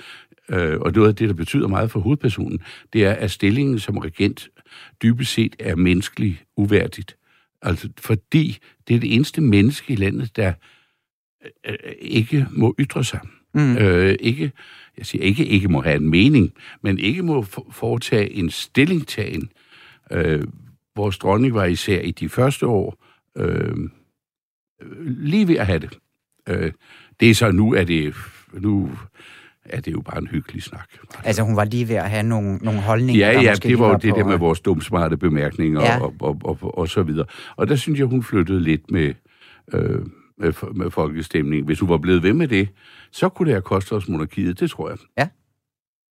øh, 0.49 0.81
og 0.81 0.93
noget 0.93 1.09
af 1.09 1.17
det, 1.17 1.29
der 1.29 1.35
betyder 1.35 1.69
meget 1.69 1.91
for 1.91 2.01
hovedpersonen, 2.01 2.61
det 2.93 3.05
er, 3.05 3.13
at 3.13 3.31
stillingen 3.31 3.79
som 3.79 3.99
regent 3.99 4.49
dybest 5.03 5.33
set 5.33 5.57
er 5.59 5.77
menneskelig 5.77 6.43
uværdigt. 6.57 7.17
Altså, 7.63 7.89
fordi 7.99 8.59
det 8.89 8.97
er 8.97 9.01
det 9.01 9.15
eneste 9.15 9.41
menneske 9.41 9.93
i 9.93 9.97
landet, 9.97 10.37
der 10.37 10.53
øh, 11.67 11.77
ikke 11.99 12.47
må 12.51 12.75
ytre 12.79 13.05
sig. 13.05 13.21
Mm. 13.55 13.77
Øh, 13.77 14.17
ikke, 14.21 14.53
jeg 14.99 15.07
siger 15.07 15.25
ikke, 15.25 15.47
ikke 15.47 15.69
må 15.69 15.81
have 15.83 15.97
en 15.97 16.09
mening, 16.09 16.53
men 16.83 16.99
ikke 16.99 17.23
må 17.23 17.43
foretage 17.71 18.31
en 18.31 18.51
stillingtagen. 18.51 19.51
Øh, 20.11 20.45
vores 20.97 21.19
dronning 21.19 21.55
var 21.55 21.65
især 21.65 22.01
i 22.01 22.11
de 22.11 22.29
første 22.29 22.67
år 22.67 23.05
øh, 23.37 23.77
lige 25.07 25.49
ved 25.49 25.57
at 25.57 25.67
have 25.67 25.79
det. 25.79 25.99
Øh, 26.49 26.73
det 27.21 27.31
er 27.31 27.35
så 27.35 27.53
nu, 27.53 27.75
er 27.75 27.85
det, 27.85 28.15
nu 28.53 28.91
er 29.71 29.81
det 29.81 29.93
jo 29.93 30.01
bare 30.01 30.19
en 30.19 30.27
hyggelig 30.27 30.63
snak. 30.63 30.89
Altså 31.25 31.43
hun 31.43 31.57
var 31.57 31.65
lige 31.65 31.89
ved 31.89 31.97
at 31.97 32.11
have 32.11 32.23
nogle, 32.23 32.57
nogle 32.57 32.81
holdninger, 32.81 33.31
Ja, 33.31 33.41
ja, 33.41 33.55
det 33.55 33.79
var 33.79 33.89
jo 33.89 33.99
det 34.03 34.11
på, 34.11 34.19
der 34.19 34.25
med 34.25 34.39
vores 34.39 34.61
dumsmarte 34.61 35.17
bemærkninger 35.17 35.83
ja. 35.83 36.01
og, 36.01 36.15
og, 36.21 36.37
og, 36.45 36.59
og, 36.63 36.79
og 36.79 36.89
så 36.89 37.03
videre. 37.03 37.27
Og 37.57 37.69
der 37.69 37.77
synes 37.77 37.99
jeg, 37.99 38.07
hun 38.07 38.23
flyttede 38.23 38.61
lidt 38.61 38.91
med, 38.91 39.15
øh, 39.73 40.01
med, 40.39 40.75
med 40.75 40.91
folkestemning. 40.91 41.67
Hvis 41.67 41.81
hun 41.81 41.89
var 41.89 41.99
blevet 41.99 42.23
ved 42.23 42.33
med 42.33 42.49
det, 42.49 42.69
så 43.13 43.29
kunne 43.29 43.47
det 43.47 43.55
have 43.55 43.63
kostet 43.63 43.93
os 43.93 44.09
monarkiet, 44.09 44.61
det 44.61 44.71
tror 44.71 44.89
jeg. 44.89 44.99
Ja. 45.19 45.29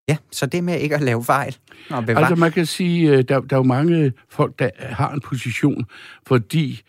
Ja, 0.10 0.18
så 0.32 0.46
det 0.46 0.64
med 0.64 0.80
ikke 0.80 0.96
at 0.96 1.02
lave 1.02 1.24
fejl. 1.24 1.56
Og 1.90 2.04
altså 2.08 2.36
man 2.36 2.52
kan 2.52 2.66
sige, 2.66 3.10
øh, 3.10 3.18
der, 3.18 3.40
der 3.40 3.56
er 3.56 3.60
jo 3.60 3.64
mange 3.64 4.14
folk, 4.30 4.60
der 4.60 4.70
har 4.80 5.12
en 5.12 5.22
position, 5.22 5.86
fordi 6.28 6.82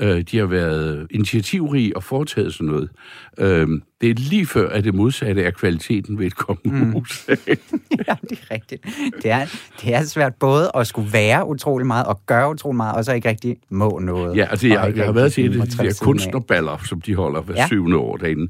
Øh, 0.00 0.22
de 0.30 0.38
har 0.38 0.46
været 0.46 1.06
initiativrige 1.10 1.96
og 1.96 2.02
foretaget 2.02 2.54
sådan 2.54 2.66
noget. 2.66 2.90
Øh, 3.38 3.68
det 4.00 4.10
er 4.10 4.14
lige 4.14 4.46
før, 4.46 4.68
at 4.68 4.84
det 4.84 4.94
modsatte 4.94 5.42
er 5.42 5.50
kvaliteten 5.50 6.18
ved 6.18 6.26
et 6.26 6.36
kongehus. 6.36 7.24
Mm. 7.28 7.34
ja, 8.08 8.14
det 8.28 8.40
er 8.42 8.50
rigtigt. 8.50 8.86
Det 9.22 9.30
er, 9.30 9.46
det 9.82 9.94
er 9.94 10.02
svært 10.02 10.34
både 10.34 10.70
at 10.74 10.86
skulle 10.86 11.12
være 11.12 11.46
utrolig 11.46 11.86
meget 11.86 12.06
og 12.06 12.20
gøre 12.26 12.50
utrolig 12.50 12.76
meget, 12.76 12.96
og 12.96 13.04
så 13.04 13.12
ikke 13.12 13.28
rigtig 13.28 13.56
må 13.70 13.98
noget. 13.98 14.36
Ja, 14.36 14.46
altså 14.50 14.68
jeg, 14.68 14.92
jeg 14.96 15.04
har 15.04 15.12
været 15.12 15.32
til 15.32 15.46
et 15.46 15.60
af 15.60 15.68
de 15.68 15.76
der 15.76 15.98
kunstnerballer, 16.02 16.78
som 16.84 17.00
de 17.00 17.14
holder 17.14 17.40
hver 17.40 17.54
ja. 17.56 17.66
syvende 17.66 17.96
år 17.96 18.16
derinde. 18.16 18.48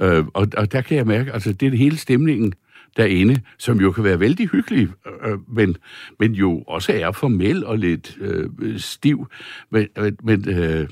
Øh, 0.00 0.24
og, 0.34 0.48
og 0.56 0.72
der 0.72 0.80
kan 0.80 0.96
jeg 0.96 1.06
mærke, 1.06 1.32
altså 1.32 1.52
det 1.52 1.72
er 1.72 1.76
hele 1.76 1.98
stemningen 1.98 2.52
derinde, 2.96 3.40
som 3.58 3.80
jo 3.80 3.92
kan 3.92 4.04
være 4.04 4.20
vældig 4.20 4.48
hyggelig, 4.48 4.88
øh, 5.06 5.32
øh, 5.32 5.38
men, 5.48 5.76
men 6.18 6.32
jo 6.32 6.62
også 6.66 6.92
er 6.92 7.12
formel 7.12 7.64
og 7.64 7.78
lidt 7.78 8.18
øh, 8.20 8.80
stiv. 8.80 9.28
Men, 9.70 9.88
men 10.22 10.48
øh, 10.48 10.88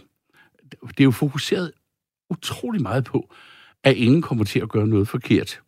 det 0.89 1.01
er 1.01 1.05
jo 1.05 1.11
fokuseret 1.11 1.73
utrolig 2.31 2.83
meget 2.83 3.05
på, 3.05 3.35
at 3.85 3.97
ingen 3.97 4.23
kommer 4.23 4.45
til 4.45 4.61
at 4.61 4.69
gøre 4.69 4.87
noget 4.87 5.09
forkert. 5.09 5.61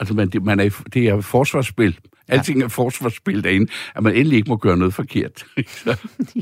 Altså, 0.00 0.14
man, 0.14 0.28
det, 0.28 0.42
man 0.42 0.60
er, 0.60 0.82
det 0.94 1.08
er 1.08 1.20
forsvarsspil. 1.20 1.98
Alting 2.28 2.62
er 2.62 2.68
forsvarsspil 2.68 3.44
derinde, 3.44 3.72
at 3.96 4.02
man 4.02 4.14
endelig 4.14 4.36
ikke 4.36 4.48
må 4.48 4.56
gøre 4.56 4.76
noget 4.76 4.94
forkert. 4.94 5.44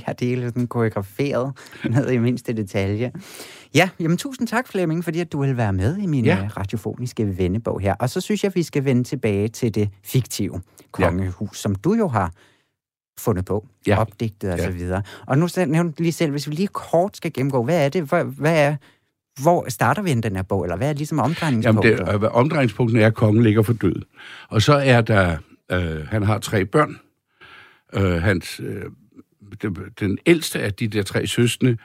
ja, 0.07 0.13
det 0.13 0.33
er 0.33 0.37
lidt 0.37 0.49
sådan 0.49 0.67
koreograferet 0.67 1.53
ned 1.91 2.11
i 2.11 2.19
mindste 2.19 2.53
detalje. 2.53 3.13
Ja, 3.75 3.89
jamen 4.01 4.17
tusind 4.17 4.49
tak, 4.49 4.69
Flemming, 4.69 5.05
fordi 5.05 5.21
at 5.21 5.33
du 5.33 5.41
vil 5.41 5.57
være 5.57 5.73
med 5.73 5.99
i 5.99 6.07
min 6.07 6.25
ja. 6.25 6.39
Øh, 6.45 6.57
radiofoniske 6.57 7.39
vennebog 7.39 7.81
her. 7.81 7.95
Og 7.95 8.11
så 8.11 8.21
synes 8.21 8.45
jeg, 8.45 8.55
vi 8.55 8.63
skal 8.63 8.85
vende 8.85 9.05
tilbage 9.05 9.49
til 9.49 9.75
det 9.75 9.89
fiktive 10.05 10.61
kongehus, 10.93 11.49
ja. 11.53 11.61
som 11.61 11.75
du 11.75 11.95
jo 11.95 12.09
har 12.09 12.33
fundet 13.21 13.45
på, 13.45 13.67
ja. 13.87 14.01
opdigtet 14.01 14.53
og 14.53 14.59
ja. 14.59 14.65
så 14.65 14.71
videre. 14.71 15.03
Og 15.27 15.39
nu 15.39 15.49
nævnte 15.67 16.03
lige 16.03 16.13
selv, 16.13 16.31
hvis 16.31 16.49
vi 16.49 16.55
lige 16.55 16.69
kort 16.69 17.17
skal 17.17 17.33
gennemgå, 17.33 17.63
hvad 17.65 17.85
er 17.85 17.89
det, 17.89 18.03
hvad, 18.03 18.25
hvad 18.25 18.67
er 18.67 18.77
hvor 19.43 19.65
starter 19.69 20.03
vi 20.03 20.15
den 20.15 20.37
her 20.37 20.43
bog, 20.43 20.65
eller 20.65 20.77
hvad 20.77 20.89
er 20.89 20.93
ligesom 20.93 21.19
omdrejningspunktet? 21.19 21.91
Jamen, 21.91 22.21
det, 22.21 22.29
omdrejningspunktet 22.29 23.03
er, 23.03 23.07
at 23.07 23.15
kongen 23.15 23.43
ligger 23.43 23.63
for 23.63 23.73
død. 23.73 24.03
Og 24.49 24.63
så 24.63 24.75
er 24.75 25.01
der, 25.01 25.37
øh, 25.71 26.07
han 26.07 26.23
har 26.23 26.39
tre 26.39 26.65
børn. 26.65 27.01
Øh, 27.95 28.23
hans, 28.23 28.61
øh, 28.61 28.85
den, 30.01 30.19
ældste 30.27 30.61
af 30.61 30.75
de 30.75 30.89
der 30.89 31.03
tre 31.03 31.27
søstre 31.27 31.69
øh, 31.69 31.77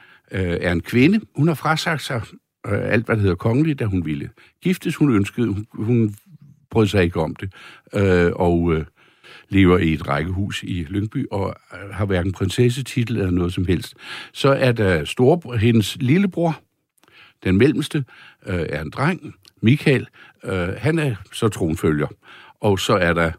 er 0.60 0.72
en 0.72 0.80
kvinde. 0.80 1.20
Hun 1.36 1.48
har 1.48 1.54
frasagt 1.54 2.02
sig 2.02 2.22
øh, 2.66 2.92
alt, 2.92 3.06
hvad 3.06 3.16
der 3.16 3.22
hedder 3.22 3.36
kongelig, 3.36 3.78
da 3.78 3.84
hun 3.84 4.06
ville 4.06 4.30
giftes. 4.62 4.96
Hun 4.96 5.14
ønskede, 5.14 5.46
hun, 5.46 5.66
hun 5.72 6.14
brød 6.70 6.86
sig 6.86 7.02
ikke 7.04 7.20
om 7.20 7.36
det. 7.36 7.52
Øh, 7.94 8.32
og 8.34 8.74
øh, 8.74 8.84
lever 9.48 9.78
i 9.78 9.92
et 9.92 10.08
rækkehus 10.08 10.62
i 10.62 10.86
Lyngby 10.88 11.26
og 11.30 11.54
øh, 11.72 11.94
har 11.94 12.06
hverken 12.06 12.32
prinsessetitel 12.32 13.16
eller 13.16 13.30
noget 13.30 13.52
som 13.52 13.66
helst. 13.66 13.94
Så 14.32 14.48
er 14.48 14.72
der 14.72 15.04
store, 15.04 15.58
hendes 15.58 15.96
lillebror, 16.00 16.60
den 17.44 17.56
mellemste, 17.56 18.04
øh, 18.46 18.66
er 18.68 18.82
en 18.82 18.90
dreng, 18.90 19.34
Michael. 19.62 20.08
Øh, 20.44 20.68
han 20.68 20.98
er 20.98 21.14
så 21.32 21.48
tronfølger. 21.48 22.06
Og 22.60 22.78
så 22.78 22.94
er 22.94 23.12
der 23.12 23.32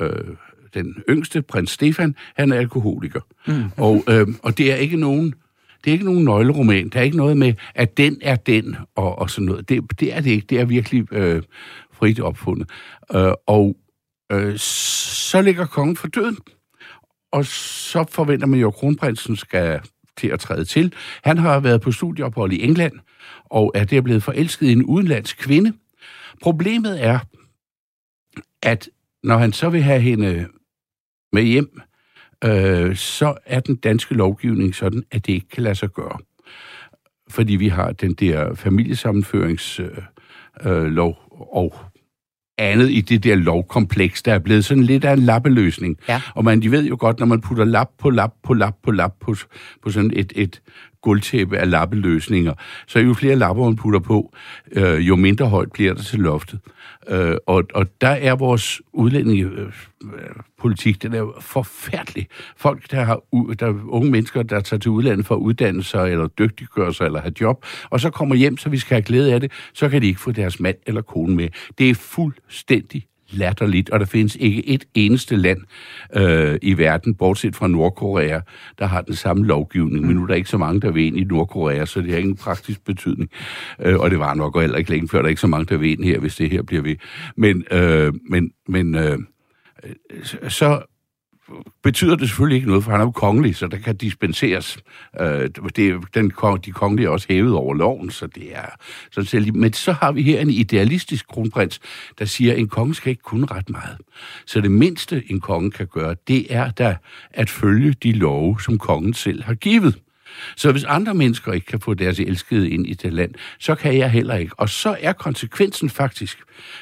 øh, 0.00 0.36
den 0.74 1.02
yngste, 1.08 1.42
prins 1.42 1.70
Stefan, 1.70 2.16
han 2.36 2.52
er 2.52 2.56
alkoholiker. 2.56 3.20
Mm. 3.46 3.64
Og, 3.76 4.04
øh, 4.08 4.26
og 4.42 4.58
det 4.58 4.72
er 4.72 4.76
ikke 4.76 4.96
nogen 4.96 5.34
det 5.84 5.90
er 5.90 5.92
ikke 5.92 6.04
nogen 6.04 6.24
nøgleroman. 6.24 6.88
Der 6.88 6.98
er 6.98 7.02
ikke 7.02 7.16
noget 7.16 7.36
med, 7.36 7.54
at 7.74 7.96
den 7.96 8.18
er 8.22 8.36
den, 8.36 8.76
og, 8.94 9.18
og 9.18 9.30
sådan 9.30 9.46
noget. 9.46 9.68
Det, 9.68 10.00
det 10.00 10.14
er 10.14 10.20
det 10.20 10.30
ikke. 10.30 10.46
Det 10.46 10.60
er 10.60 10.64
virkelig 10.64 11.12
øh, 11.12 11.42
frit 11.92 12.20
opfundet. 12.20 12.70
Øh, 13.14 13.32
og 13.46 13.76
øh, 14.32 14.58
så 14.58 15.42
ligger 15.42 15.66
kongen 15.66 15.96
for 15.96 16.08
døden. 16.08 16.38
Og 17.32 17.46
så 17.46 18.04
forventer 18.10 18.46
man 18.46 18.60
jo, 18.60 18.68
at 18.68 18.74
kronprinsen 18.74 19.36
skal 19.36 19.80
til 20.16 20.28
at 20.28 20.40
træde 20.40 20.64
til. 20.64 20.92
Han 21.24 21.38
har 21.38 21.60
været 21.60 21.80
på 21.80 21.92
studieophold 21.92 22.52
i 22.52 22.62
England, 22.62 22.92
og 23.44 23.72
er 23.74 23.84
der 23.84 24.00
blevet 24.00 24.22
forelsket 24.22 24.66
i 24.66 24.72
en 24.72 24.84
udenlandsk 24.84 25.38
kvinde. 25.38 25.72
Problemet 26.42 27.04
er, 27.04 27.18
at 28.62 28.88
når 29.26 29.38
han 29.38 29.52
så 29.52 29.68
vil 29.68 29.82
have 29.82 30.00
hende 30.00 30.48
med 31.32 31.42
hjem, 31.42 31.80
øh, 32.44 32.96
så 32.96 33.34
er 33.46 33.60
den 33.60 33.76
danske 33.76 34.14
lovgivning 34.14 34.74
sådan, 34.74 35.02
at 35.10 35.26
det 35.26 35.32
ikke 35.32 35.48
kan 35.48 35.62
lade 35.62 35.74
sig 35.74 35.90
gøre. 35.90 36.18
Fordi 37.30 37.56
vi 37.56 37.68
har 37.68 37.92
den 37.92 38.14
der 38.14 38.54
familiesammenføringslov, 38.54 39.88
øh, 40.66 40.82
øh, 40.82 40.84
lov, 40.84 41.16
og 41.52 41.74
andet 42.58 42.90
i 42.90 43.00
det 43.00 43.24
der 43.24 43.34
lovkompleks, 43.34 44.22
der 44.22 44.34
er 44.34 44.38
blevet 44.38 44.64
sådan 44.64 44.82
lidt 44.82 45.04
af 45.04 45.12
en 45.12 45.18
lappeløsning. 45.18 45.98
Ja. 46.08 46.20
Og 46.34 46.44
man, 46.44 46.62
de 46.62 46.70
ved 46.70 46.84
jo 46.84 46.96
godt, 47.00 47.18
når 47.18 47.26
man 47.26 47.40
putter 47.40 47.64
lap 47.64 47.88
på 47.98 48.10
lap 48.10 48.32
på 48.42 48.54
lap 48.54 48.74
på 48.82 48.90
lap 48.90 49.12
på, 49.20 49.34
på 49.82 49.90
sådan 49.90 50.10
et, 50.14 50.32
et 50.36 50.62
guldtæppe 51.02 51.58
af 51.58 51.70
lappeløsninger, 51.70 52.54
så 52.86 52.98
jo 52.98 53.14
flere 53.14 53.36
lapper 53.36 53.64
man 53.64 53.76
putter 53.76 54.00
på, 54.00 54.34
øh, 54.72 55.08
jo 55.08 55.16
mindre 55.16 55.48
højt 55.48 55.72
bliver 55.72 55.94
det 55.94 56.06
til 56.06 56.18
loftet. 56.18 56.60
Øh, 57.08 57.36
og, 57.46 57.64
og 57.74 57.86
der 58.00 58.08
er 58.08 58.34
vores 58.34 58.82
udlændingepolitik, 58.92 60.96
øh, 60.96 61.02
den 61.02 61.14
er 61.14 61.36
forfærdelig. 61.40 62.26
Folk, 62.56 62.90
der 62.90 63.04
har 63.04 63.14
der 63.54 63.66
er 63.66 63.88
unge 63.88 64.10
mennesker, 64.10 64.42
der 64.42 64.60
tager 64.60 64.80
til 64.80 64.90
udlandet 64.90 65.26
for 65.26 65.34
at 65.34 65.38
uddanne 65.38 65.82
sig, 65.82 66.10
eller 66.10 66.26
dygtiggøre 66.26 66.94
sig, 66.94 67.04
eller 67.04 67.20
have 67.20 67.32
job, 67.40 67.64
og 67.90 68.00
så 68.00 68.10
kommer 68.10 68.34
hjem, 68.34 68.56
så 68.56 68.68
vi 68.68 68.78
skal 68.78 68.94
have 68.94 69.02
glæde 69.02 69.34
af 69.34 69.40
det, 69.40 69.52
så 69.72 69.88
kan 69.88 70.02
de 70.02 70.06
ikke 70.06 70.20
få 70.20 70.32
deres 70.32 70.60
mand 70.60 70.76
eller 70.86 71.02
kone 71.02 71.36
med. 71.36 71.48
Det 71.78 71.90
er 71.90 71.94
fuldstændig 71.94 73.06
latterligt, 73.30 73.90
og 73.90 74.00
der 74.00 74.06
findes 74.06 74.36
ikke 74.40 74.68
et 74.68 74.84
eneste 74.94 75.36
land 75.36 75.58
øh, 76.16 76.58
i 76.62 76.78
verden, 76.78 77.14
bortset 77.14 77.56
fra 77.56 77.68
Nordkorea, 77.68 78.40
der 78.78 78.86
har 78.86 79.00
den 79.00 79.14
samme 79.14 79.46
lovgivning. 79.46 80.00
Mm. 80.00 80.06
Men 80.06 80.16
nu 80.16 80.22
er 80.22 80.26
der 80.26 80.34
ikke 80.34 80.48
så 80.48 80.58
mange, 80.58 80.80
der 80.80 80.90
vil 80.90 81.04
ind 81.06 81.16
i 81.16 81.24
Nordkorea, 81.24 81.84
så 81.84 82.00
det 82.00 82.10
har 82.10 82.18
ingen 82.18 82.36
praktisk 82.36 82.84
betydning. 82.84 83.30
Øh, 83.82 83.98
og 83.98 84.10
det 84.10 84.18
var 84.18 84.34
nok 84.34 84.60
heller 84.60 84.78
ikke 84.78 84.90
længe 84.90 85.08
før, 85.08 85.18
der 85.18 85.24
er 85.24 85.28
ikke 85.28 85.40
så 85.40 85.46
mange, 85.46 85.66
der 85.66 85.76
vil 85.76 85.90
ind 85.90 86.04
her, 86.04 86.18
hvis 86.18 86.36
det 86.36 86.50
her 86.50 86.62
bliver 86.62 86.82
ved. 86.82 86.96
Men, 87.36 87.64
øh, 87.70 88.12
men, 88.30 88.50
men 88.68 88.94
øh, 88.94 89.18
så 90.48 90.82
betyder 91.82 92.16
det 92.16 92.28
selvfølgelig 92.28 92.56
ikke 92.56 92.68
noget, 92.68 92.84
for 92.84 92.90
han 92.90 93.00
er 93.00 93.04
jo 93.04 93.10
kongelig, 93.10 93.56
så 93.56 93.66
der 93.66 93.76
kan 93.78 93.96
dispenseres. 93.96 94.78
Øh, 95.20 95.50
det, 95.76 96.00
den, 96.14 96.32
de 96.64 96.72
kongelige 96.72 97.06
er 97.06 97.10
også 97.10 97.26
hævet 97.30 97.54
over 97.54 97.74
loven, 97.74 98.10
så 98.10 98.26
det 98.26 98.56
er 98.56 98.66
sådan 99.10 99.26
set 99.26 99.54
Men 99.54 99.72
så 99.72 99.92
har 99.92 100.12
vi 100.12 100.22
her 100.22 100.40
en 100.40 100.50
idealistisk 100.50 101.28
kronprins, 101.28 101.80
der 102.18 102.24
siger, 102.24 102.52
at 102.52 102.58
en 102.58 102.68
konge 102.68 102.94
skal 102.94 103.10
ikke 103.10 103.22
kunne 103.22 103.46
ret 103.46 103.70
meget. 103.70 103.98
Så 104.46 104.60
det 104.60 104.70
mindste, 104.70 105.22
en 105.30 105.40
konge 105.40 105.70
kan 105.70 105.86
gøre, 105.86 106.16
det 106.28 106.54
er 106.54 106.70
da 106.70 106.96
at 107.30 107.50
følge 107.50 107.92
de 107.92 108.12
love, 108.12 108.60
som 108.60 108.78
kongen 108.78 109.14
selv 109.14 109.42
har 109.42 109.54
givet. 109.54 110.02
Så 110.56 110.72
hvis 110.72 110.84
andre 110.84 111.14
mennesker 111.14 111.52
ikke 111.52 111.66
kan 111.66 111.80
få 111.80 111.94
deres 111.94 112.20
elskede 112.20 112.70
ind 112.70 112.86
i 112.86 112.94
det 112.94 113.12
land, 113.12 113.34
så 113.58 113.74
kan 113.74 113.98
jeg 113.98 114.10
heller 114.10 114.34
ikke. 114.34 114.60
Og 114.60 114.68
så 114.68 114.96
er 115.00 115.12
konsekvensen 115.12 115.90
faktisk, 115.90 116.38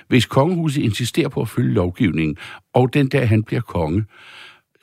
hvis 0.08 0.26
kongehuset 0.26 0.82
insisterer 0.82 1.28
på 1.28 1.40
at 1.40 1.48
følge 1.48 1.74
lovgivningen, 1.74 2.36
og 2.72 2.94
den 2.94 3.08
der 3.08 3.24
han 3.24 3.42
bliver 3.42 3.62
konge, 3.62 4.04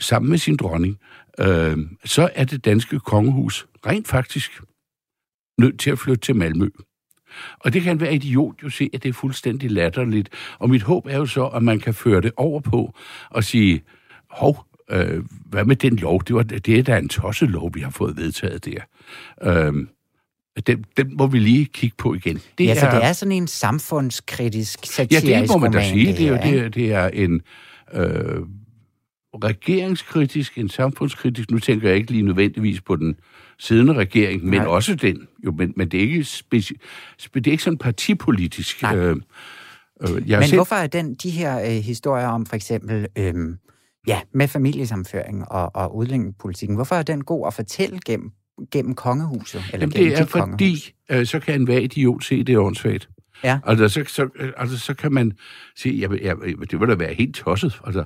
sammen 0.02 0.30
med 0.30 0.38
sin 0.38 0.58
dronning, 0.58 0.97
øh, 1.39 1.78
så 2.06 2.30
er 2.36 2.43
det 2.43 2.66
danske 2.66 2.99
kongehus 2.99 3.68
rent 3.86 4.08
faktisk 4.08 4.62
nødt 5.58 5.80
til 5.80 5.91
at 5.91 5.99
flytte 5.99 6.22
til 6.22 6.36
Malmø. 6.36 6.70
Og 7.60 7.74
det 7.74 7.82
kan 7.82 7.99
være 7.99 8.16
idiot 8.16 8.64
jo 8.64 8.70
se, 8.70 8.89
at 8.93 9.04
det 9.04 9.10
er 9.10 9.14
fuldstændig 9.14 9.72
latterligt. 9.72 10.30
Og 10.60 10.70
mit 10.70 10.82
håb 10.82 11.06
er 11.06 11.18
jo 11.18 11.26
så, 11.26 11.45
at 11.45 11.64
man 11.64 11.80
kan 11.80 11.93
føre 11.93 12.22
det 12.22 12.32
over 12.38 12.60
på 12.60 12.93
og 13.30 13.43
sige, 13.43 13.82
hov, 14.30 14.66
øh, 14.89 15.24
hvad 15.45 15.66
med 15.66 15.76
den 15.76 15.95
lov? 15.95 16.24
Det, 16.24 16.36
var, 16.36 16.43
det 16.43 16.80
er 16.80 16.84
da 16.84 16.97
en 16.97 17.10
tosselov, 17.10 17.72
vi 17.74 17.80
har 17.82 17.89
fået 17.89 18.18
vedtaget 18.18 18.66
der. 18.66 18.80
Øh, 19.43 19.74
den, 20.68 20.86
den 20.97 21.18
må 21.18 21.28
vi 21.28 21.39
lige 21.39 21.66
kigge 21.66 21.95
på 21.97 22.14
igen. 22.14 22.41
Det 22.58 22.66
ja, 22.66 22.72
er, 22.72 22.76
så 22.76 22.86
det 22.86 23.06
er 23.06 23.14
sådan 23.14 23.32
en 23.32 23.47
samfundskritisk, 23.47 24.86
satirisk 24.86 25.28
Ja, 25.28 25.41
det 25.41 25.49
må 25.49 25.58
man 25.58 25.72
da 25.72 25.89
sige. 25.89 26.08
Det, 26.08 26.18
det, 26.18 26.28
er, 26.28 26.41
det, 26.41 26.76
det 26.76 26.91
er 26.91 27.08
en... 27.08 27.41
Øh, 27.93 28.41
regeringskritisk, 29.34 30.57
en 30.57 30.69
samfundskritisk. 30.69 31.51
Nu 31.51 31.59
tænker 31.59 31.88
jeg 31.88 31.97
ikke 31.97 32.11
lige 32.11 32.23
nødvendigvis 32.23 32.82
på 32.82 32.95
den 32.95 33.15
siddende 33.59 33.93
regering, 33.93 34.45
men 34.45 34.59
Nej. 34.59 34.67
også 34.67 34.95
den. 34.95 35.27
Jo, 35.45 35.51
men, 35.51 35.73
men 35.75 35.88
det, 35.88 35.97
er 35.97 36.01
ikke 36.01 36.19
speci- 36.19 36.77
det 37.34 37.47
er 37.47 37.51
ikke 37.51 37.63
sådan 37.63 37.77
partipolitisk. 37.77 38.82
Nej. 38.82 38.95
Øh, 38.95 39.15
øh, 40.01 40.29
jeg 40.29 40.39
men 40.39 40.47
set... 40.47 40.57
hvorfor 40.57 40.75
er 40.75 40.88
den, 40.88 41.15
de 41.15 41.29
her 41.29 41.61
øh, 41.61 41.84
historier 41.84 42.27
om 42.27 42.45
for 42.45 42.55
eksempel... 42.55 43.07
Øh, 43.17 43.34
ja, 44.07 44.21
med 44.34 44.47
familiesamføring 44.47 45.51
og, 45.51 45.75
og 45.75 45.95
udlændingepolitikken, 45.95 46.75
hvorfor 46.75 46.95
er 46.95 47.03
den 47.03 47.23
god 47.23 47.47
at 47.47 47.53
fortælle 47.53 47.99
gennem, 48.05 48.32
gennem 48.71 48.95
kongehuset? 48.95 49.63
Eller 49.73 49.79
Jamen, 49.79 49.91
det 49.91 50.19
er 50.19 50.25
fordi, 50.25 50.93
øh, 51.11 51.25
så 51.25 51.39
kan 51.39 51.55
en 51.55 51.63
hver 51.63 51.79
idiot 51.79 52.23
se, 52.23 52.43
det 52.43 52.55
er 52.55 52.59
åndssvagt. 52.59 53.09
Ja. 53.43 53.59
Altså, 53.65 53.89
så, 53.89 54.03
så, 54.07 54.29
altså, 54.57 54.79
så 54.79 54.93
kan 54.93 55.13
man 55.13 55.33
sige, 55.75 55.95
ja, 55.95 56.07
ja, 56.21 56.33
det 56.71 56.79
ville 56.79 56.93
da 56.93 56.97
være 56.97 57.13
helt 57.13 57.35
tosset. 57.35 57.81
Altså, 57.85 58.03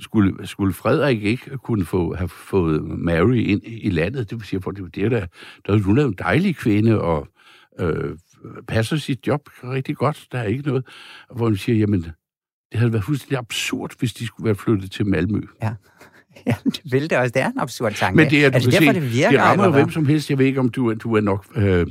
skulle, 0.00 0.46
skulle 0.46 0.74
Frederik 0.74 1.22
ikke 1.22 1.58
kunne 1.58 1.84
få, 1.84 2.14
have 2.14 2.28
fået 2.28 2.84
Mary 2.84 3.36
ind 3.36 3.62
i 3.64 3.90
landet? 3.90 4.30
Det 4.30 4.38
vil 4.38 4.46
sige, 4.46 4.62
for 4.62 4.70
det, 4.70 4.94
det 4.94 5.04
er 5.04 5.08
da, 5.08 5.26
der, 5.66 5.78
hun 5.78 5.98
er 5.98 6.04
en 6.04 6.14
dejlig 6.18 6.56
kvinde, 6.56 7.00
og 7.00 7.28
øh, 7.80 8.16
passer 8.68 8.96
sit 8.96 9.26
job 9.26 9.40
rigtig 9.64 9.96
godt. 9.96 10.26
Der 10.32 10.38
er 10.38 10.44
ikke 10.44 10.62
noget, 10.68 10.86
hvor 11.34 11.48
man 11.48 11.56
siger, 11.56 11.78
jamen, 11.78 12.02
det 12.72 12.78
havde 12.78 12.92
været 12.92 13.04
fuldstændig 13.04 13.38
absurd, 13.38 13.90
hvis 13.98 14.12
de 14.12 14.26
skulle 14.26 14.44
være 14.44 14.54
flyttet 14.54 14.90
til 14.90 15.06
Malmø. 15.06 15.40
Ja. 15.62 15.74
Ja, 16.46 16.54
det 16.64 16.80
vil 16.92 17.10
det 17.10 17.18
også. 17.18 17.32
Det 17.34 17.42
er 17.42 17.46
en 17.46 17.58
absurd 17.58 17.92
tanke. 17.92 18.16
Men 18.16 18.30
det 18.30 18.44
er, 18.44 18.50
du 18.50 18.58
det 18.58 18.72
derfor, 18.72 18.92
se, 18.92 19.00
det 19.00 19.12
virker? 19.12 19.30
Det 19.30 19.40
rammer 19.40 19.70
hvem 19.70 19.90
som 19.90 20.06
helst. 20.06 20.30
Jeg 20.30 20.38
ved 20.38 20.46
ikke, 20.46 20.60
om 20.60 20.68
du, 20.68 20.94
du 20.94 21.16
er 21.16 21.20
nok 21.20 21.46
øh, 21.56 21.86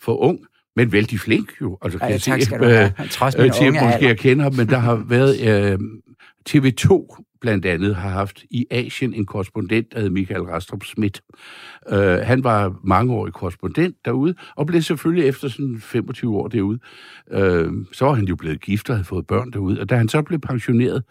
for 0.00 0.16
ung, 0.16 0.38
men 0.76 0.92
vældig 0.92 1.20
flink 1.20 1.52
jo. 1.60 1.78
Altså, 1.82 1.98
kan 1.98 2.08
ja, 2.08 2.12
jeg 2.12 2.20
tak 2.20 2.40
se, 2.40 2.46
skal 2.46 2.58
du 2.58 2.64
have. 2.64 2.92
Trods 3.10 3.34
øh, 3.38 3.52
til, 3.52 3.72
måske 3.72 4.06
jeg 4.06 4.18
kender 4.18 4.42
ham, 4.42 4.54
men 4.54 4.68
der 4.68 4.78
har 4.78 4.94
været 4.94 5.40
øh, 5.40 5.78
TV2 6.50 7.16
blandt 7.44 7.66
andet 7.66 7.96
har 7.96 8.08
haft 8.08 8.44
i 8.50 8.66
Asien 8.70 9.14
en 9.14 9.26
korrespondent, 9.26 9.92
der 9.92 10.00
hed 10.00 10.10
Michael 10.10 10.42
Rastrup 10.42 10.84
Schmidt. 10.84 11.22
Uh, 11.92 11.98
han 11.98 12.44
var 12.44 12.74
mangeårig 12.84 13.32
korrespondent 13.32 13.96
derude, 14.04 14.34
og 14.56 14.66
blev 14.66 14.82
selvfølgelig 14.82 15.28
efter 15.28 15.48
sådan 15.48 15.80
25 15.80 16.36
år 16.36 16.48
derude, 16.48 16.78
uh, 17.32 17.72
så 17.92 18.04
var 18.04 18.12
han 18.12 18.24
jo 18.24 18.36
blevet 18.36 18.60
gift 18.60 18.90
og 18.90 18.96
havde 18.96 19.04
fået 19.04 19.26
børn 19.26 19.50
derude, 19.52 19.80
og 19.80 19.90
da 19.90 19.96
han 19.96 20.08
så 20.08 20.22
blev 20.22 20.40
pensioneret, 20.40 21.02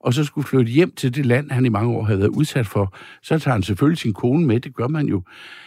og 0.00 0.14
så 0.14 0.24
skulle 0.24 0.46
flytte 0.46 0.72
hjem 0.72 0.94
til 0.94 1.14
det 1.14 1.26
land, 1.26 1.50
han 1.50 1.66
i 1.66 1.68
mange 1.68 1.96
år 1.96 2.04
havde 2.04 2.18
været 2.18 2.30
udsat 2.30 2.66
for, 2.66 2.96
så 3.22 3.38
tager 3.38 3.52
han 3.52 3.62
selvfølgelig 3.62 3.98
sin 3.98 4.12
kone 4.12 4.46
med, 4.46 4.60
det 4.60 4.74
gør 4.74 4.88
man 4.88 5.06
jo, 5.06 5.22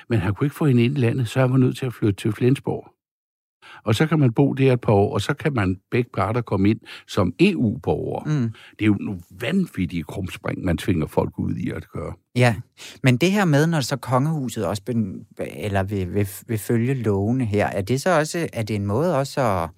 men 0.10 0.20
han 0.20 0.34
kunne 0.34 0.46
ikke 0.46 0.56
få 0.56 0.66
hende 0.66 0.84
ind 0.84 0.98
i 0.98 1.02
landet, 1.02 1.28
så 1.28 1.40
han 1.40 1.52
var 1.52 1.58
nødt 1.58 1.78
til 1.78 1.86
at 1.86 1.94
flytte 1.94 2.22
til 2.22 2.32
Flensborg 2.32 2.93
og 3.86 3.96
så 3.96 4.08
kan 4.08 4.20
man 4.20 4.34
bo 4.34 4.54
der 4.54 4.74
et 4.74 4.82
par 4.82 4.94
år, 4.94 5.14
og 5.14 5.22
så 5.22 5.34
kan 5.34 5.54
man 5.54 5.78
begge 5.92 6.10
parter 6.14 6.42
komme 6.42 6.70
ind 6.70 6.80
som 7.08 7.34
EU-borgere. 7.40 8.24
Mm. 8.26 8.52
Det 8.80 8.82
er 8.82 8.86
jo 8.86 8.98
nogle 9.00 9.22
vanvittige 9.42 10.04
krumspring, 10.04 10.66
man 10.66 10.78
tvinger 10.78 11.08
folk 11.08 11.40
ud 11.40 11.56
i 11.56 11.70
at 11.70 11.90
gøre. 11.90 12.14
Ja, 12.36 12.56
men 13.04 13.18
det 13.18 13.32
her 13.32 13.46
med, 13.46 13.68
når 13.68 13.82
så 13.82 13.98
kongehuset 13.98 14.66
også 14.66 14.84
ben, 14.84 15.26
eller 15.56 15.84
vil, 15.84 16.14
vil, 16.14 16.28
vil 16.48 16.58
følge 16.58 16.94
lovene 16.94 17.46
her, 17.46 17.68
er 17.68 17.82
det 17.82 18.02
så 18.02 18.20
også 18.20 18.50
er 18.54 18.64
det 18.64 18.76
en 18.76 18.86
måde 18.86 19.18
også 19.18 19.42
at, 19.42 19.70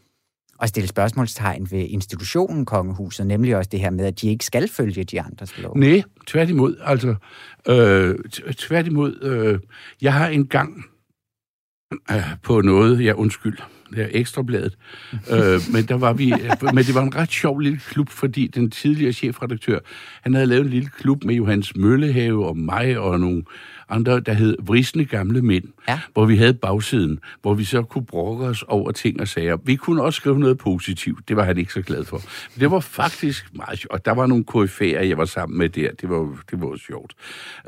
at 0.61 0.69
stille 0.69 0.87
spørgsmålstegn 0.87 1.67
ved 1.71 1.79
institutionen 1.79 2.65
kongehuset, 2.65 3.27
nemlig 3.27 3.55
også 3.57 3.69
det 3.69 3.79
her 3.79 3.89
med, 3.89 4.05
at 4.05 4.21
de 4.21 4.29
ikke 4.29 4.45
skal 4.45 4.67
følge 4.67 5.03
de 5.03 5.21
andres 5.21 5.57
lov? 5.57 5.77
Nej, 5.77 6.03
tværtimod. 6.27 6.75
Altså, 6.81 7.15
øh, 7.67 8.15
tværtimod, 8.57 9.21
øh, 9.21 9.59
jeg 10.01 10.13
har 10.13 10.27
engang 10.27 10.85
øh, 12.11 12.23
på 12.43 12.61
noget, 12.61 13.05
ja 13.05 13.13
undskyld, 13.13 13.57
det 13.91 14.03
er 14.03 14.07
ekstrabladet. 14.11 14.77
øh, 15.31 15.61
men, 15.73 15.85
der 15.85 15.95
var 15.95 16.13
vi, 16.13 16.33
men 16.73 16.83
det 16.83 16.95
var 16.95 17.01
en 17.01 17.15
ret 17.15 17.31
sjov 17.31 17.59
lille 17.59 17.79
klub, 17.89 18.09
fordi 18.09 18.47
den 18.47 18.71
tidligere 18.71 19.13
chefredaktør, 19.13 19.79
han 20.21 20.33
havde 20.33 20.47
lavet 20.47 20.63
en 20.63 20.69
lille 20.69 20.89
klub 20.99 21.23
med 21.23 21.35
Johannes 21.35 21.75
Møllehave 21.75 22.45
og 22.45 22.57
mig 22.57 22.99
og 22.99 23.19
nogle 23.19 23.43
andre, 23.89 24.19
der 24.19 24.33
hed 24.33 24.57
Vrisne 24.59 25.05
Gamle 25.05 25.41
Mænd, 25.41 25.63
ja. 25.87 25.99
hvor 26.13 26.25
vi 26.25 26.37
havde 26.37 26.53
bagsiden, 26.53 27.19
hvor 27.41 27.53
vi 27.53 27.63
så 27.63 27.81
kunne 27.81 28.05
brokke 28.05 28.45
os 28.45 28.63
over 28.67 28.91
ting 28.91 29.21
og 29.21 29.27
sager. 29.27 29.57
Vi 29.65 29.75
kunne 29.75 30.03
også 30.03 30.17
skrive 30.17 30.39
noget 30.39 30.57
positivt, 30.57 31.29
det 31.29 31.35
var 31.35 31.43
han 31.43 31.57
ikke 31.57 31.73
så 31.73 31.81
glad 31.81 32.03
for. 32.03 32.17
Men 32.53 32.59
det 32.59 32.71
var 32.71 32.79
faktisk 32.79 33.55
meget 33.55 33.79
sjovt, 33.79 33.91
og 33.91 34.05
der 34.05 34.11
var 34.11 34.25
nogle 34.25 34.45
KF'er, 34.51 35.07
jeg 35.07 35.17
var 35.17 35.25
sammen 35.25 35.57
med 35.57 35.69
der, 35.69 35.89
det 36.01 36.09
var, 36.09 36.43
det 36.51 36.61
var 36.61 36.77
sjovt. 36.87 37.13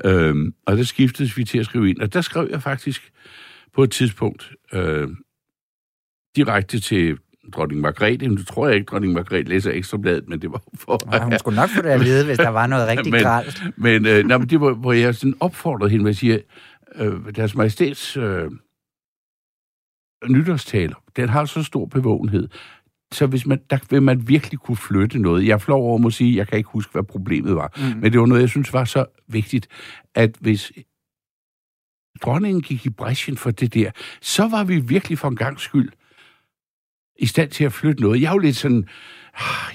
Øhm, 0.05 0.53
og 0.65 0.78
der 0.78 0.84
skiftedes 0.84 1.38
vi 1.38 1.43
til 1.43 1.57
at 1.57 1.65
skrive 1.65 1.89
ind, 1.89 1.99
og 1.99 2.13
der 2.13 2.22
skrev 2.22 2.47
jeg 2.51 2.61
faktisk 2.61 3.11
på 3.76 3.84
et 3.84 3.91
tidspunkt, 3.91 4.51
øh, 4.74 5.07
direkte 6.36 6.80
til 6.80 7.17
dronning 7.53 7.82
Margrethe. 7.82 8.28
Nu 8.28 8.43
tror 8.43 8.67
jeg 8.67 8.75
ikke, 8.75 8.86
dronning 8.86 9.13
Margrethe 9.13 9.49
læser 9.49 9.71
Ekstrabladet, 9.71 10.30
men 10.30 10.41
det 10.41 10.51
var 10.51 10.61
for... 10.73 10.99
Nej, 11.05 11.23
hun 11.23 11.39
skulle 11.39 11.55
nok 11.55 11.69
få 11.69 11.82
det 11.82 11.89
at 11.89 11.99
vide, 12.01 12.25
hvis 12.25 12.38
der 12.38 12.49
var 12.49 12.67
noget 12.67 12.88
rigtig 12.88 13.11
men, 13.13 13.21
gralt. 13.21 13.63
Men, 13.78 14.05
øh, 14.05 14.25
nej, 14.25 14.38
men 14.38 14.49
det 14.49 14.61
var, 14.61 14.73
hvor 14.73 14.93
jeg 14.93 15.15
sådan 15.15 15.36
opfordrede 15.39 15.91
hende 15.91 16.09
at 16.09 16.17
sige, 16.17 16.43
øh, 16.95 17.36
deres 17.36 17.55
majestæts 17.55 18.17
øh, 18.17 18.51
nytårstaler, 20.30 20.95
den 21.15 21.30
har 21.30 21.45
så 21.45 21.63
stor 21.63 21.86
bevågenhed, 21.86 22.49
så 23.11 23.28
hvis 23.28 23.45
man, 23.45 23.61
der 23.69 23.78
vil 23.89 24.01
man 24.01 24.28
virkelig 24.28 24.59
kunne 24.59 24.78
flytte 24.78 25.19
noget. 25.19 25.47
Jeg 25.47 25.61
flår 25.61 25.78
over 25.78 26.07
at 26.07 26.13
sige, 26.13 26.38
jeg 26.38 26.47
kan 26.47 26.57
ikke 26.57 26.69
huske, 26.69 26.91
hvad 26.91 27.03
problemet 27.03 27.55
var, 27.55 27.73
mm. 27.78 27.99
men 28.01 28.11
det 28.11 28.19
var 28.19 28.25
noget, 28.25 28.41
jeg 28.41 28.49
synes 28.49 28.73
var 28.73 28.86
så 28.86 29.05
vigtigt, 29.28 29.67
at 30.15 30.36
hvis 30.39 30.71
dronningen 32.21 32.61
gik 32.61 32.86
i 32.86 32.89
bræschen 32.89 33.38
for 33.38 33.51
det 33.51 33.73
der, 33.73 33.91
så 34.21 34.47
var 34.47 34.63
vi 34.63 34.80
virkelig 34.80 35.19
for 35.19 35.28
en 35.28 35.36
gang 35.36 35.59
skyld 35.59 35.89
i 37.20 37.26
stand 37.26 37.49
til 37.49 37.63
at 37.63 37.74
flytte 37.74 38.01
noget. 38.01 38.22
Jeg 38.22 38.28
er 38.28 38.34
jo 38.34 38.38
lidt 38.38 38.55
sådan, 38.55 38.88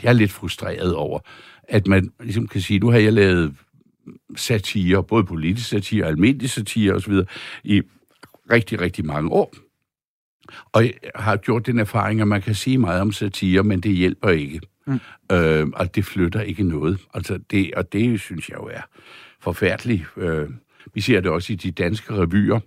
jeg 0.02 0.08
er 0.08 0.12
lidt 0.12 0.32
frustreret 0.32 0.94
over, 0.94 1.18
at 1.62 1.86
man 1.86 2.12
ligesom 2.20 2.48
kan 2.48 2.60
sige, 2.60 2.78
nu 2.78 2.90
har 2.90 2.98
jeg 2.98 3.12
lavet 3.12 3.54
satire, 4.36 5.04
både 5.04 5.24
politisk 5.24 5.68
satire, 5.68 6.06
almindelig 6.06 6.50
satire 6.50 6.92
osv., 6.92 7.12
i 7.64 7.82
rigtig, 8.50 8.80
rigtig 8.80 9.06
mange 9.06 9.30
år. 9.30 9.54
Og 10.72 10.84
jeg 10.84 10.92
har 11.14 11.36
gjort 11.36 11.66
den 11.66 11.78
erfaring, 11.78 12.20
at 12.20 12.28
man 12.28 12.42
kan 12.42 12.54
sige 12.54 12.78
meget 12.78 13.00
om 13.00 13.12
satire, 13.12 13.62
men 13.62 13.80
det 13.80 13.92
hjælper 13.92 14.28
ikke. 14.28 14.60
Mm. 14.86 15.00
Øh, 15.32 15.66
og 15.74 15.94
det 15.94 16.04
flytter 16.04 16.40
ikke 16.40 16.62
noget. 16.62 16.98
Altså 17.14 17.38
det, 17.50 17.74
og 17.74 17.92
det 17.92 18.20
synes 18.20 18.48
jeg 18.48 18.56
jo 18.56 18.66
er 18.72 18.80
forfærdeligt. 19.40 20.04
Øh, 20.16 20.48
vi 20.94 21.00
ser 21.00 21.20
det 21.20 21.30
også 21.30 21.52
i 21.52 21.56
de 21.56 21.70
danske 21.70 22.14
revyer, 22.14 22.60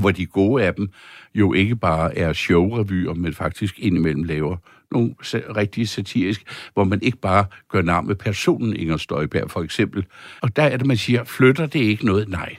hvor 0.00 0.10
de 0.10 0.26
gode 0.26 0.64
af 0.64 0.74
dem 0.74 0.88
jo 1.34 1.52
ikke 1.52 1.76
bare 1.76 2.18
er 2.18 2.32
show-revyer, 2.32 3.14
men 3.14 3.34
faktisk 3.34 3.78
indimellem 3.78 4.22
laver 4.22 4.56
nogle 4.92 5.14
rigtig 5.30 5.88
satirisk, 5.88 6.42
hvor 6.74 6.84
man 6.84 7.02
ikke 7.02 7.18
bare 7.18 7.44
gør 7.68 7.82
navn 7.82 8.06
med 8.06 8.14
personen 8.14 8.76
Inger 8.76 8.96
Støjberg, 8.96 9.50
for 9.50 9.62
eksempel. 9.62 10.06
Og 10.40 10.56
der 10.56 10.62
er 10.62 10.76
det, 10.76 10.86
man 10.86 10.96
siger, 10.96 11.24
flytter 11.24 11.66
det 11.66 11.80
ikke 11.80 12.06
noget? 12.06 12.28
Nej, 12.28 12.56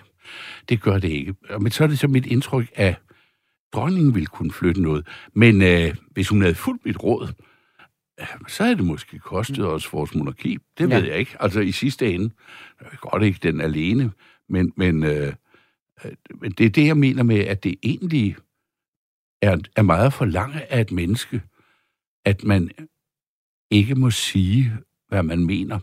det 0.70 0.82
gør 0.82 0.98
det 0.98 1.10
ikke. 1.10 1.36
Men 1.60 1.72
så 1.72 1.84
er 1.84 1.88
det 1.88 2.00
så 2.00 2.08
mit 2.08 2.26
indtryk, 2.26 2.72
at 2.76 2.96
dronningen 3.74 4.16
ville 4.16 4.26
kunne 4.26 4.52
flytte 4.52 4.82
noget. 4.82 5.08
Men 5.34 5.62
øh, 5.62 5.96
hvis 6.12 6.30
hun 6.30 6.42
havde 6.42 6.56
fuldt 6.56 6.86
mit 6.86 7.04
råd, 7.04 7.28
så 8.48 8.64
havde 8.64 8.76
det 8.76 8.86
måske 8.86 9.20
kostet 9.20 9.68
os 9.68 9.94
vores 9.94 10.16
monarki. 10.16 10.58
Det 10.78 10.90
ja. 10.90 10.96
ved 10.96 11.06
jeg 11.06 11.20
ikke. 11.20 11.36
Altså 11.40 11.60
i 11.60 11.72
sidste 11.72 12.14
ende, 12.14 12.30
godt 13.02 13.24
ikke 13.24 13.40
den 13.44 13.62
alene, 13.62 14.12
men, 14.50 14.74
men 14.76 15.04
øh, 15.04 15.28
øh, 15.28 15.34
det 16.58 16.66
er 16.66 16.70
det, 16.70 16.88
jeg 16.88 16.98
mener 16.98 17.24
med, 17.24 17.40
at 17.40 17.64
det 17.64 17.76
egentlig 17.84 18.36
er, 19.42 19.58
er 19.76 19.82
meget 19.82 20.14
for 20.14 20.26
lange 20.26 20.72
af 20.72 20.82
et 20.82 20.92
menneske, 20.92 21.42
at 22.26 22.44
man 22.44 22.72
ikke 23.72 23.96
må 23.96 24.12
sige 24.12 24.74
hvad 25.08 25.24
man 25.24 25.46
mener. 25.46 25.80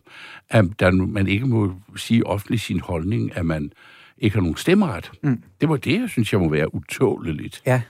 At 0.50 0.64
der, 0.78 0.90
man 0.90 1.28
ikke 1.28 1.46
må 1.46 1.72
sige 1.96 2.26
offentligt 2.26 2.62
sin 2.62 2.80
holdning, 2.80 3.36
at 3.36 3.46
man 3.46 3.72
ikke 4.18 4.36
har 4.36 4.40
nogen 4.40 4.56
stemmeret. 4.56 5.10
Mm. 5.22 5.42
Det 5.60 5.68
var 5.68 5.76
det, 5.76 6.00
jeg 6.00 6.08
synes, 6.08 6.32
jeg 6.32 6.40
må 6.40 6.48
være 6.48 6.74
utåleligt. 6.74 7.62
Ja, 7.66 7.82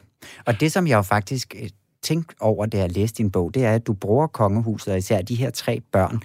og 0.47 0.61
det, 0.61 0.73
som 0.73 0.87
jeg 0.87 0.97
jo 0.97 1.03
faktisk 1.03 1.55
øh, 1.63 1.69
tænkte 2.03 2.35
over, 2.41 2.67
da 2.67 2.79
jeg 2.79 2.93
læste 2.93 3.23
din 3.23 3.31
bog, 3.31 3.55
det 3.55 3.65
er, 3.65 3.75
at 3.75 3.87
du 3.87 3.93
bruger 3.93 4.27
kongehuset, 4.27 4.93
og 4.93 4.99
især 4.99 5.23
de 5.23 5.35
her 5.35 5.51
tre 5.51 5.81
børn, 5.81 6.23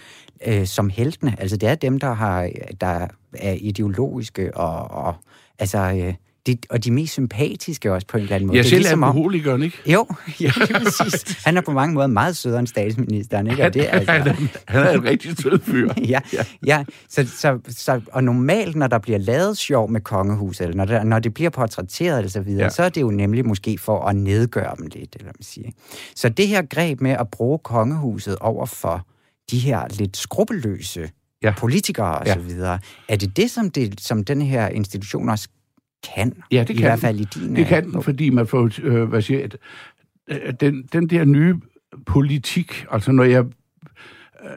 øh, 0.47 0.65
som 0.65 0.89
heltene. 0.89 1.35
Altså, 1.39 1.57
det 1.57 1.69
er 1.69 1.75
dem, 1.75 1.99
der, 1.99 2.13
har, 2.13 2.49
der 2.81 3.07
er 3.33 3.53
ideologiske 3.53 4.57
og, 4.57 5.05
og 5.05 5.15
altså... 5.59 5.77
Øh, 5.77 6.13
de, 6.47 6.57
og 6.69 6.83
de 6.83 6.91
mest 6.91 7.13
sympatiske 7.13 7.93
også 7.93 8.07
på 8.07 8.17
en 8.17 8.23
eller 8.23 8.35
anden 8.35 8.47
måde. 8.47 8.57
Det 8.57 8.65
selv 8.65 8.75
er 8.75 8.79
ligesom 8.79 9.03
alkoholikeren, 9.03 9.63
ikke? 9.63 9.77
Jo, 9.85 10.07
ja, 10.41 10.51
det 10.55 10.71
er 10.71 10.79
præcis. 10.79 11.43
Han 11.45 11.57
er 11.57 11.61
på 11.61 11.71
mange 11.71 11.93
måder 11.93 12.07
meget 12.07 12.37
sødere 12.37 12.59
end 12.59 12.67
statsministeren, 12.67 13.47
ikke? 13.47 13.63
Og 13.63 13.73
det, 13.73 13.85
er 13.87 13.89
altså... 13.89 14.11
han, 14.11 14.27
er, 14.27 14.33
han 14.67 14.83
er 14.83 14.91
en 14.91 15.03
rigtig 15.03 15.37
sød 15.37 15.59
fyr. 15.59 15.93
ja, 16.13 16.19
ja. 16.33 16.43
ja. 16.65 16.83
Så, 17.09 17.27
så, 17.27 17.59
så, 17.69 18.01
og 18.11 18.23
normalt, 18.23 18.75
når 18.75 18.87
der 18.87 18.99
bliver 18.99 19.19
lavet 19.19 19.57
sjov 19.57 19.91
med 19.91 20.01
kongehuset, 20.01 20.61
eller 20.61 20.77
når, 20.77 20.85
der, 20.85 21.03
når 21.03 21.19
det 21.19 21.33
bliver 21.33 21.49
portrætteret 21.49 22.25
og 22.25 22.31
så 22.31 22.41
videre, 22.41 22.63
ja. 22.63 22.69
så 22.69 22.83
er 22.83 22.89
det 22.89 23.01
jo 23.01 23.11
nemlig 23.11 23.45
måske 23.45 23.77
for 23.77 24.05
at 24.05 24.15
nedgøre 24.15 24.75
dem 24.77 24.87
lidt, 24.87 25.15
eller 25.15 25.25
man 25.25 25.43
siger. 25.43 25.69
Så 26.15 26.29
det 26.29 26.47
her 26.47 26.61
greb 26.61 27.01
med 27.01 27.11
at 27.11 27.27
bruge 27.31 27.59
kongehuset 27.59 28.35
over 28.35 28.65
for 28.65 29.05
de 29.51 29.59
her 29.59 29.83
lidt 29.99 30.17
skrupelløse 30.17 31.09
ja. 31.43 31.53
politikere 31.57 32.17
og 32.17 32.25
ja. 32.25 32.33
så 32.33 32.39
videre, 32.39 32.79
er 33.07 33.15
det 33.15 33.37
det, 33.37 33.51
som, 33.51 33.69
det, 33.69 34.01
som 34.01 34.23
den 34.23 34.41
her 34.41 34.67
institution 34.67 35.29
også 35.29 35.49
kan. 36.15 36.43
Ja, 36.51 36.59
det 36.59 36.69
I 36.69 36.73
kan 36.73 36.83
hvert 36.83 36.99
fald 36.99 37.19
i 37.19 37.23
din... 37.23 37.55
Det 37.55 37.65
kan 37.65 37.91
den, 37.91 38.03
fordi 38.03 38.29
man 38.29 38.47
får, 38.47 38.69
øh, 38.81 39.03
hvad 39.03 39.21
siger 39.21 39.39
jeg, 39.39 39.49
øh, 40.27 40.53
den, 40.59 40.83
den 40.93 41.09
der 41.09 41.25
nye 41.25 41.55
politik, 42.05 42.85
altså 42.91 43.11
når 43.11 43.23
jeg... 43.23 43.45
Øh, 44.43 44.49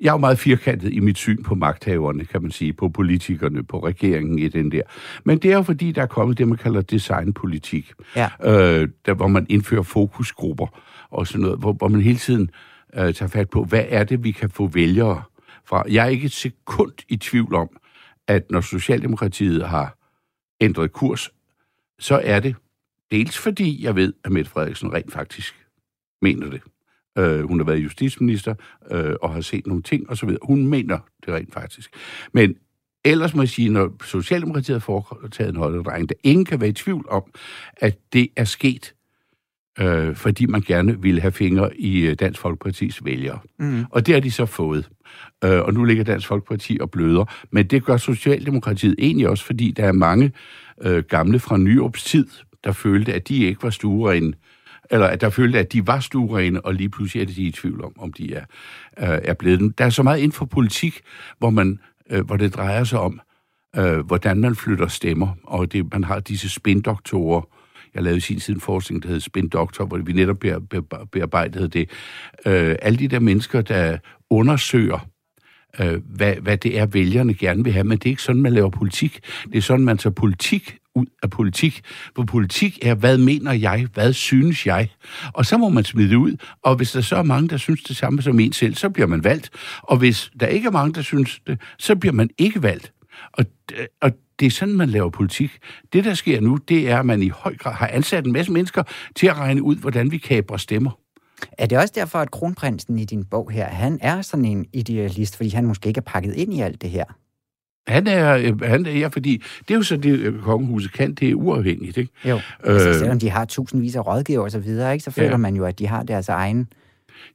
jeg 0.00 0.08
er 0.08 0.12
jo 0.12 0.18
meget 0.18 0.38
firkantet 0.38 0.92
i 0.92 1.00
mit 1.00 1.18
syn 1.18 1.42
på 1.42 1.54
magthaverne, 1.54 2.24
kan 2.24 2.42
man 2.42 2.50
sige, 2.50 2.72
på 2.72 2.88
politikerne, 2.88 3.62
på 3.62 3.78
regeringen 3.78 4.38
i 4.38 4.48
den 4.48 4.72
der. 4.72 4.82
Men 5.24 5.38
det 5.38 5.50
er 5.50 5.54
jo 5.54 5.62
fordi, 5.62 5.92
der 5.92 6.02
er 6.02 6.06
kommet 6.06 6.38
det, 6.38 6.48
man 6.48 6.58
kalder 6.58 6.80
designpolitik, 6.80 7.92
ja. 8.16 8.28
øh, 8.44 8.88
der, 9.06 9.14
hvor 9.14 9.26
man 9.26 9.46
indfører 9.48 9.82
fokusgrupper 9.82 10.66
og 11.10 11.26
sådan 11.26 11.40
noget, 11.40 11.58
hvor, 11.58 11.72
hvor 11.72 11.88
man 11.88 12.00
hele 12.00 12.18
tiden 12.18 12.42
øh, 12.42 12.69
øh, 12.94 13.14
tager 13.14 13.28
fat 13.28 13.50
på, 13.50 13.64
hvad 13.64 13.84
er 13.88 14.04
det, 14.04 14.24
vi 14.24 14.30
kan 14.30 14.50
få 14.50 14.66
vælgere 14.66 15.22
fra. 15.64 15.84
Jeg 15.88 16.04
er 16.04 16.08
ikke 16.08 16.26
et 16.26 16.32
sekund 16.32 16.92
i 17.08 17.16
tvivl 17.16 17.54
om, 17.54 17.68
at 18.26 18.50
når 18.50 18.60
Socialdemokratiet 18.60 19.68
har 19.68 19.96
ændret 20.60 20.92
kurs, 20.92 21.30
så 21.98 22.20
er 22.24 22.40
det 22.40 22.56
dels 23.10 23.38
fordi, 23.38 23.84
jeg 23.84 23.96
ved, 23.96 24.12
at 24.24 24.32
Mette 24.32 24.50
Frederiksen 24.50 24.92
rent 24.92 25.12
faktisk 25.12 25.66
mener 26.22 26.50
det. 26.50 26.60
Øh, 27.18 27.48
hun 27.48 27.58
har 27.58 27.64
været 27.64 27.78
justitsminister 27.78 28.54
øh, 28.90 29.14
og 29.22 29.34
har 29.34 29.40
set 29.40 29.66
nogle 29.66 29.82
ting 29.82 30.10
osv. 30.10 30.30
Hun 30.42 30.66
mener 30.66 30.98
det 31.26 31.34
rent 31.34 31.52
faktisk. 31.52 31.90
Men 32.32 32.56
ellers 33.04 33.34
må 33.34 33.42
jeg 33.42 33.48
sige, 33.48 33.68
når 33.68 34.04
Socialdemokratiet 34.04 34.74
har 34.74 34.80
foretaget 34.80 35.50
en 35.50 35.56
højdedrejning, 35.56 36.08
der 36.08 36.14
ingen 36.22 36.44
kan 36.44 36.60
være 36.60 36.70
i 36.70 36.72
tvivl 36.72 37.06
om, 37.08 37.22
at 37.76 37.98
det 38.12 38.28
er 38.36 38.44
sket, 38.44 38.94
øh, 39.80 40.16
fordi 40.16 40.46
man 40.46 40.60
gerne 40.60 41.02
ville 41.02 41.20
have 41.20 41.32
fingre 41.32 41.76
i 41.76 42.00
øh, 42.00 42.14
Dansk 42.14 42.40
Folkepartis 42.40 43.04
vælgere. 43.04 43.38
Mm. 43.58 43.84
Og 43.90 44.06
det 44.06 44.14
har 44.14 44.20
de 44.20 44.30
så 44.30 44.46
fået. 44.46 44.88
Øh, 45.44 45.60
og 45.60 45.74
nu 45.74 45.84
ligger 45.84 46.04
Dansk 46.04 46.26
Folkeparti 46.26 46.78
og 46.80 46.90
bløder. 46.90 47.24
Men 47.50 47.66
det 47.66 47.84
gør 47.84 47.96
Socialdemokratiet 47.96 48.94
egentlig 48.98 49.28
også, 49.28 49.44
fordi 49.44 49.70
der 49.70 49.84
er 49.84 49.92
mange 49.92 50.32
øh, 50.82 51.04
gamle 51.04 51.38
fra 51.38 51.56
Nyrups 51.56 52.04
tid, 52.04 52.26
der 52.64 52.72
følte, 52.72 53.14
at 53.14 53.28
de 53.28 53.36
ikke 53.36 53.62
var 53.62 53.70
stuerene, 53.70 54.32
eller 54.90 55.06
at 55.06 55.20
der 55.20 55.30
følte, 55.30 55.58
at 55.58 55.72
de 55.72 55.86
var 55.86 56.00
stuerene, 56.00 56.60
og 56.64 56.74
lige 56.74 56.88
pludselig 56.88 57.22
er 57.22 57.26
de 57.26 57.42
i 57.42 57.50
tvivl 57.50 57.84
om, 57.84 57.92
om 57.98 58.12
de 58.12 58.34
er, 58.34 58.44
øh, 58.98 59.18
er 59.24 59.34
blevet 59.34 59.78
Der 59.78 59.84
er 59.84 59.90
så 59.90 60.02
meget 60.02 60.18
inden 60.18 60.32
for 60.32 60.44
politik, 60.44 61.00
hvor, 61.38 61.50
man, 61.50 61.78
øh, 62.10 62.26
hvor 62.26 62.36
det 62.36 62.54
drejer 62.54 62.84
sig 62.84 63.00
om, 63.00 63.20
øh, 63.76 63.98
hvordan 63.98 64.40
man 64.40 64.56
flytter 64.56 64.88
stemmer, 64.88 65.28
og 65.44 65.72
det, 65.72 65.92
man 65.92 66.04
har 66.04 66.20
disse 66.20 66.48
spindoktorer, 66.48 67.59
jeg 67.94 68.02
lavede 68.02 68.16
i 68.16 68.20
sin 68.20 68.40
tid 68.40 68.54
en 68.54 68.60
forskning, 68.60 69.02
der 69.02 69.08
hed 69.08 69.20
Spin 69.20 69.48
Doctor, 69.48 69.86
hvor 69.86 69.98
vi 69.98 70.12
netop 70.12 70.38
bearbejdede 71.12 71.68
det. 71.68 71.90
Øh, 72.46 72.76
alle 72.82 72.98
de 72.98 73.08
der 73.08 73.20
mennesker, 73.20 73.60
der 73.60 73.98
undersøger, 74.30 75.06
øh, 75.80 76.00
hvad, 76.04 76.34
hvad 76.34 76.56
det 76.56 76.78
er, 76.78 76.86
vælgerne 76.86 77.34
gerne 77.34 77.64
vil 77.64 77.72
have, 77.72 77.84
men 77.84 77.98
det 77.98 78.06
er 78.06 78.10
ikke 78.10 78.22
sådan, 78.22 78.42
man 78.42 78.52
laver 78.52 78.70
politik. 78.70 79.20
Det 79.52 79.58
er 79.58 79.62
sådan, 79.62 79.84
man 79.84 79.98
tager 79.98 80.14
politik 80.14 80.76
ud 80.94 81.06
af 81.22 81.30
politik. 81.30 81.80
For 82.16 82.24
politik 82.24 82.78
er, 82.82 82.94
hvad 82.94 83.18
mener 83.18 83.52
jeg, 83.52 83.86
hvad 83.94 84.12
synes 84.12 84.66
jeg? 84.66 84.88
Og 85.32 85.46
så 85.46 85.58
må 85.58 85.68
man 85.68 85.84
smide 85.84 86.08
det 86.08 86.16
ud, 86.16 86.36
og 86.62 86.76
hvis 86.76 86.92
der 86.92 87.00
så 87.00 87.16
er 87.16 87.22
mange, 87.22 87.48
der 87.48 87.56
synes 87.56 87.82
det 87.82 87.96
samme 87.96 88.22
som 88.22 88.40
en 88.40 88.52
selv, 88.52 88.74
så 88.74 88.90
bliver 88.90 89.06
man 89.06 89.24
valgt. 89.24 89.50
Og 89.82 89.96
hvis 89.96 90.30
der 90.40 90.46
ikke 90.46 90.66
er 90.66 90.70
mange, 90.70 90.94
der 90.94 91.02
synes 91.02 91.40
det, 91.46 91.60
så 91.78 91.96
bliver 91.96 92.12
man 92.12 92.30
ikke 92.38 92.62
valgt. 92.62 92.92
Og, 93.32 93.44
øh, 93.72 93.86
og 94.00 94.12
det 94.40 94.46
er 94.46 94.50
sådan, 94.50 94.76
man 94.76 94.88
laver 94.88 95.10
politik. 95.10 95.58
Det, 95.92 96.04
der 96.04 96.14
sker 96.14 96.40
nu, 96.40 96.56
det 96.56 96.90
er, 96.90 96.98
at 96.98 97.06
man 97.06 97.22
i 97.22 97.28
høj 97.28 97.56
grad 97.56 97.72
har 97.72 97.86
ansat 97.86 98.26
en 98.26 98.32
masse 98.32 98.52
mennesker 98.52 98.82
til 99.16 99.26
at 99.26 99.36
regne 99.36 99.62
ud, 99.62 99.76
hvordan 99.76 100.10
vi 100.10 100.18
kaber 100.18 100.56
stemmer. 100.56 100.90
Er 101.58 101.66
det 101.66 101.78
også 101.78 101.92
derfor, 101.96 102.18
at 102.18 102.30
kronprinsen 102.30 102.98
i 102.98 103.04
din 103.04 103.24
bog 103.24 103.50
her, 103.50 103.66
han 103.66 103.98
er 104.02 104.22
sådan 104.22 104.44
en 104.44 104.66
idealist, 104.72 105.36
fordi 105.36 105.48
han 105.48 105.66
måske 105.66 105.88
ikke 105.88 105.98
er 105.98 106.02
pakket 106.02 106.34
ind 106.34 106.54
i 106.54 106.60
alt 106.60 106.82
det 106.82 106.90
her? 106.90 107.04
Han 107.86 108.06
er, 108.06 108.66
han 108.66 108.86
er 108.86 108.90
ja, 108.90 109.08
fordi 109.08 109.42
det 109.68 109.74
er 109.74 109.74
jo 109.74 109.82
så 109.82 109.96
det, 109.96 110.18
øh, 110.18 110.42
kongehuset 110.42 110.92
kan, 110.92 111.14
det 111.14 111.30
er 111.30 111.34
uafhængigt, 111.34 111.96
ikke? 111.96 112.12
Jo, 112.24 112.34
øh, 112.36 112.42
altså, 112.64 112.98
selvom 112.98 113.18
de 113.18 113.30
har 113.30 113.44
tusindvis 113.44 113.96
af 113.96 114.06
rådgiver 114.06 114.42
og 114.42 114.50
så 114.50 114.58
videre, 114.58 114.92
ikke, 114.92 115.04
så 115.04 115.10
føler 115.10 115.30
ja. 115.30 115.36
man 115.36 115.56
jo, 115.56 115.64
at 115.64 115.78
de 115.78 115.86
har 115.86 116.02
deres 116.02 116.28
egen 116.28 116.68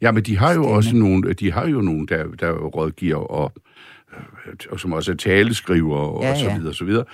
Ja, 0.01 0.11
men 0.11 0.23
de 0.23 0.37
har 0.37 0.53
jo 0.53 0.63
stemme. 0.63 0.75
også 0.75 0.95
nogle, 0.95 1.33
de 1.33 1.51
har 1.51 1.67
jo 1.67 1.81
nogle, 1.81 2.07
der, 2.07 2.23
der 2.39 2.51
rådgiver 2.51 3.15
og, 3.15 3.53
og 4.69 4.79
som 4.79 4.93
også 4.93 5.11
er 5.11 5.15
taleskriver 5.15 5.97
og, 5.97 6.23
ja, 6.23 6.31
og 6.31 6.37
så 6.37 6.49
videre, 6.49 6.69
og 6.69 6.75
så 6.75 6.85
videre. 6.85 7.05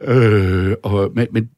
Øh, 0.00 0.76
og, 0.82 1.12
men, 1.14 1.28
men 1.30 1.50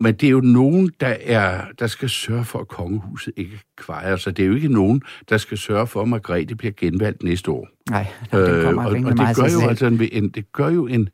men 0.00 0.14
det 0.14 0.26
er 0.26 0.30
jo 0.30 0.40
nogen, 0.40 0.90
der, 1.00 1.16
er, 1.20 1.64
der 1.78 1.86
skal 1.86 2.08
sørge 2.08 2.44
for, 2.44 2.58
at 2.58 2.68
kongehuset 2.68 3.32
ikke 3.36 3.60
kvejer 3.76 4.16
sig. 4.16 4.36
Det 4.36 4.42
er 4.42 4.46
jo 4.46 4.54
ikke 4.54 4.68
nogen, 4.68 5.02
der 5.28 5.36
skal 5.36 5.58
sørge 5.58 5.86
for, 5.86 6.02
at 6.02 6.08
Margrethe 6.08 6.54
bliver 6.54 6.72
genvalgt 6.76 7.22
næste 7.22 7.50
år. 7.50 7.68
Nej, 7.90 8.06
øh, 8.34 8.64
kommer 8.64 8.82
og, 8.82 8.90
og 8.90 9.18
det 9.18 9.36
gør 9.36 9.60
jo 9.62 9.68
altså 9.68 9.86
en, 9.86 10.08
en, 10.12 10.28
det 10.28 10.52
gør 10.52 10.68
jo 10.68 10.86
en 10.86 11.08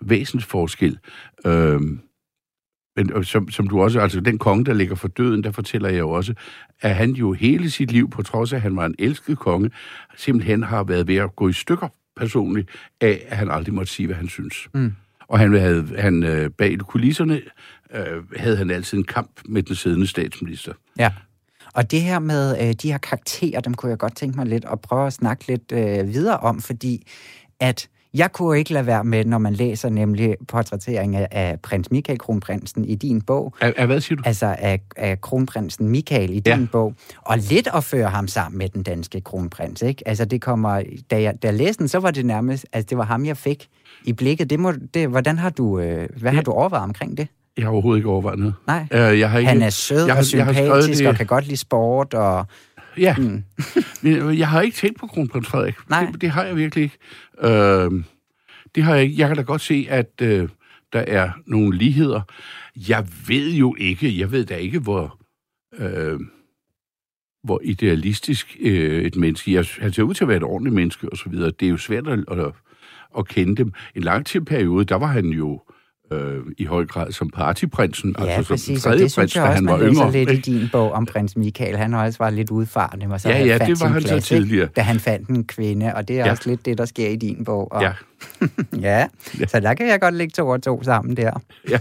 væsensforskel. 0.00 0.98
Øh, 1.46 1.80
men 2.96 3.24
som, 3.24 3.50
som 3.50 3.66
du 3.68 3.82
også, 3.82 4.00
altså 4.00 4.20
den 4.20 4.38
konge, 4.38 4.64
der 4.64 4.74
ligger 4.74 4.94
for 4.94 5.08
døden, 5.08 5.44
der 5.44 5.50
fortæller 5.50 5.88
jeg 5.88 5.98
jo 5.98 6.10
også, 6.10 6.34
at 6.80 6.94
han 6.94 7.10
jo 7.10 7.32
hele 7.32 7.70
sit 7.70 7.92
liv, 7.92 8.10
på 8.10 8.22
trods 8.22 8.52
af, 8.52 8.56
at 8.56 8.62
han 8.62 8.76
var 8.76 8.86
en 8.86 8.94
elsket 8.98 9.38
konge, 9.38 9.70
simpelthen 10.16 10.62
har 10.62 10.84
været 10.84 11.08
ved 11.08 11.16
at 11.16 11.36
gå 11.36 11.48
i 11.48 11.52
stykker 11.52 11.88
personligt, 12.16 12.68
af 13.00 13.26
at 13.28 13.36
han 13.36 13.50
aldrig 13.50 13.74
måtte 13.74 13.92
sige, 13.92 14.06
hvad 14.06 14.16
han 14.16 14.28
synes. 14.28 14.68
Mm. 14.74 14.92
Og 15.28 15.38
han 15.38 15.54
havde, 15.54 15.88
han, 15.98 16.22
øh, 16.22 16.50
bag 16.50 16.78
kulisserne 16.78 17.40
øh, 17.94 18.22
havde 18.36 18.56
han 18.56 18.70
altid 18.70 18.98
en 18.98 19.04
kamp 19.04 19.30
med 19.44 19.62
den 19.62 19.76
siddende 19.76 20.06
statsminister. 20.06 20.72
Ja. 20.98 21.12
Og 21.74 21.90
det 21.90 22.02
her 22.02 22.18
med 22.18 22.68
øh, 22.68 22.74
de 22.82 22.90
her 22.90 22.98
karakterer, 22.98 23.60
dem 23.60 23.74
kunne 23.74 23.90
jeg 23.90 23.98
godt 23.98 24.16
tænke 24.16 24.38
mig 24.38 24.46
lidt 24.46 24.64
at 24.72 24.80
prøve 24.80 25.06
at 25.06 25.12
snakke 25.12 25.46
lidt 25.46 25.72
øh, 25.72 26.14
videre 26.14 26.36
om, 26.36 26.60
fordi 26.60 27.06
at 27.60 27.88
jeg 28.14 28.32
kunne 28.32 28.58
ikke 28.58 28.72
lade 28.72 28.86
være 28.86 29.04
med, 29.04 29.24
når 29.24 29.38
man 29.38 29.52
læser 29.52 29.88
nemlig 29.88 30.36
portrættering 30.48 31.16
af, 31.16 31.60
prins 31.62 31.90
Michael, 31.90 32.18
kronprinsen, 32.18 32.84
i 32.84 32.94
din 32.94 33.22
bog. 33.22 33.54
Af, 33.60 33.72
af 33.76 33.86
hvad 33.86 34.00
siger 34.00 34.16
du? 34.16 34.22
Altså 34.26 34.56
af, 34.58 34.80
af 34.96 35.20
kronprinsen 35.20 35.88
Michael 35.88 36.30
i 36.30 36.42
ja. 36.46 36.56
din 36.56 36.66
bog. 36.66 36.94
Og 37.18 37.38
lidt 37.38 37.68
at 37.74 37.84
føre 37.84 38.08
ham 38.08 38.28
sammen 38.28 38.58
med 38.58 38.68
den 38.68 38.82
danske 38.82 39.20
kronprins, 39.20 39.82
ikke? 39.82 40.08
Altså 40.08 40.24
det 40.24 40.40
kommer, 40.40 40.82
da 41.10 41.22
jeg, 41.22 41.42
da 41.42 41.48
jeg 41.48 41.54
læste 41.54 41.78
den, 41.78 41.88
så 41.88 41.98
var 41.98 42.10
det 42.10 42.26
nærmest, 42.26 42.66
altså 42.72 42.86
det 42.90 42.98
var 42.98 43.04
ham, 43.04 43.26
jeg 43.26 43.36
fik 43.36 43.68
i 44.04 44.12
blikket. 44.12 44.50
Det 44.50 44.60
må, 44.60 44.72
det, 44.94 45.08
hvordan 45.08 45.38
har 45.38 45.50
du, 45.50 45.78
øh, 45.78 46.08
hvad 46.16 46.32
ja. 46.32 46.36
har 46.36 46.42
du 46.42 46.50
overvejet 46.50 46.84
omkring 46.84 47.16
det? 47.16 47.28
Jeg 47.56 47.64
har 47.64 47.70
overhovedet 47.70 47.98
ikke 47.98 48.08
overvejet 48.08 48.38
noget. 48.38 48.54
Nej, 48.66 48.86
uh, 48.90 49.18
jeg 49.18 49.30
har 49.30 49.38
ikke, 49.38 49.48
han 49.48 49.62
er 49.62 49.70
sød 49.70 50.06
jeg 50.06 50.14
har, 50.14 50.20
og 50.20 50.24
sympatisk 50.24 51.04
og 51.04 51.14
kan 51.14 51.26
godt 51.26 51.44
lide 51.44 51.56
sport. 51.56 52.14
Og, 52.14 52.46
ja, 52.98 53.16
mm. 53.16 53.44
jeg 54.42 54.48
har 54.48 54.60
ikke 54.60 54.76
tænkt 54.76 55.00
på 55.00 55.06
kronprins 55.06 55.48
Frederik. 55.48 55.74
Nej. 55.90 56.06
Det, 56.12 56.20
det 56.20 56.30
har 56.30 56.44
jeg 56.44 56.56
virkelig 56.56 56.82
ikke. 56.84 56.98
Uh, 57.44 58.02
det 58.74 58.82
har 58.82 58.94
jeg 58.94 59.04
ikke. 59.04 59.18
Jeg 59.18 59.28
kan 59.28 59.36
da 59.36 59.42
godt 59.42 59.60
se, 59.60 59.86
at 59.90 60.10
uh, 60.22 60.48
der 60.92 61.00
er 61.00 61.30
nogle 61.46 61.76
ligheder. 61.76 62.20
Jeg 62.88 63.06
ved 63.28 63.52
jo 63.52 63.74
ikke, 63.78 64.18
jeg 64.18 64.32
ved 64.32 64.44
da 64.44 64.56
ikke, 64.56 64.78
hvor... 64.78 65.18
Uh, 65.78 66.20
hvor 67.44 67.60
idealistisk 67.64 68.56
øh, 68.60 69.02
et 69.02 69.16
menneske... 69.16 69.52
Jeg, 69.52 69.66
han 69.78 69.92
ser 69.92 70.02
ud 70.02 70.14
til 70.14 70.24
at 70.24 70.28
være 70.28 70.36
et 70.36 70.42
ordentligt 70.42 70.74
menneske, 70.74 71.08
og 71.08 71.16
så 71.16 71.28
videre. 71.28 71.50
Det 71.50 71.66
er 71.66 71.70
jo 71.70 71.76
svært 71.76 72.08
at, 72.08 72.24
at, 72.30 72.52
at 73.18 73.28
kende 73.28 73.56
dem. 73.56 73.72
En 73.94 74.02
lang 74.02 74.26
tid 74.26 74.40
periode, 74.40 74.84
der 74.84 74.96
var 74.96 75.06
han 75.06 75.26
jo 75.26 75.60
øh, 76.12 76.44
i 76.58 76.64
høj 76.64 76.86
grad 76.86 77.12
som 77.12 77.30
partyprinsen, 77.30 78.16
ja, 78.18 78.24
altså 78.24 78.52
præcis, 78.52 78.82
som 78.82 78.92
og 78.92 78.98
det 78.98 79.12
synes 79.12 79.36
jeg 79.36 79.44
også, 79.44 79.54
han 79.54 79.66
var 79.66 79.76
man 79.76 79.88
yngre. 79.88 80.12
lidt 80.12 80.30
i 80.30 80.36
din 80.36 80.68
bog 80.72 80.92
om 80.92 81.06
prins 81.06 81.36
Michael. 81.36 81.76
Han 81.76 81.92
har 81.92 82.04
også 82.04 82.18
været 82.18 82.34
lidt 82.34 82.50
udfarende, 82.50 83.06
og 83.10 83.20
så 83.20 83.28
ja, 83.28 83.44
ja, 83.44 83.58
det 83.58 83.80
var 83.80 83.86
han 83.86 84.02
plads, 84.02 84.24
så 84.24 84.28
tidligere. 84.28 84.68
Da 84.76 84.80
han 84.80 85.00
fandt 85.00 85.28
en 85.28 85.44
kvinde, 85.44 85.94
og 85.94 86.08
det 86.08 86.20
er 86.20 86.24
ja. 86.24 86.30
også 86.30 86.50
lidt 86.50 86.66
det, 86.66 86.78
der 86.78 86.84
sker 86.84 87.08
i 87.08 87.16
din 87.16 87.44
bog. 87.44 87.72
Og, 87.72 87.82
ja. 87.82 87.92
ja, 88.88 89.06
så 89.46 89.60
der 89.60 89.74
kan 89.74 89.86
jeg 89.86 90.00
godt 90.00 90.14
lægge 90.14 90.32
to 90.32 90.48
og 90.48 90.62
to 90.62 90.82
sammen 90.82 91.16
der. 91.16 91.32
ja. 91.70 91.78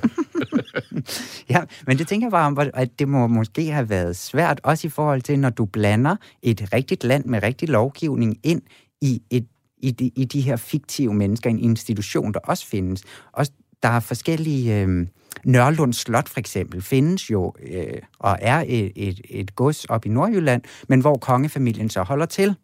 ja, 1.55 1.61
men 1.87 1.97
det 1.97 2.07
tænker 2.07 2.27
jeg 2.27 2.31
bare 2.31 2.47
om, 2.47 2.57
at 2.73 2.89
det 2.99 3.07
må 3.07 3.27
måske 3.27 3.71
have 3.71 3.89
været 3.89 4.15
svært, 4.15 4.61
også 4.63 4.87
i 4.87 4.89
forhold 4.89 5.21
til, 5.21 5.39
når 5.39 5.49
du 5.49 5.65
blander 5.65 6.15
et 6.41 6.69
rigtigt 6.73 7.03
land 7.03 7.25
med 7.25 7.43
rigtig 7.43 7.69
lovgivning 7.69 8.37
ind 8.43 8.61
i, 9.01 9.21
et, 9.29 9.45
i, 9.77 9.91
de, 9.91 10.11
i 10.15 10.25
de 10.25 10.41
her 10.41 10.55
fiktive 10.55 11.13
mennesker, 11.13 11.49
en 11.49 11.59
institution, 11.59 12.33
der 12.33 12.39
også 12.39 12.67
findes. 12.67 13.03
Også, 13.33 13.51
der 13.83 13.89
er 13.89 13.99
forskellige... 13.99 14.81
Øh, 14.81 15.07
Nørlund 15.43 15.93
Slot 15.93 16.29
for 16.29 16.39
eksempel 16.39 16.81
findes 16.81 17.31
jo 17.31 17.53
øh, 17.71 17.83
og 18.19 18.37
er 18.41 18.63
et, 18.67 18.91
et, 18.95 19.21
et 19.29 19.55
gods 19.55 19.85
op 19.85 20.05
i 20.05 20.09
Nordjylland, 20.09 20.61
men 20.87 20.99
hvor 20.99 21.17
kongefamilien 21.17 21.89
så 21.89 22.03
holder 22.03 22.25
til. 22.25 22.55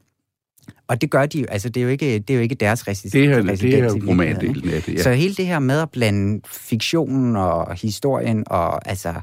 Og 0.88 1.02
det 1.02 1.12
gør 1.12 1.26
de 1.26 1.40
jo, 1.40 1.46
altså 1.50 1.70
det 1.70 1.80
er 1.80 1.84
jo 1.84 1.90
ikke, 1.90 2.20
det 2.20 2.30
er 2.30 2.36
jo 2.36 2.42
ikke 2.42 2.56
deres 2.56 2.88
residens. 2.88 3.12
Det 3.12 3.26
er, 3.26 3.56
det 3.56 3.74
er 3.74 3.84
jo 3.84 4.10
romandelen 4.10 4.70
af 4.70 4.82
det, 4.82 4.94
ja. 4.94 5.04
Så 5.04 5.12
hele 5.12 5.36
det 5.36 5.46
her 5.46 5.60
med 5.60 5.82
at 5.82 5.92
blande 5.92 6.42
fiktionen 6.48 7.36
og 7.36 7.76
historien 7.76 8.44
og 8.48 8.90
altså 8.90 9.14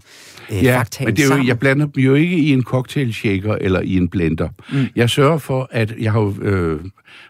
øh, 0.51 0.65
ja, 0.65 0.79
faktaen 0.79 1.07
men 1.07 1.17
det 1.17 1.23
er 1.23 1.27
jo, 1.27 1.31
sammen. 1.31 1.47
jeg 1.47 1.59
blander 1.59 1.87
dem 1.87 2.03
jo 2.03 2.15
ikke 2.15 2.37
i 2.37 2.53
en 2.53 2.63
cocktail 2.63 3.15
shaker 3.15 3.55
eller 3.55 3.81
i 3.81 3.97
en 3.97 4.09
blender. 4.09 4.49
Mm. 4.73 4.87
Jeg 4.97 5.11
sørger 5.11 5.39
for, 5.39 5.69
at 5.71 5.95
jeg 5.99 6.13
har 6.13 6.35
øh, 6.43 6.81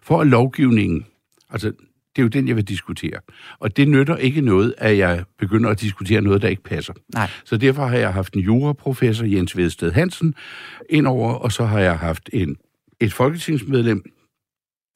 for 0.02 0.20
at 0.20 0.26
lovgivningen, 0.26 1.06
altså 1.50 1.72
det 2.16 2.22
er 2.22 2.24
jo 2.24 2.28
den, 2.28 2.48
jeg 2.48 2.56
vil 2.56 2.68
diskutere. 2.68 3.20
Og 3.58 3.76
det 3.76 3.88
nytter 3.88 4.16
ikke 4.16 4.40
noget, 4.40 4.74
at 4.78 4.98
jeg 4.98 5.24
begynder 5.38 5.70
at 5.70 5.80
diskutere 5.80 6.20
noget, 6.20 6.42
der 6.42 6.48
ikke 6.48 6.62
passer. 6.62 6.92
Nej. 7.14 7.30
Så 7.44 7.56
derfor 7.56 7.86
har 7.86 7.96
jeg 7.96 8.12
haft 8.12 8.34
en 8.34 8.40
juraprofessor, 8.40 9.26
Jens 9.26 9.56
Vedsted 9.56 9.92
Hansen, 9.92 10.34
indover, 10.90 11.32
og 11.32 11.52
så 11.52 11.64
har 11.64 11.80
jeg 11.80 11.98
haft 11.98 12.30
en, 12.32 12.56
et 13.00 13.12
folketingsmedlem, 13.12 14.02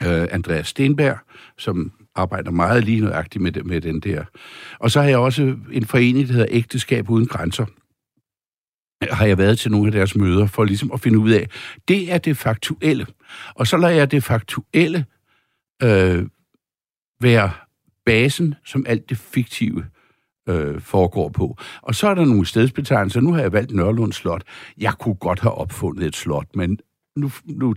øh, 0.03 0.27
Andreas 0.31 0.67
Stenberg, 0.69 1.19
som 1.59 1.93
arbejder 2.15 2.51
meget 2.51 2.85
lige 2.85 3.01
nøjagtigt 3.01 3.43
med, 3.43 3.53
med 3.53 3.81
den 3.81 4.01
der. 4.01 4.25
Og 4.79 4.91
så 4.91 5.01
har 5.01 5.09
jeg 5.09 5.19
også 5.19 5.57
en 5.73 5.85
forening, 5.85 6.29
der 6.29 6.33
hedder 6.33 6.49
Ægteskab 6.51 7.11
Uden 7.11 7.27
Grænser, 7.27 7.67
har 9.11 9.27
jeg 9.27 9.39
været 9.39 9.59
til 9.59 9.71
nogle 9.71 9.87
af 9.87 9.93
deres 9.93 10.17
møder, 10.17 10.47
for 10.47 10.65
ligesom 10.65 10.93
at 10.93 11.01
finde 11.01 11.19
ud 11.19 11.31
af, 11.31 11.49
det 11.89 12.13
er 12.13 12.19
det 12.19 12.37
faktuelle. 12.37 13.07
Og 13.55 13.67
så 13.67 13.77
lader 13.77 13.95
jeg 13.95 14.11
det 14.11 14.25
faktuelle 14.25 15.05
øh, 15.83 16.27
være 17.21 17.51
basen, 18.07 18.55
som 18.65 18.85
alt 18.89 19.11
det 19.11 19.19
fiktive 19.19 19.85
øh, 20.49 20.81
foregår 20.81 21.29
på. 21.29 21.57
Og 21.83 21.95
så 21.95 22.09
er 22.09 22.15
der 22.15 22.25
nogle 22.25 22.47
stedsbetegnelser. 22.47 23.21
Nu 23.21 23.33
har 23.33 23.41
jeg 23.41 23.53
valgt 23.53 23.75
Nørlund 23.75 24.13
Slot. 24.13 24.43
Jeg 24.79 24.93
kunne 24.99 25.15
godt 25.15 25.41
have 25.41 25.55
opfundet 25.55 26.07
et 26.07 26.17
slot, 26.17 26.47
men 26.55 26.79
nu, 27.17 27.31
nu 27.45 27.75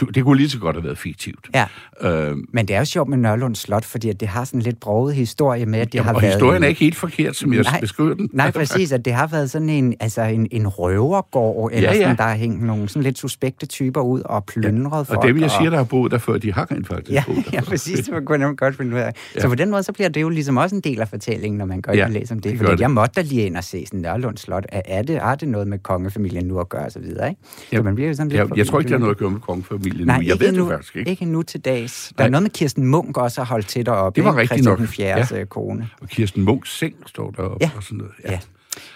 det 0.00 0.24
kunne 0.24 0.36
lige 0.36 0.50
så 0.50 0.58
godt 0.58 0.76
have 0.76 0.84
været 0.84 0.98
fiktivt. 0.98 1.48
Ja. 1.54 1.66
Øh, 2.00 2.36
Men 2.52 2.68
det 2.68 2.74
er 2.76 2.78
jo 2.78 2.84
sjovt 2.84 3.08
med 3.08 3.18
Nørlund 3.18 3.54
Slot, 3.54 3.84
fordi 3.84 4.08
at 4.08 4.20
det 4.20 4.28
har 4.28 4.44
sådan 4.44 4.60
en 4.60 4.62
lidt 4.62 4.80
broget 4.80 5.14
historie 5.14 5.66
med, 5.66 5.78
at 5.78 5.86
det 5.86 5.94
jamen, 5.94 6.06
har 6.06 6.14
og 6.14 6.22
været... 6.22 6.34
historien 6.34 6.62
er 6.62 6.68
ikke 6.68 6.80
helt 6.80 6.96
forkert, 6.96 7.36
som 7.36 7.52
jeg 7.52 7.62
nej, 7.62 7.80
beskriver 7.80 8.14
den. 8.14 8.30
Nej, 8.32 8.50
præcis, 8.50 8.92
at 8.92 9.04
det 9.04 9.12
har 9.12 9.26
været 9.26 9.50
sådan 9.50 9.68
en, 9.68 9.94
altså 10.00 10.22
en, 10.22 10.48
en 10.50 10.68
røvergård, 10.68 11.70
eller 11.72 11.90
ja, 11.90 11.96
ja. 11.96 12.02
sådan, 12.02 12.16
der 12.16 12.22
har 12.22 12.34
hængt 12.34 12.62
nogle 12.62 12.88
sådan 12.88 13.02
lidt 13.02 13.18
suspekte 13.18 13.66
typer 13.66 14.00
ud 14.00 14.20
og 14.24 14.44
plyndret 14.44 14.98
ja. 14.98 15.02
folk. 15.02 15.18
Og 15.18 15.28
dem, 15.28 15.40
jeg 15.40 15.50
siger, 15.50 15.70
der 15.70 15.76
har 15.76 15.84
boet 15.84 16.12
der 16.12 16.18
før, 16.18 16.38
de 16.38 16.52
har 16.52 16.70
rent 16.70 16.86
faktisk 16.86 17.10
ja, 17.12 17.22
boet 17.26 17.44
der 17.44 17.50
Ja, 17.52 17.60
præcis, 17.60 18.08
det 18.08 18.26
kunne 18.26 18.46
jeg 18.46 18.56
godt 18.56 18.76
finde 18.76 18.96
ud 18.96 19.00
af. 19.00 19.12
Ja. 19.34 19.40
Så 19.40 19.48
på 19.48 19.54
den 19.54 19.70
måde, 19.70 19.82
så 19.82 19.92
bliver 19.92 20.08
det 20.08 20.22
jo 20.22 20.28
ligesom 20.28 20.56
også 20.56 20.76
en 20.76 20.80
del 20.80 21.00
af 21.00 21.08
fortællingen, 21.08 21.58
når 21.58 21.64
man 21.64 21.80
går 21.80 21.92
ja, 21.92 21.98
ind 21.98 22.04
og 22.04 22.20
læser 22.20 22.34
om 22.34 22.40
det. 22.40 22.50
det 22.50 22.58
fordi 22.58 22.72
det. 22.72 22.80
jeg 22.80 22.90
måtte 22.90 23.12
da 23.16 23.26
lige 23.26 23.46
ind 23.46 23.56
og 23.56 23.64
se 23.64 23.86
sådan 23.86 24.00
Nørlund 24.00 24.36
Slot. 24.36 24.66
Er, 24.68 24.82
er, 24.84 25.02
det, 25.02 25.16
er 25.16 25.34
det 25.34 25.48
noget 25.48 25.68
med 25.68 25.78
kongefamilien 25.78 26.46
nu 26.46 26.60
at 26.60 26.68
gøre, 26.68 26.84
og 26.84 26.92
så 26.92 26.98
videre, 26.98 27.28
ikke? 27.28 27.40
Ja. 27.72 27.76
Så 27.76 27.82
man 27.82 27.94
bliver 27.94 28.08
jo 28.08 28.14
sådan 28.14 28.28
lidt 28.28 28.40
ja, 28.40 28.46
jeg 28.56 28.66
tror 28.66 28.78
ikke, 28.78 28.88
det 28.88 28.94
har 28.94 28.98
noget 28.98 29.14
at 29.14 29.18
gøre 29.18 29.30
med 29.30 29.40
kongefamilien 29.40 29.83
Nej, 29.90 30.18
nu. 30.18 30.24
Jeg 30.26 30.40
ved 30.40 30.52
det 30.52 30.68
faktisk 30.68 30.96
ikke. 30.96 31.10
Ikke 31.10 31.24
nu 31.24 31.42
til 31.42 31.60
dags. 31.60 32.12
Der 32.18 32.22
Nej. 32.22 32.26
er 32.26 32.30
noget 32.30 32.42
med 32.42 32.50
Kirsten 32.50 32.86
Munk 32.86 33.18
også 33.18 33.40
har 33.40 33.46
holdt 33.46 33.66
til 33.66 33.86
deroppe. 33.86 34.16
Det 34.16 34.24
var 34.24 34.36
rigtigt 34.36 34.64
nok. 34.64 34.78
Christian 34.78 35.26
4. 35.28 35.38
Ja. 35.38 35.44
kone. 35.44 35.88
Og 36.00 36.08
Kirsten 36.08 36.42
Munks 36.42 36.78
seng 36.78 36.94
står 37.06 37.30
deroppe 37.30 37.58
ja. 37.60 37.70
og 37.76 37.82
sådan 37.82 37.98
noget. 37.98 38.12
Ja. 38.24 38.32
ja. 38.32 38.38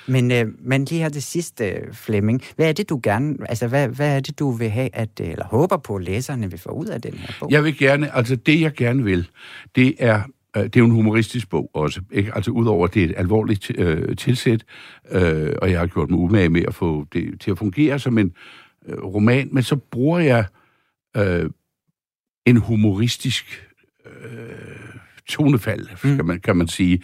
Men, 0.06 0.32
øh, 0.32 0.46
men 0.60 0.84
lige 0.84 1.02
her 1.02 1.08
til 1.08 1.22
sidst, 1.22 1.60
øh, 1.60 1.74
Flemming, 1.92 2.42
hvad 2.56 2.68
er 2.68 2.72
det, 2.72 2.88
du 2.88 3.00
gerne, 3.02 3.36
altså 3.48 3.66
hvad, 3.66 3.88
hvad 3.88 4.16
er 4.16 4.20
det, 4.20 4.38
du 4.38 4.50
vil 4.50 4.70
have, 4.70 4.88
at, 4.92 5.08
eller 5.20 5.44
håber 5.44 5.76
på, 5.76 5.96
at 5.96 6.04
læserne 6.04 6.50
vil 6.50 6.60
få 6.60 6.70
ud 6.70 6.86
af 6.86 7.02
den 7.02 7.14
her 7.14 7.34
bog? 7.40 7.50
Jeg 7.50 7.64
vil 7.64 7.78
gerne, 7.78 8.16
altså 8.16 8.36
det 8.36 8.60
jeg 8.60 8.72
gerne 8.72 9.04
vil, 9.04 9.28
det 9.76 9.94
er 9.98 10.22
det 10.54 10.76
er 10.76 10.80
jo 10.80 10.84
en 10.84 10.90
humoristisk 10.90 11.50
bog 11.50 11.70
også. 11.74 12.00
Ikke? 12.12 12.32
Altså 12.34 12.50
udover 12.50 12.86
at 12.86 12.94
det 12.94 13.04
er 13.04 13.08
et 13.08 13.14
alvorligt 13.16 13.70
øh, 13.78 14.16
tilsæt, 14.16 14.64
øh, 15.10 15.52
og 15.62 15.70
jeg 15.70 15.78
har 15.78 15.86
gjort 15.86 16.10
mig 16.10 16.18
umage 16.18 16.48
med 16.48 16.62
at 16.68 16.74
få 16.74 17.06
det 17.12 17.40
til 17.40 17.50
at 17.50 17.58
fungere 17.58 17.98
som 17.98 18.18
en 18.18 18.32
øh, 18.88 19.04
roman, 19.04 19.48
men 19.52 19.62
så 19.62 19.76
bruger 19.76 20.18
jeg 20.18 20.38
øh, 20.38 20.44
en 22.46 22.56
humoristisk 22.56 23.68
øh, 24.06 24.98
tonefald, 25.28 25.88
mm. 26.04 26.16
kan, 26.16 26.26
man, 26.26 26.40
kan 26.40 26.56
man 26.56 26.68
sige. 26.68 27.02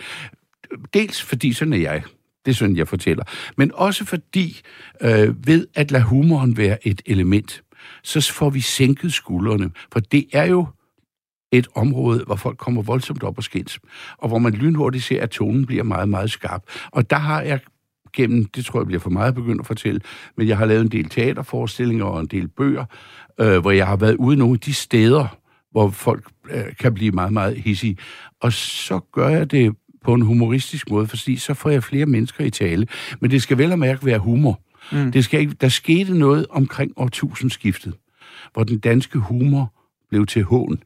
Dels 0.94 1.22
fordi 1.22 1.52
sådan 1.52 1.72
er 1.72 1.78
jeg. 1.78 2.02
Det 2.44 2.50
er 2.50 2.54
sådan, 2.54 2.76
jeg 2.76 2.88
fortæller. 2.88 3.24
Men 3.56 3.70
også 3.74 4.04
fordi, 4.04 4.60
øh, 5.00 5.46
ved 5.46 5.66
at 5.74 5.90
lade 5.90 6.04
humoren 6.04 6.56
være 6.56 6.86
et 6.86 7.02
element, 7.06 7.62
så 8.02 8.32
får 8.32 8.50
vi 8.50 8.60
sænket 8.60 9.12
skuldrene. 9.12 9.70
For 9.92 10.00
det 10.00 10.26
er 10.32 10.44
jo 10.44 10.66
et 11.52 11.68
område, 11.74 12.24
hvor 12.24 12.36
folk 12.36 12.58
kommer 12.58 12.82
voldsomt 12.82 13.22
op 13.22 13.38
og 13.38 13.44
skins, 13.44 13.78
og 14.18 14.28
hvor 14.28 14.38
man 14.38 14.52
lynhurtigt 14.52 15.04
ser, 15.04 15.22
at 15.22 15.30
tonen 15.30 15.66
bliver 15.66 15.82
meget, 15.82 16.08
meget 16.08 16.30
skarp. 16.30 16.62
Og 16.90 17.10
der 17.10 17.16
har 17.16 17.42
jeg 17.42 17.60
gennem, 18.16 18.44
det 18.44 18.64
tror 18.64 18.80
jeg 18.80 18.86
bliver 18.86 19.00
for 19.00 19.10
meget 19.10 19.34
begyndt 19.34 19.60
at 19.60 19.66
fortælle, 19.66 20.00
men 20.36 20.48
jeg 20.48 20.58
har 20.58 20.66
lavet 20.66 20.82
en 20.82 20.88
del 20.88 21.08
teaterforestillinger 21.08 22.04
og 22.04 22.20
en 22.20 22.26
del 22.26 22.48
bøger, 22.48 22.84
øh, 23.40 23.58
hvor 23.58 23.70
jeg 23.70 23.86
har 23.86 23.96
været 23.96 24.14
ude 24.14 24.36
nogle 24.36 24.54
af 24.54 24.60
de 24.60 24.74
steder, 24.74 25.36
hvor 25.70 25.90
folk 25.90 26.24
øh, 26.50 26.64
kan 26.80 26.94
blive 26.94 27.10
meget, 27.10 27.32
meget 27.32 27.56
hissige. 27.56 27.96
Og 28.40 28.52
så 28.52 29.00
gør 29.12 29.28
jeg 29.28 29.50
det 29.50 29.76
på 30.04 30.14
en 30.14 30.22
humoristisk 30.22 30.90
måde, 30.90 31.06
fordi 31.06 31.36
så 31.36 31.54
får 31.54 31.70
jeg 31.70 31.82
flere 31.82 32.06
mennesker 32.06 32.44
i 32.44 32.50
tale. 32.50 32.86
Men 33.20 33.30
det 33.30 33.42
skal 33.42 33.58
vel 33.58 33.72
og 33.72 33.78
mærke 33.78 34.06
være 34.06 34.18
humor. 34.18 34.60
Mm. 34.92 35.12
Det 35.12 35.24
skal 35.24 35.40
ikke, 35.40 35.54
der 35.60 35.68
skete 35.68 36.18
noget 36.18 36.46
omkring 36.50 36.92
årtusindskiftet, 36.96 37.94
hvor 38.52 38.64
den 38.64 38.78
danske 38.78 39.18
humor 39.18 39.72
blev 40.10 40.26
til 40.26 40.42
hån. 40.42 40.78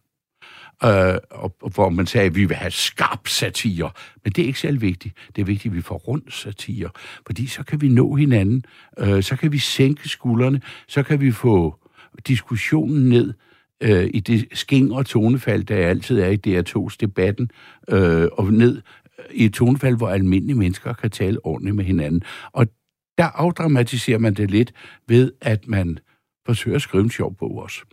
Øh, 0.84 1.14
og, 1.30 1.56
og 1.62 1.70
hvor 1.74 1.88
man 1.88 2.06
sagde, 2.06 2.26
at 2.26 2.34
vi 2.34 2.44
vil 2.44 2.56
have 2.56 2.70
skarp 2.70 3.28
satire. 3.28 3.90
Men 4.24 4.32
det 4.32 4.42
er 4.42 4.46
ikke 4.46 4.60
særlig 4.60 4.80
vigtigt. 4.80 5.14
Det 5.36 5.42
er 5.42 5.46
vigtigt, 5.46 5.72
at 5.72 5.76
vi 5.76 5.82
får 5.82 5.96
rundt 5.96 6.32
satire. 6.34 6.90
Fordi 7.26 7.46
så 7.46 7.62
kan 7.62 7.80
vi 7.80 7.88
nå 7.88 8.14
hinanden. 8.14 8.64
Øh, 8.98 9.22
så 9.22 9.36
kan 9.36 9.52
vi 9.52 9.58
sænke 9.58 10.08
skuldrene. 10.08 10.60
Så 10.88 11.02
kan 11.02 11.20
vi 11.20 11.30
få 11.30 11.76
diskussionen 12.26 13.08
ned 13.08 13.34
øh, 13.80 14.10
i 14.14 14.20
det 14.20 14.48
sking 14.52 14.92
og 14.92 15.06
tonefald, 15.06 15.64
der 15.64 15.76
altid 15.76 16.20
er 16.20 16.28
i 16.28 16.38
DR2's 16.46 16.96
debatten, 17.00 17.50
øh, 17.88 18.28
og 18.32 18.52
ned 18.52 18.76
øh, 19.18 19.24
i 19.30 19.44
et 19.44 19.54
tonefald, 19.54 19.96
hvor 19.96 20.08
almindelige 20.08 20.58
mennesker 20.58 20.92
kan 20.92 21.10
tale 21.10 21.46
ordentligt 21.46 21.76
med 21.76 21.84
hinanden. 21.84 22.22
Og 22.52 22.66
der 23.18 23.24
afdramatiserer 23.24 24.18
man 24.18 24.34
det 24.34 24.50
lidt 24.50 24.72
ved, 25.08 25.32
at 25.40 25.68
man 25.68 25.98
forsøger 26.46 26.76
at 26.76 26.82
skrive 26.82 27.04
en 27.04 27.10
sjov 27.10 27.36
bog 27.36 27.56
også. 27.58 27.84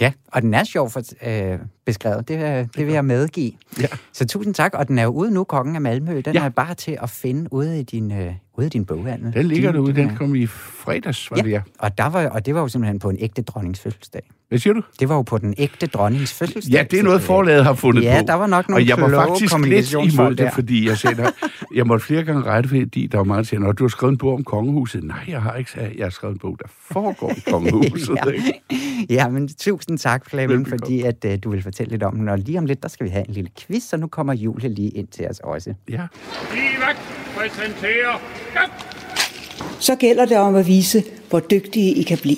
Ja, 0.00 0.12
og 0.32 0.42
den 0.42 0.54
er 0.54 0.64
sjov 0.64 0.90
for, 0.90 1.02
øh, 1.26 1.58
beskrevet. 1.84 2.28
Det, 2.28 2.34
øh, 2.34 2.68
det 2.76 2.86
vil 2.86 2.92
jeg 2.94 3.04
medgive. 3.04 3.52
Ja. 3.80 3.86
Så 4.12 4.26
tusind 4.26 4.54
tak. 4.54 4.74
Og 4.74 4.88
den 4.88 4.98
er 4.98 5.02
jo 5.02 5.10
ude 5.10 5.30
nu, 5.30 5.44
Kongen 5.44 5.74
af 5.74 5.80
Malmø. 5.80 6.20
Den 6.20 6.34
ja. 6.34 6.44
er 6.44 6.48
bare 6.48 6.74
til 6.74 6.98
at 7.02 7.10
finde 7.10 7.52
ude 7.52 7.80
i 7.80 7.82
din, 7.82 8.12
øh, 8.12 8.34
ude 8.54 8.66
i 8.66 8.70
din 8.70 8.84
boghandel. 8.84 9.32
Den 9.34 9.46
ligger 9.46 9.72
derude. 9.72 9.92
Den 9.94 10.16
kom 10.16 10.34
i 10.34 10.46
fredags, 10.46 11.30
var 11.30 11.36
ja. 11.36 11.42
det 11.42 11.50
ja. 11.50 11.60
Og, 11.78 11.98
der 11.98 12.06
var, 12.06 12.28
og 12.28 12.46
det 12.46 12.54
var 12.54 12.60
jo 12.60 12.68
simpelthen 12.68 12.98
på 12.98 13.10
en 13.10 13.16
ægte 13.20 13.42
dronnings 13.42 13.80
fødselsdag. 13.80 14.22
Hvad 14.48 14.58
siger 14.58 14.74
du? 14.74 14.82
Det 15.00 15.08
var 15.08 15.14
jo 15.14 15.22
på 15.22 15.38
den 15.38 15.54
ægte 15.58 15.86
dronnings 15.86 16.32
fødselsdag. 16.32 16.72
Ja, 16.72 16.82
det 16.90 16.98
er 16.98 17.02
noget, 17.02 17.22
forlaget 17.22 17.64
har 17.64 17.74
fundet 17.74 18.02
ja, 18.02 18.20
på. 18.20 18.26
der 18.26 18.34
var 18.34 18.46
nok 18.46 18.68
nogle 18.68 18.82
Og 18.82 18.88
jeg 18.88 19.00
var 19.00 19.26
faktisk 19.28 19.58
lidt 19.58 19.92
imod 19.92 20.34
der. 20.34 20.44
det, 20.44 20.54
fordi 20.54 20.88
jeg 20.88 20.98
sagde, 20.98 21.32
jeg 21.74 21.86
måtte 21.86 22.06
flere 22.06 22.24
gange 22.24 22.42
rette, 22.42 22.68
fordi 22.68 23.06
der 23.06 23.16
var 23.16 23.24
meget 23.24 23.48
til, 23.48 23.60
når 23.60 23.72
du 23.72 23.84
har 23.84 23.88
skrevet 23.88 24.12
en 24.12 24.18
bog 24.18 24.34
om 24.34 24.44
kongehuset. 24.44 25.04
Nej, 25.04 25.24
jeg 25.28 25.42
har 25.42 25.54
ikke 25.54 25.70
sagt, 25.70 25.96
jeg 25.96 26.04
har 26.04 26.10
skrevet 26.10 26.34
en 26.34 26.38
bog, 26.38 26.58
der 26.62 26.68
foregår 26.90 27.32
i 27.36 27.40
kongehuset. 27.50 28.16
ja. 28.26 28.74
ja, 29.10 29.28
men 29.28 29.48
tusind 29.48 29.98
tak, 29.98 30.30
Flemming, 30.30 30.68
fordi 30.68 31.02
at, 31.02 31.24
uh, 31.28 31.32
du 31.44 31.50
vil 31.50 31.62
fortælle 31.62 31.90
lidt 31.90 32.02
om 32.02 32.16
den. 32.16 32.28
Og 32.28 32.38
lige 32.38 32.58
om 32.58 32.66
lidt, 32.66 32.82
der 32.82 32.88
skal 32.88 33.06
vi 33.06 33.10
have 33.10 33.28
en 33.28 33.34
lille 33.34 33.50
quiz, 33.58 33.82
så 33.82 33.96
nu 33.96 34.06
kommer 34.06 34.32
Julie 34.32 34.68
lige 34.68 34.90
ind 34.90 35.08
til 35.08 35.26
os 35.30 35.38
også. 35.38 35.74
Ja. 35.88 36.06
Livet 36.54 36.96
præsenterer... 37.42 38.22
Så 39.80 39.96
gælder 39.96 40.24
det 40.24 40.38
om 40.38 40.54
at 40.54 40.66
vise, 40.66 41.04
hvor 41.30 41.40
dygtige 41.40 41.94
I 41.94 42.02
kan 42.02 42.18
blive. 42.18 42.36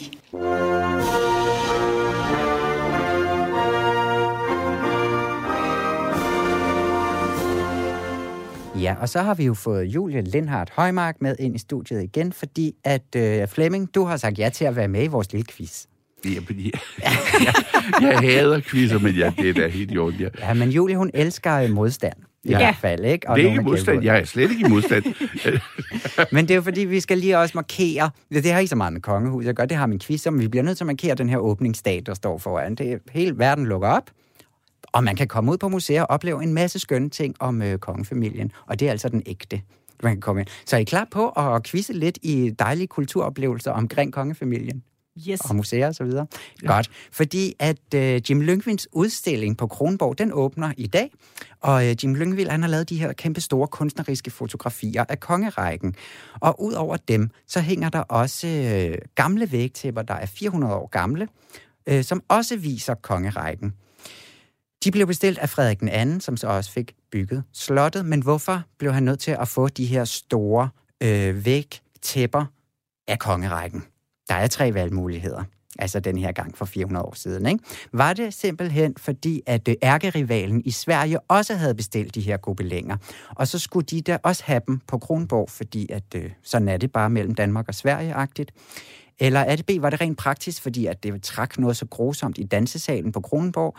Ja, 8.81 8.95
og 9.01 9.09
så 9.09 9.23
har 9.23 9.35
vi 9.35 9.45
jo 9.45 9.55
fået 9.55 9.85
Julie 9.85 10.23
Lindhardt 10.23 10.71
Højmark 10.71 11.17
med 11.21 11.37
ind 11.39 11.55
i 11.55 11.59
studiet 11.59 12.03
igen, 12.03 12.33
fordi 12.33 12.75
at 12.85 13.17
øh, 13.17 13.49
Flemming, 13.49 13.95
du 13.95 14.05
har 14.05 14.17
sagt 14.17 14.39
ja 14.39 14.49
til 14.49 14.65
at 14.65 14.77
være 14.77 14.89
med 14.89 15.05
i 15.05 15.07
vores 15.07 15.33
lille 15.33 15.47
quiz. 15.47 15.85
Ja, 16.25 16.31
jeg, 16.31 16.43
jeg, 17.05 18.03
jeg 18.03 18.19
hader 18.19 18.61
quizzer, 18.61 18.99
men 18.99 19.15
ja, 19.15 19.33
det 19.39 19.49
er 19.49 19.55
da 19.55 19.69
helt 19.69 19.91
i 19.91 19.99
orden. 19.99 20.21
Ja. 20.21 20.29
ja, 20.39 20.55
men 20.55 20.71
Julie, 20.71 20.97
hun 20.97 21.11
elsker 21.15 21.69
modstand. 21.69 22.15
I 22.45 22.51
ja. 22.51 22.59
hvert 22.59 22.77
fald, 22.77 23.05
ikke? 23.05 23.29
Og 23.29 23.37
det 23.37 23.47
er 23.47 23.51
ikke 23.51 23.63
modstand. 23.63 24.03
Jeg 24.03 24.19
er 24.19 24.25
slet 24.25 24.51
ikke 24.51 24.67
i 24.67 24.69
modstand. 24.69 25.05
men 26.35 26.45
det 26.45 26.51
er 26.51 26.55
jo 26.55 26.63
fordi, 26.63 26.81
vi 26.81 27.01
skal 27.01 27.19
lige 27.19 27.39
også 27.39 27.53
markere... 27.55 28.11
Det 28.31 28.53
har 28.53 28.59
ikke 28.59 28.69
så 28.69 28.77
meget 28.77 28.93
med 28.93 29.01
kongehus 29.01 29.45
jeg 29.45 29.55
gør. 29.55 29.65
Det 29.65 29.77
har 29.77 29.87
min 29.87 30.01
quiz 30.01 30.27
om. 30.27 30.41
Vi 30.41 30.49
bliver 30.49 30.63
nødt 30.63 30.77
til 30.77 30.85
at 30.85 30.87
markere 30.87 31.15
den 31.15 31.29
her 31.29 31.39
åbningsdag, 31.39 32.03
der 32.07 32.15
står 32.15 32.39
foran. 32.39 32.75
Det 32.75 32.93
er, 32.93 32.99
hele 33.13 33.39
verden 33.39 33.67
lukker 33.67 33.89
op. 33.89 34.11
Og 34.93 35.05
man 35.05 35.17
kan 35.17 35.29
komme 35.29 35.53
ud 35.53 35.59
på 35.59 35.69
museer 35.69 36.03
og 36.03 36.11
opleve 36.11 36.43
en 36.43 36.55
masse 36.55 36.79
skønne 36.79 37.11
ting 37.11 37.35
om 37.41 37.63
øh, 37.63 37.79
kongefamilien. 37.79 38.53
Og 38.67 38.81
det 38.81 38.87
er 38.87 38.91
altså 38.91 39.09
den 39.09 39.23
ægte. 39.27 39.61
man 40.03 40.13
kan 40.13 40.21
komme 40.21 40.41
ind. 40.41 40.49
Så 40.67 40.77
er 40.77 40.81
I 40.81 40.85
klar 40.85 41.09
på 41.11 41.29
at 41.29 41.63
quizze 41.65 41.93
lidt 41.93 42.19
i 42.23 42.51
dejlige 42.59 42.87
kulturoplevelser 42.87 43.71
omkring 43.71 44.13
kongefamilien? 44.13 44.83
Yes. 45.29 45.41
og 45.41 45.57
museer 45.57 45.87
og 45.87 45.95
så 45.95 46.05
videre. 46.05 46.27
Ja. 46.63 46.67
Godt, 46.67 46.91
fordi 47.13 47.55
at 47.59 47.95
øh, 47.95 48.31
Jim 48.31 48.41
Lyngvilds 48.41 48.87
udstilling 48.93 49.57
på 49.57 49.67
Kronborg, 49.67 50.19
den 50.19 50.33
åbner 50.33 50.73
i 50.77 50.87
dag, 50.87 51.11
og 51.61 51.89
øh, 51.89 52.05
Jim 52.05 52.15
Lyngvild, 52.15 52.49
han 52.49 52.63
har 52.63 52.69
lavet 52.69 52.89
de 52.89 52.99
her 52.99 53.13
kæmpe 53.13 53.41
store 53.41 53.69
kunstneriske 53.69 54.31
fotografier 54.31 55.05
af 55.09 55.21
kongerækken. 55.21 55.95
Og 56.41 56.63
ud 56.63 56.73
over 56.73 56.97
dem, 56.97 57.31
så 57.47 57.61
hænger 57.61 57.89
der 57.89 58.01
også 58.01 58.47
øh, 58.47 58.99
gamle 59.15 59.53
vægtæpper, 59.53 60.03
der 60.03 60.15
er 60.15 60.27
400 60.27 60.75
år 60.75 60.87
gamle, 60.87 61.29
øh, 61.87 62.05
som 62.05 62.23
også 62.29 62.57
viser 62.57 62.95
kongerækken. 62.95 63.75
De 64.85 64.91
blev 64.91 65.07
bestilt 65.07 65.39
af 65.39 65.51
Frederik 65.51 65.81
den 65.81 65.89
anden, 65.89 66.21
som 66.21 66.37
så 66.37 66.47
også 66.47 66.73
fik 66.73 66.95
bygget 67.13 67.43
slottet, 67.53 68.07
men 68.07 68.23
hvorfor 68.23 68.63
blev 68.79 68.93
han 68.93 69.03
nødt 69.03 69.21
til 69.21 69.31
at 69.31 69.49
få 69.49 69.69
de 69.69 69.87
her 69.87 70.05
store 70.05 70.69
øh, 71.03 71.45
vægtæpper 71.45 72.45
af 73.09 73.19
kongerækken? 73.19 73.85
Der 74.29 74.35
er 74.35 74.47
tre 74.47 74.75
valgmuligheder, 74.75 75.45
altså 75.79 76.01
den 76.01 76.19
her 76.19 76.33
gang 76.33 76.59
for 76.59 76.65
400 76.65 77.07
år 77.07 77.15
siden. 77.15 77.47
Ikke? 77.47 77.65
Var 77.93 78.13
det 78.13 78.35
simpelthen 78.35 78.95
fordi, 78.97 79.43
at 79.47 79.69
øh, 79.69 79.75
ærkerivalen 79.83 80.63
i 80.65 80.71
Sverige 80.71 81.21
også 81.21 81.55
havde 81.55 81.75
bestilt 81.75 82.15
de 82.15 82.21
her 82.21 82.37
gobelænger, 82.37 82.97
og 83.31 83.49
så 83.49 83.59
skulle 83.59 83.87
de 83.87 84.01
da 84.01 84.19
også 84.23 84.43
have 84.47 84.61
dem 84.67 84.81
på 84.87 84.99
Kronborg, 84.99 85.51
fordi 85.51 85.93
at, 85.93 86.15
øh, 86.17 86.31
sådan 86.43 86.69
er 86.69 86.77
det 86.77 86.93
bare 86.93 87.11
mellem 87.11 87.35
Danmark 87.35 87.69
og 87.69 87.75
Sverige-agtigt. 87.75 88.53
Eller 89.19 89.41
er 89.41 89.57
det 89.57 89.67
B, 89.67 89.71
var 89.83 89.91
det 89.91 90.01
rent 90.01 90.19
praktisk, 90.19 90.63
fordi 90.63 90.87
at 90.87 91.03
det 91.03 91.23
trak 91.23 91.59
noget 91.59 91.77
så 91.77 91.87
grusomt 91.87 92.39
i 92.39 92.45
dansesalen 92.45 93.13
på 93.13 93.21
Kronborg? 93.21 93.77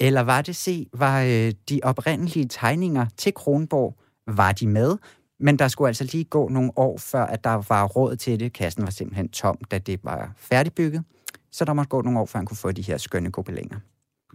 Eller 0.00 0.20
var 0.20 0.42
det 0.42 0.56
C, 0.56 0.88
var 0.92 1.22
øh, 1.22 1.52
de 1.68 1.80
oprindelige 1.82 2.48
tegninger 2.48 3.06
til 3.16 3.34
Kronborg, 3.34 3.96
var 4.26 4.52
de 4.52 4.66
med, 4.66 4.96
men 5.40 5.58
der 5.58 5.68
skulle 5.68 5.88
altså 5.88 6.04
lige 6.12 6.24
gå 6.24 6.48
nogle 6.48 6.70
år, 6.76 6.98
før 6.98 7.24
at 7.24 7.44
der 7.44 7.62
var 7.68 7.84
råd 7.84 8.16
til 8.16 8.40
det. 8.40 8.52
Kassen 8.52 8.82
var 8.82 8.90
simpelthen 8.90 9.28
tom, 9.28 9.58
da 9.70 9.78
det 9.78 10.00
var 10.04 10.32
færdigbygget. 10.36 11.04
Så 11.52 11.64
der 11.64 11.72
måtte 11.72 11.88
gå 11.88 12.02
nogle 12.02 12.20
år, 12.20 12.26
før 12.26 12.38
han 12.38 12.46
kunne 12.46 12.56
få 12.56 12.72
de 12.72 12.82
her 12.82 12.98
skønne 12.98 13.30
gobelænger. 13.30 13.76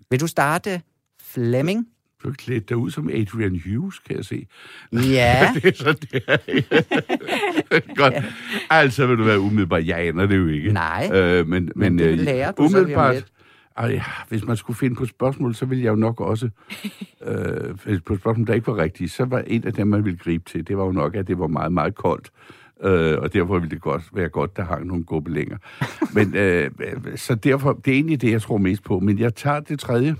Vil 0.09 0.19
du 0.19 0.27
starte, 0.27 0.81
Flemming? 1.21 1.87
Du 2.23 2.27
har 2.27 2.33
klædt 2.33 2.69
dig 2.69 2.77
ud 2.77 2.91
som 2.91 3.09
Adrian 3.09 3.61
Hughes, 3.65 3.99
kan 3.99 4.17
jeg 4.17 4.25
se. 4.25 4.47
Ja. 4.93 5.51
det 5.55 5.65
er 5.65 5.73
så 5.75 5.93
det 5.93 6.23
er. 6.27 6.37
Godt. 8.01 8.13
Ja. 8.13 8.23
Altså, 8.69 9.07
vil 9.07 9.17
du 9.17 9.23
være 9.23 9.39
umiddelbart, 9.39 9.87
jeg 9.87 9.99
aner 9.99 10.25
det 10.25 10.37
jo 10.37 10.47
ikke. 10.47 10.73
Nej, 10.73 11.09
øh, 11.13 11.47
men, 11.47 11.63
men, 11.63 11.71
men 11.75 11.97
det 11.97 12.05
øh, 12.05 12.19
lærer 12.19 12.51
du 12.51 12.69
så 12.69 12.77
umiddelbart, 12.77 13.15
lidt. 13.15 13.25
Ej, 13.77 14.01
hvis 14.29 14.43
man 14.45 14.57
skulle 14.57 14.77
finde 14.77 14.95
på 14.95 15.05
spørgsmål, 15.05 15.55
så 15.55 15.65
ville 15.65 15.83
jeg 15.83 15.89
jo 15.91 15.95
nok 15.95 16.21
også, 16.21 16.49
øh, 17.25 17.77
hvis 17.85 18.01
på 18.05 18.15
spørgsmål, 18.17 18.47
der 18.47 18.53
ikke 18.53 18.67
var 18.67 18.77
rigtige, 18.77 19.09
så 19.09 19.25
var 19.25 19.39
en 19.39 19.63
af 19.67 19.73
dem, 19.73 19.87
man 19.87 20.05
ville 20.05 20.17
gribe 20.17 20.49
til, 20.49 20.67
det 20.67 20.77
var 20.77 20.85
jo 20.85 20.91
nok, 20.91 21.15
at 21.15 21.27
det 21.27 21.39
var 21.39 21.47
meget, 21.47 21.73
meget 21.73 21.95
koldt. 21.95 22.29
Øh, 22.83 23.17
og 23.19 23.33
derfor 23.33 23.53
ville 23.59 23.69
det 23.69 23.81
godt 23.81 24.03
være 24.13 24.29
godt, 24.29 24.57
der 24.57 24.63
hang 24.63 24.85
nogle 24.85 25.03
gobelænger. 25.03 25.57
Men, 26.15 26.35
øh, 26.35 26.71
så 27.15 27.35
derfor, 27.35 27.73
det 27.73 27.91
er 27.91 27.95
egentlig 27.95 28.21
det, 28.21 28.31
jeg 28.31 28.41
tror 28.41 28.57
mest 28.57 28.83
på. 28.83 28.99
Men 28.99 29.19
jeg 29.19 29.35
tager 29.35 29.59
det 29.59 29.79
tredje. 29.79 30.15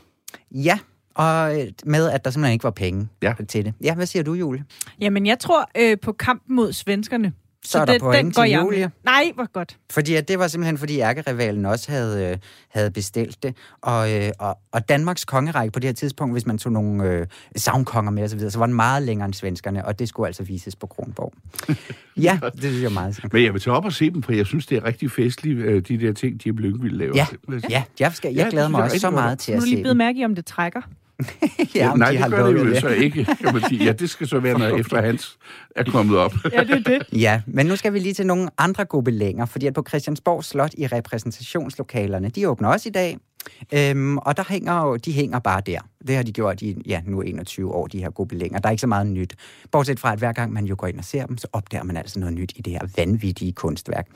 Ja, 0.52 0.80
og 1.16 1.60
øh, 1.62 1.68
med, 1.86 2.10
at 2.10 2.26
der 2.26 2.32
simpelthen 2.32 2.54
ikke 2.54 2.64
var 2.64 2.70
penge 2.72 3.08
Ja. 3.22 3.34
til 3.50 3.66
det. 3.66 3.74
Ja, 3.84 3.96
hvad 3.96 4.06
siger 4.06 4.24
du, 4.24 4.34
Julie? 4.34 4.64
Jamen, 5.00 5.26
jeg 5.26 5.40
tror 5.40 5.70
øh, 5.78 5.98
på 6.02 6.12
kampen 6.12 6.56
mod 6.56 6.74
svenskerne. 6.74 7.34
Så 7.66 7.80
er 7.80 7.86
der 7.86 8.00
point 8.00 8.36
går 8.36 8.44
til 8.44 8.52
med. 8.56 8.64
Julie. 8.64 8.92
Nej, 9.04 9.32
hvor 9.36 9.52
godt. 9.52 9.78
Fordi 9.92 10.16
at 10.16 10.28
det 10.28 10.40
var 10.40 10.48
simpelthen, 10.48 10.78
fordi 10.78 11.00
ærkerivalen 11.00 11.66
også 11.66 11.92
havde, 11.92 12.32
øh, 12.32 12.38
havde 12.70 12.92
bestilt 12.92 13.44
det. 13.44 13.56
Og, 13.82 14.14
øh, 14.14 14.30
og, 14.40 14.58
og 14.72 14.90
Danmarks 14.90 15.26
kongerække 15.26 15.72
på 15.72 15.80
det 15.80 15.88
her 15.88 15.94
tidspunkt, 15.94 16.34
hvis 16.34 16.46
man 16.46 16.58
tog 16.58 16.72
nogle 16.72 17.04
øh, 17.04 17.28
savnkonger 17.56 18.12
med 18.12 18.24
osv., 18.24 18.30
så, 18.30 18.36
videre, 18.36 18.52
så 18.52 18.60
var 18.60 18.66
den 18.66 18.76
meget 18.76 19.04
længere 19.04 19.26
end 19.26 19.34
svenskerne, 19.34 19.86
og 19.86 20.00
det 20.00 20.10
skulle 20.10 20.28
altså 20.28 20.44
vises 20.44 20.76
på 20.76 20.88
Kronborg. 20.88 21.34
ja, 22.26 22.40
det 22.56 22.64
synes 22.64 22.82
jeg 22.84 22.92
meget. 22.92 23.20
Men 23.34 23.44
jeg 23.44 23.54
vil 23.54 23.62
tage 23.62 23.76
op 23.76 23.86
og 23.86 23.94
se 23.94 24.10
dem, 24.12 24.24
for 24.24 24.32
jeg 24.34 24.46
synes, 24.46 24.66
det 24.66 24.78
er 24.78 24.84
rigtig 24.86 25.12
festligt, 25.12 25.60
øh, 25.60 25.82
de 25.88 25.98
der 26.00 26.14
ting, 26.14 26.46
Jim 26.46 26.58
Lyngvild 26.58 26.94
laver. 26.96 27.16
Ja, 27.16 27.26
ja 27.70 27.84
jeg, 28.00 28.12
skal, 28.14 28.32
Ja, 28.34 28.38
jeg 28.38 28.46
det 28.46 28.52
glæder 28.52 28.68
mig 28.68 28.84
også 28.84 29.00
så 29.00 29.08
godt. 29.08 29.16
meget 29.16 29.40
til 29.40 29.52
Nu 29.54 29.58
at 29.58 29.64
se 29.64 29.68
lige 29.70 29.76
blevet 29.76 29.90
dem. 29.90 29.98
mærke 29.98 30.20
i, 30.20 30.26
om 30.26 30.36
det 30.36 30.46
trækker. 30.46 30.82
Ja, 31.76 31.94
Nej, 31.94 32.08
de 32.08 32.14
det 32.14 32.22
har 32.24 32.30
gør 32.30 32.46
det 32.48 32.60
jo 32.60 32.66
det. 32.70 32.82
så 32.82 32.88
ikke, 32.90 33.26
kan 33.26 33.54
man 33.54 33.62
sige. 33.70 33.86
Ja, 33.86 33.92
det 33.92 34.10
skal 34.10 34.28
så 34.28 34.40
være, 34.40 34.60
når 34.60 34.68
efter 34.80 35.02
hans 35.02 35.38
er 35.76 35.84
kommet 35.84 36.18
op. 36.18 36.34
Ja, 36.54 36.64
det 36.64 36.72
er 36.72 36.80
det. 36.84 37.02
Ja, 37.22 37.42
men 37.48 37.66
nu 37.66 37.76
skal 37.76 37.94
vi 37.94 38.00
lige 38.00 38.14
til 38.14 38.26
nogle 38.28 38.50
andre 38.58 38.86
gobelænger, 38.86 39.46
fordi 39.46 39.66
at 39.68 39.74
på 39.74 39.84
Christiansborg 39.88 40.44
Slot 40.44 40.74
i 40.78 40.88
repræsentationslokalerne, 40.88 42.30
de 42.30 42.50
åbner 42.50 42.70
også 42.70 42.90
i 42.90 42.92
dag, 42.92 43.18
øhm, 43.74 44.18
og 44.18 44.38
der 44.38 44.44
hænger 44.50 44.82
jo, 44.86 44.96
de 44.96 45.12
hænger 45.12 45.40
bare 45.40 45.62
der. 45.66 45.80
Det 46.08 46.16
har 46.16 46.24
de 46.24 46.32
gjort 46.32 46.62
i, 46.62 46.76
ja, 46.86 47.02
nu 47.06 47.22
21 47.22 47.74
år, 47.74 47.88
de 47.88 48.00
her 48.00 48.10
gobelænger. 48.10 48.60
Der 48.60 48.68
er 48.70 48.72
ikke 48.72 48.82
så 48.82 48.88
meget 48.88 49.08
nyt. 49.08 49.36
Bortset 49.72 50.00
fra, 50.00 50.14
at 50.14 50.20
hver 50.20 50.34
gang 50.34 50.54
man 50.54 50.66
jo 50.66 50.76
går 50.78 50.88
ind 50.88 50.98
og 50.98 51.06
ser 51.06 51.26
dem, 51.26 51.38
så 51.38 51.48
opdager 51.54 51.84
man 51.84 51.98
altså 51.98 52.20
noget 52.20 52.36
nyt 52.36 52.54
i 52.56 52.62
det 52.62 52.74
her 52.74 52.80
vanvittige 52.98 53.52
kunstværk. 53.52 54.08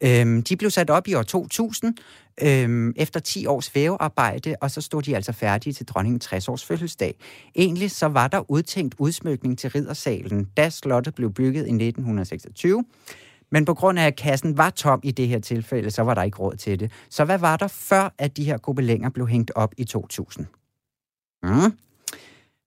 Øhm, 0.00 0.42
de 0.42 0.56
blev 0.56 0.70
sat 0.70 0.90
op 0.90 1.08
i 1.08 1.14
år 1.14 1.22
2000, 1.22 1.94
øhm, 2.42 2.92
efter 2.96 3.20
10 3.20 3.46
års 3.46 3.74
vævearbejde, 3.74 4.56
og 4.60 4.70
så 4.70 4.80
stod 4.80 5.02
de 5.02 5.16
altså 5.16 5.32
færdige 5.32 5.72
til 5.72 5.86
dronningen 5.86 6.20
60 6.20 6.48
års 6.48 6.64
fødselsdag. 6.64 7.14
Egentlig 7.56 7.90
så 7.90 8.06
var 8.06 8.28
der 8.28 8.50
udtænkt 8.50 8.94
udsmykning 8.98 9.58
til 9.58 9.70
riddersalen, 9.70 10.44
da 10.56 10.70
slottet 10.70 11.14
blev 11.14 11.32
bygget 11.32 11.66
i 11.66 11.72
1926. 11.72 12.84
Men 13.50 13.64
på 13.64 13.74
grund 13.74 13.98
af, 13.98 14.06
at 14.06 14.16
kassen 14.16 14.58
var 14.58 14.70
tom 14.70 15.00
i 15.02 15.10
det 15.10 15.28
her 15.28 15.38
tilfælde, 15.38 15.90
så 15.90 16.02
var 16.02 16.14
der 16.14 16.22
ikke 16.22 16.38
råd 16.38 16.56
til 16.56 16.80
det. 16.80 16.92
Så 17.10 17.24
hvad 17.24 17.38
var 17.38 17.56
der 17.56 17.68
før, 17.68 18.14
at 18.18 18.36
de 18.36 18.44
her 18.44 18.58
gobelænger 18.58 19.10
blev 19.10 19.28
hængt 19.28 19.52
op 19.54 19.74
i 19.76 19.84
2000? 19.84 20.46
Mm. 21.42 21.72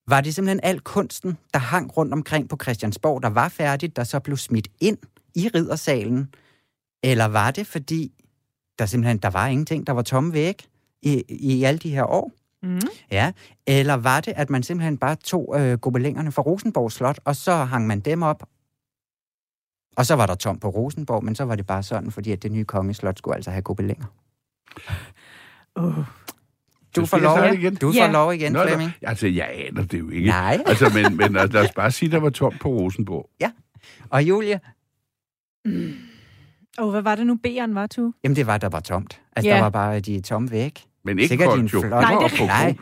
Var 0.07 0.21
det 0.21 0.35
simpelthen 0.35 0.59
al 0.63 0.79
kunsten, 0.79 1.37
der 1.53 1.59
hang 1.59 1.97
rundt 1.97 2.13
omkring 2.13 2.49
på 2.49 2.57
Christiansborg, 2.61 3.23
der 3.23 3.29
var 3.29 3.49
færdigt, 3.49 3.95
der 3.95 4.03
så 4.03 4.19
blev 4.19 4.37
smidt 4.37 4.67
ind 4.79 4.97
i 5.35 5.49
riddersalen? 5.55 6.29
Eller 7.03 7.25
var 7.25 7.51
det, 7.51 7.67
fordi 7.67 8.11
der 8.79 8.85
simpelthen 8.85 9.17
der 9.17 9.29
var 9.29 9.47
ingenting, 9.47 9.87
der 9.87 9.93
var 9.93 10.01
tomme 10.01 10.33
væg 10.33 10.65
i, 11.01 11.23
i 11.29 11.63
alle 11.63 11.77
de 11.79 11.89
her 11.89 12.03
år? 12.03 12.31
Mm. 12.63 12.79
Ja, 13.11 13.31
eller 13.67 13.93
var 13.93 14.21
det, 14.21 14.33
at 14.37 14.49
man 14.49 14.63
simpelthen 14.63 14.97
bare 14.97 15.15
tog 15.15 15.55
øh, 15.59 15.77
gobelængerne 15.77 16.31
fra 16.31 16.41
Rosenborg 16.41 16.91
Slot, 16.91 17.19
og 17.25 17.35
så 17.35 17.55
hang 17.55 17.87
man 17.87 17.99
dem 17.99 18.23
op, 18.23 18.43
og 19.97 20.05
så 20.05 20.15
var 20.15 20.25
der 20.25 20.35
tom 20.35 20.59
på 20.59 20.69
Rosenborg, 20.69 21.23
men 21.25 21.35
så 21.35 21.43
var 21.43 21.55
det 21.55 21.67
bare 21.67 21.83
sådan, 21.83 22.11
fordi 22.11 22.31
at 22.31 22.43
det 22.43 22.51
nye 22.51 22.65
kongeslot 22.65 23.17
skulle 23.17 23.35
altså 23.35 23.51
have 23.51 23.61
gobelænger. 23.61 24.05
Oh. 25.75 25.93
Du 26.95 27.05
får 27.05 27.17
lov, 27.17 27.53
igen? 27.53 27.75
du 27.75 27.91
får 27.91 27.95
Ja. 27.99 28.11
lov 28.11 28.33
igen, 28.33 28.51
Nå, 28.51 28.63
Flemming. 28.63 28.91
altså, 29.01 29.27
jeg 29.27 29.51
aner 29.53 29.83
det 29.83 29.99
jo 29.99 30.09
ikke. 30.09 30.27
Nej. 30.27 30.63
Altså, 30.65 30.89
men, 30.93 31.17
men 31.17 31.35
altså, 31.37 31.57
lad 31.57 31.63
os 31.69 31.73
bare 31.81 31.91
sige, 31.91 32.11
der 32.11 32.19
var 32.19 32.29
tomt 32.29 32.59
på 32.61 32.69
Rosenborg. 32.69 33.29
Og 34.09 34.23
Julie, 34.23 34.59
oh, 36.77 36.91
hvad 36.91 37.01
var 37.01 37.15
det 37.15 37.27
nu, 37.27 37.37
B'eren 37.47 37.73
var, 37.73 37.87
tu? 37.87 38.11
jamen 38.23 38.35
det 38.35 38.47
var, 38.47 38.57
der 38.57 38.69
var 38.69 38.79
tomt. 38.79 39.21
Altså, 39.35 39.49
Ja. 39.49 39.55
der 39.55 39.61
var 39.61 39.69
bare 39.69 39.99
de 39.99 40.21
tomme 40.21 40.51
væg. 40.51 40.83
Men 41.05 41.19
ikke 41.19 41.27
Sikkert 41.27 41.57
din 41.57 41.65
jo. 41.65 41.79
flot- 41.81 41.89
Nej, 41.89 42.13
var 42.15 42.27
det- 42.27 42.37
på 42.39 42.45
Nej. 42.45 42.75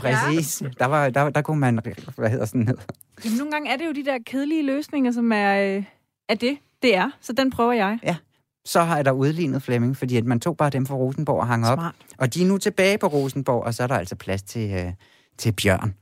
Præcis. 0.00 0.62
Der, 0.78 0.84
var, 0.86 1.10
der, 1.10 1.30
der 1.30 1.42
kunne 1.42 1.60
man, 1.60 1.80
hvad 2.16 2.30
hedder 2.30 2.44
sådan 2.46 2.60
noget? 2.60 2.80
Jamen, 3.24 3.38
nogle 3.38 3.52
gange 3.52 3.70
er 3.70 3.76
det 3.76 3.86
jo 3.86 3.92
de 3.92 4.04
der 4.04 4.18
kedelige 4.26 4.62
løsninger, 4.66 5.12
som 5.12 5.32
er, 5.32 5.76
øh, 5.76 5.84
er 6.28 6.34
det, 6.34 6.58
det 6.82 6.96
er. 6.96 7.10
Så 7.20 7.32
den 7.32 7.50
prøver 7.50 7.72
jeg. 7.72 8.18
Så 8.64 8.82
har 8.82 8.96
jeg 8.96 9.04
der 9.04 9.12
udlignet 9.12 9.62
Flemming, 9.62 9.96
fordi 9.96 10.16
at 10.16 10.24
man 10.24 10.40
tog 10.40 10.56
bare 10.56 10.70
dem 10.70 10.86
fra 10.86 10.94
Rosenborg 10.94 11.40
og 11.40 11.46
hang 11.46 11.66
op. 11.66 11.76
Smart. 11.78 11.94
Og 12.18 12.34
de 12.34 12.42
er 12.42 12.46
nu 12.46 12.58
tilbage 12.58 12.98
på 12.98 13.06
Rosenborg, 13.06 13.62
og 13.64 13.74
så 13.74 13.82
er 13.82 13.86
der 13.86 13.94
altså 13.98 14.16
plads 14.16 14.42
til, 14.42 14.70
øh, 14.70 14.92
til 15.38 15.52
Bjørn 15.52 15.94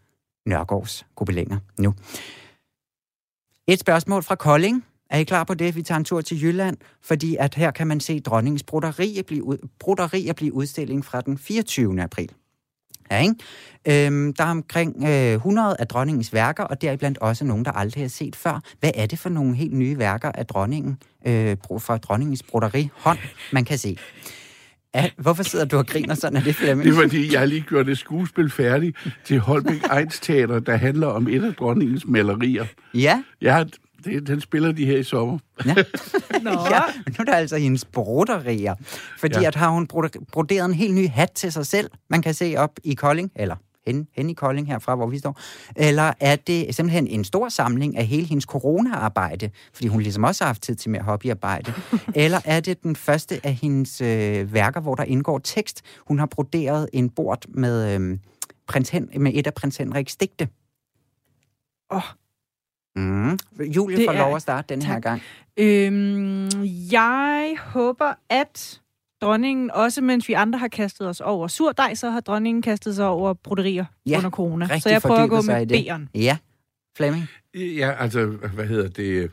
Nørgaards 0.47 1.07
gobelænger 1.15 1.59
nu. 1.79 1.95
Et 3.69 3.81
spørgsmål 3.81 4.23
fra 4.23 4.35
Kolding. 4.35 4.85
Er 5.11 5.19
I 5.19 5.25
klar 5.25 5.45
på 5.45 5.55
det? 5.55 5.77
Vi 5.77 5.83
tager 5.83 5.99
en 5.99 6.05
tur 6.05 6.21
til 6.21 6.43
Jylland, 6.43 6.77
fordi 7.03 7.37
at 7.41 7.55
her 7.55 7.71
kan 7.71 7.87
man 7.87 8.01
se 8.01 8.21
dronningens 8.21 8.63
broderier 8.63 9.23
blive, 9.23 9.45
ud, 9.45 9.69
broderier 9.79 10.33
blive 10.33 10.55
udstilling 10.55 11.05
fra 11.05 11.21
den 11.21 11.39
24. 11.39 12.03
april. 12.03 12.31
Ja, 13.11 13.21
ikke? 13.23 14.07
Øhm, 14.07 14.33
der 14.33 14.45
er 14.45 14.51
omkring 14.51 15.05
øh, 15.05 15.35
100 15.35 15.77
af 15.79 15.87
dronningens 15.87 16.33
værker, 16.33 16.65
og 16.65 16.83
deriblandt 16.83 17.19
også 17.19 17.45
nogle, 17.45 17.65
der 17.65 17.73
aldrig 17.73 18.03
har 18.03 18.09
set 18.09 18.37
før. 18.37 18.61
Hvad 18.81 18.91
er 18.95 19.07
det 19.07 19.19
for 19.19 19.29
nogle 19.29 19.57
helt 19.57 19.73
nye 19.73 19.99
værker 19.99 20.33
af 20.33 20.47
dronningen, 20.47 20.99
øh, 21.27 21.57
fra 21.79 21.97
dronningens 21.97 22.43
broderi 22.43 22.89
hånd, 22.95 23.19
man 23.53 23.65
kan 23.65 23.79
se? 23.79 23.97
Ja, 24.95 25.11
hvorfor 25.17 25.43
sidder 25.43 25.65
du 25.65 25.77
og 25.77 25.87
griner 25.87 26.15
sådan? 26.15 26.37
Er 26.37 26.43
det 26.45 26.55
Flemming? 26.55 26.85
Det 26.91 26.99
er 26.99 27.03
fordi, 27.03 27.33
jeg 27.33 27.41
har 27.41 27.47
lige 27.47 27.65
gjort 27.69 27.89
et 27.89 27.99
skuespil 27.99 28.51
færdigt 28.51 28.97
til 29.25 29.39
Holbæk 29.39 29.83
Ejns 29.85 30.21
Teater, 30.21 30.59
der 30.59 30.77
handler 30.77 31.07
om 31.07 31.29
et 31.29 31.45
af 31.45 31.55
dronningens 31.55 32.07
malerier. 32.07 32.67
Ja, 32.95 33.23
Ja, 33.41 33.65
det, 34.05 34.27
den 34.27 34.41
spiller 34.41 34.73
de 34.73 34.87
her 34.87 34.99
i 34.99 35.03
sommer. 35.03 35.39
Nå. 36.43 36.51
ja. 36.51 36.81
Nu 37.09 37.15
er 37.19 37.25
der 37.25 37.35
altså 37.35 37.57
hendes 37.57 37.85
broderier. 37.85 38.75
Fordi 39.21 39.35
ja. 39.35 39.41
Ja. 39.41 39.47
at 39.49 39.55
har 39.55 39.69
hun 39.69 39.87
broder- 39.87 40.25
broderet 40.33 40.65
en 40.65 40.75
helt 40.75 40.95
ny 40.95 41.09
hat 41.09 41.31
til 41.35 41.53
sig 41.53 41.67
selv, 41.67 41.91
man 42.11 42.23
kan 42.23 42.35
se 42.35 42.55
op 42.57 42.71
i 42.85 42.95
Kolding, 42.95 43.31
eller 43.37 43.57
hen, 43.87 44.09
hen 44.17 44.31
i 44.31 44.33
Kolding 44.35 44.67
herfra, 44.67 44.95
hvor 44.95 45.07
vi 45.07 45.19
står. 45.19 45.41
Eller 45.77 46.13
er 46.21 46.37
det 46.37 46.75
simpelthen 46.75 47.07
en 47.07 47.25
stor 47.25 47.49
samling 47.49 47.97
af 47.97 48.07
hele 48.07 48.27
hendes 48.27 48.45
corona-arbejde, 48.45 49.51
fordi 49.75 49.89
hun 49.89 50.01
ligesom 50.01 50.25
også 50.25 50.45
har 50.45 50.49
haft 50.49 50.63
tid 50.63 50.75
til 50.75 50.91
mere 50.91 51.03
hobbyarbejde? 51.03 51.73
eller 52.15 52.41
er 52.45 52.61
det 52.61 52.83
den 52.83 52.97
første 52.97 53.41
af 53.47 53.55
hendes 53.55 54.01
øh, 54.01 54.53
værker, 54.55 54.81
hvor 54.81 54.95
der 54.95 55.05
indgår 55.05 55.39
tekst? 55.39 55.83
Hun 56.09 56.19
har 56.19 56.27
broderet 56.27 56.89
en 56.93 57.11
bord 57.11 57.45
med, 57.49 58.01
øh, 58.01 58.19
prins 58.69 58.89
Hen- 58.91 59.09
med 59.23 59.33
et 59.35 59.47
af 59.47 59.55
prins 59.55 59.77
Henriks 59.77 60.17
digte. 60.17 60.49
Åh. 61.91 62.03
Mm. 62.97 63.39
Julie 63.61 63.97
Det 63.97 64.05
får 64.07 64.13
er- 64.13 64.19
lov 64.19 64.37
at 64.37 64.43
starte 64.43 64.75
den 64.75 64.83
her 64.83 65.01
gang. 65.01 65.23
Øhm, 65.57 66.49
jeg 66.93 67.57
håber, 67.67 68.13
at 68.31 68.81
dronningen, 69.23 69.71
også 69.71 70.01
mens 70.01 70.29
vi 70.29 70.33
andre 70.33 70.59
har 70.59 70.69
kastet 70.69 71.09
os 71.09 71.21
over 71.21 71.49
surdej, 71.49 71.95
så 71.95 72.11
har 72.11 72.21
dronningen 72.21 72.63
kastet 72.63 72.97
sig 72.97 73.07
over 73.07 73.33
broderier 73.35 73.85
Ja, 74.07 74.17
under 74.17 74.31
corona. 74.31 74.79
Så 74.79 74.89
jeg 74.91 75.03
prøver 75.03 75.21
at 75.21 75.29
gå 75.31 75.43
med. 75.43 75.73
B'eren. 75.73 76.19
Ja, 76.21 76.37
Flemming. 76.97 77.27
Ja, 77.55 77.93
altså, 77.99 78.27
hvad 78.55 78.67
hedder 78.67 78.89
det? 78.89 79.31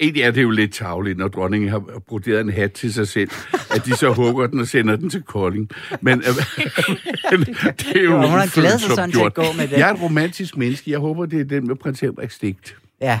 Egentlig 0.00 0.22
er 0.22 0.30
det 0.30 0.42
jo 0.42 0.50
lidt 0.50 0.74
tavligt, 0.74 1.18
når 1.18 1.28
dronningen 1.28 1.70
har 1.70 1.78
broderet 2.08 2.40
en 2.40 2.52
hat 2.52 2.72
til 2.72 2.92
sig 2.92 3.08
selv, 3.08 3.30
at 3.74 3.84
de 3.86 3.96
så 3.96 4.12
hugger 4.12 4.46
den 4.46 4.60
og 4.60 4.66
sender 4.66 4.96
den 4.96 5.10
til 5.10 5.22
Kolding. 5.22 5.70
Men 6.00 6.18
øh, 6.18 6.24
det 7.78 7.96
er 7.96 8.02
jo 8.02 8.10
Jo, 8.10 8.16
hun 8.16 8.24
har 8.30 8.54
glædet 8.54 8.80
sig 8.80 8.90
ufølsomt 8.90 8.94
sådan 8.96 9.12
til 9.12 9.20
at 9.20 9.34
gå 9.34 9.42
med 9.56 9.68
det. 9.68 9.78
Jeg 9.78 9.88
er 9.90 9.94
et 9.94 10.02
romantisk 10.02 10.56
menneske. 10.56 10.90
Jeg 10.90 10.98
håber, 10.98 11.26
det 11.26 11.40
er 11.40 11.44
den 11.44 11.66
med 11.66 11.76
prins 11.76 12.00
Henriks 12.00 12.38
digt. 12.38 12.76
Ja, 13.02 13.20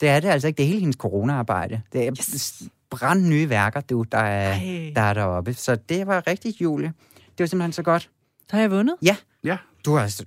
det 0.00 0.08
er 0.08 0.20
det 0.20 0.28
altså 0.28 0.48
ikke. 0.48 0.56
Det 0.58 0.62
er 0.62 0.68
hele 0.68 0.80
hendes 0.80 0.96
corona-arbejde. 0.96 1.82
Det 1.92 2.06
er 2.06 2.12
yes. 2.18 2.62
brand 2.90 3.26
nye 3.26 3.48
værker, 3.48 3.80
du, 3.80 4.04
der 4.12 4.18
er, 4.18 4.52
Ej. 4.52 4.92
der 4.96 5.00
er 5.02 5.14
deroppe. 5.14 5.54
Så 5.54 5.74
det 5.76 6.06
var 6.06 6.26
rigtigt, 6.26 6.60
Julie. 6.60 6.92
Det 7.16 7.38
var 7.38 7.46
simpelthen 7.46 7.72
så 7.72 7.82
godt. 7.82 8.02
Så 8.50 8.56
har 8.56 8.60
jeg 8.60 8.70
vundet. 8.70 8.96
Ja, 9.02 9.16
Ja. 9.44 9.56
du 9.84 9.94
har, 9.94 10.22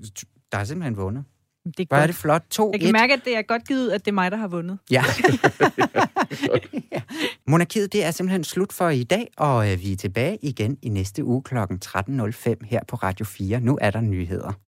der 0.52 0.58
har 0.58 0.66
simpelthen 0.66 0.98
vundet. 0.98 1.24
Det 1.66 1.80
er 1.80 1.86
Hvor 1.90 1.98
er 1.98 2.06
det 2.08 2.16
flot. 2.16 2.44
2-1. 2.56 2.70
Jeg 2.72 2.82
kan 2.82 2.92
mærke, 2.92 3.14
at 3.14 3.22
det 3.26 3.38
er 3.38 3.42
godt 3.42 3.68
givet, 3.68 3.90
at 3.92 4.06
det 4.06 4.12
er 4.12 4.16
mig, 4.16 4.32
der 4.32 4.38
har 4.38 4.48
vundet. 4.48 4.78
Ja. 4.92 5.04
Ja. 6.92 7.02
Monarkiet, 7.48 7.94
det 7.94 8.04
er 8.04 8.12
simpelthen 8.12 8.44
slut 8.44 8.74
for 8.74 8.90
i 8.90 9.04
dag, 9.04 9.28
og 9.38 9.72
øh, 9.72 9.82
vi 9.82 9.92
er 9.92 9.96
tilbage 9.96 10.38
igen 10.42 10.78
i 10.82 10.90
næste 10.90 11.24
uge 11.24 11.44
kl. 11.44 11.56
13.05 11.58 11.66
her 12.66 12.80
på 12.88 12.96
Radio 12.96 13.26
4. 13.26 13.60
Nu 13.60 13.78
er 13.82 13.90
der 13.92 14.02
nyheder. 14.02 14.54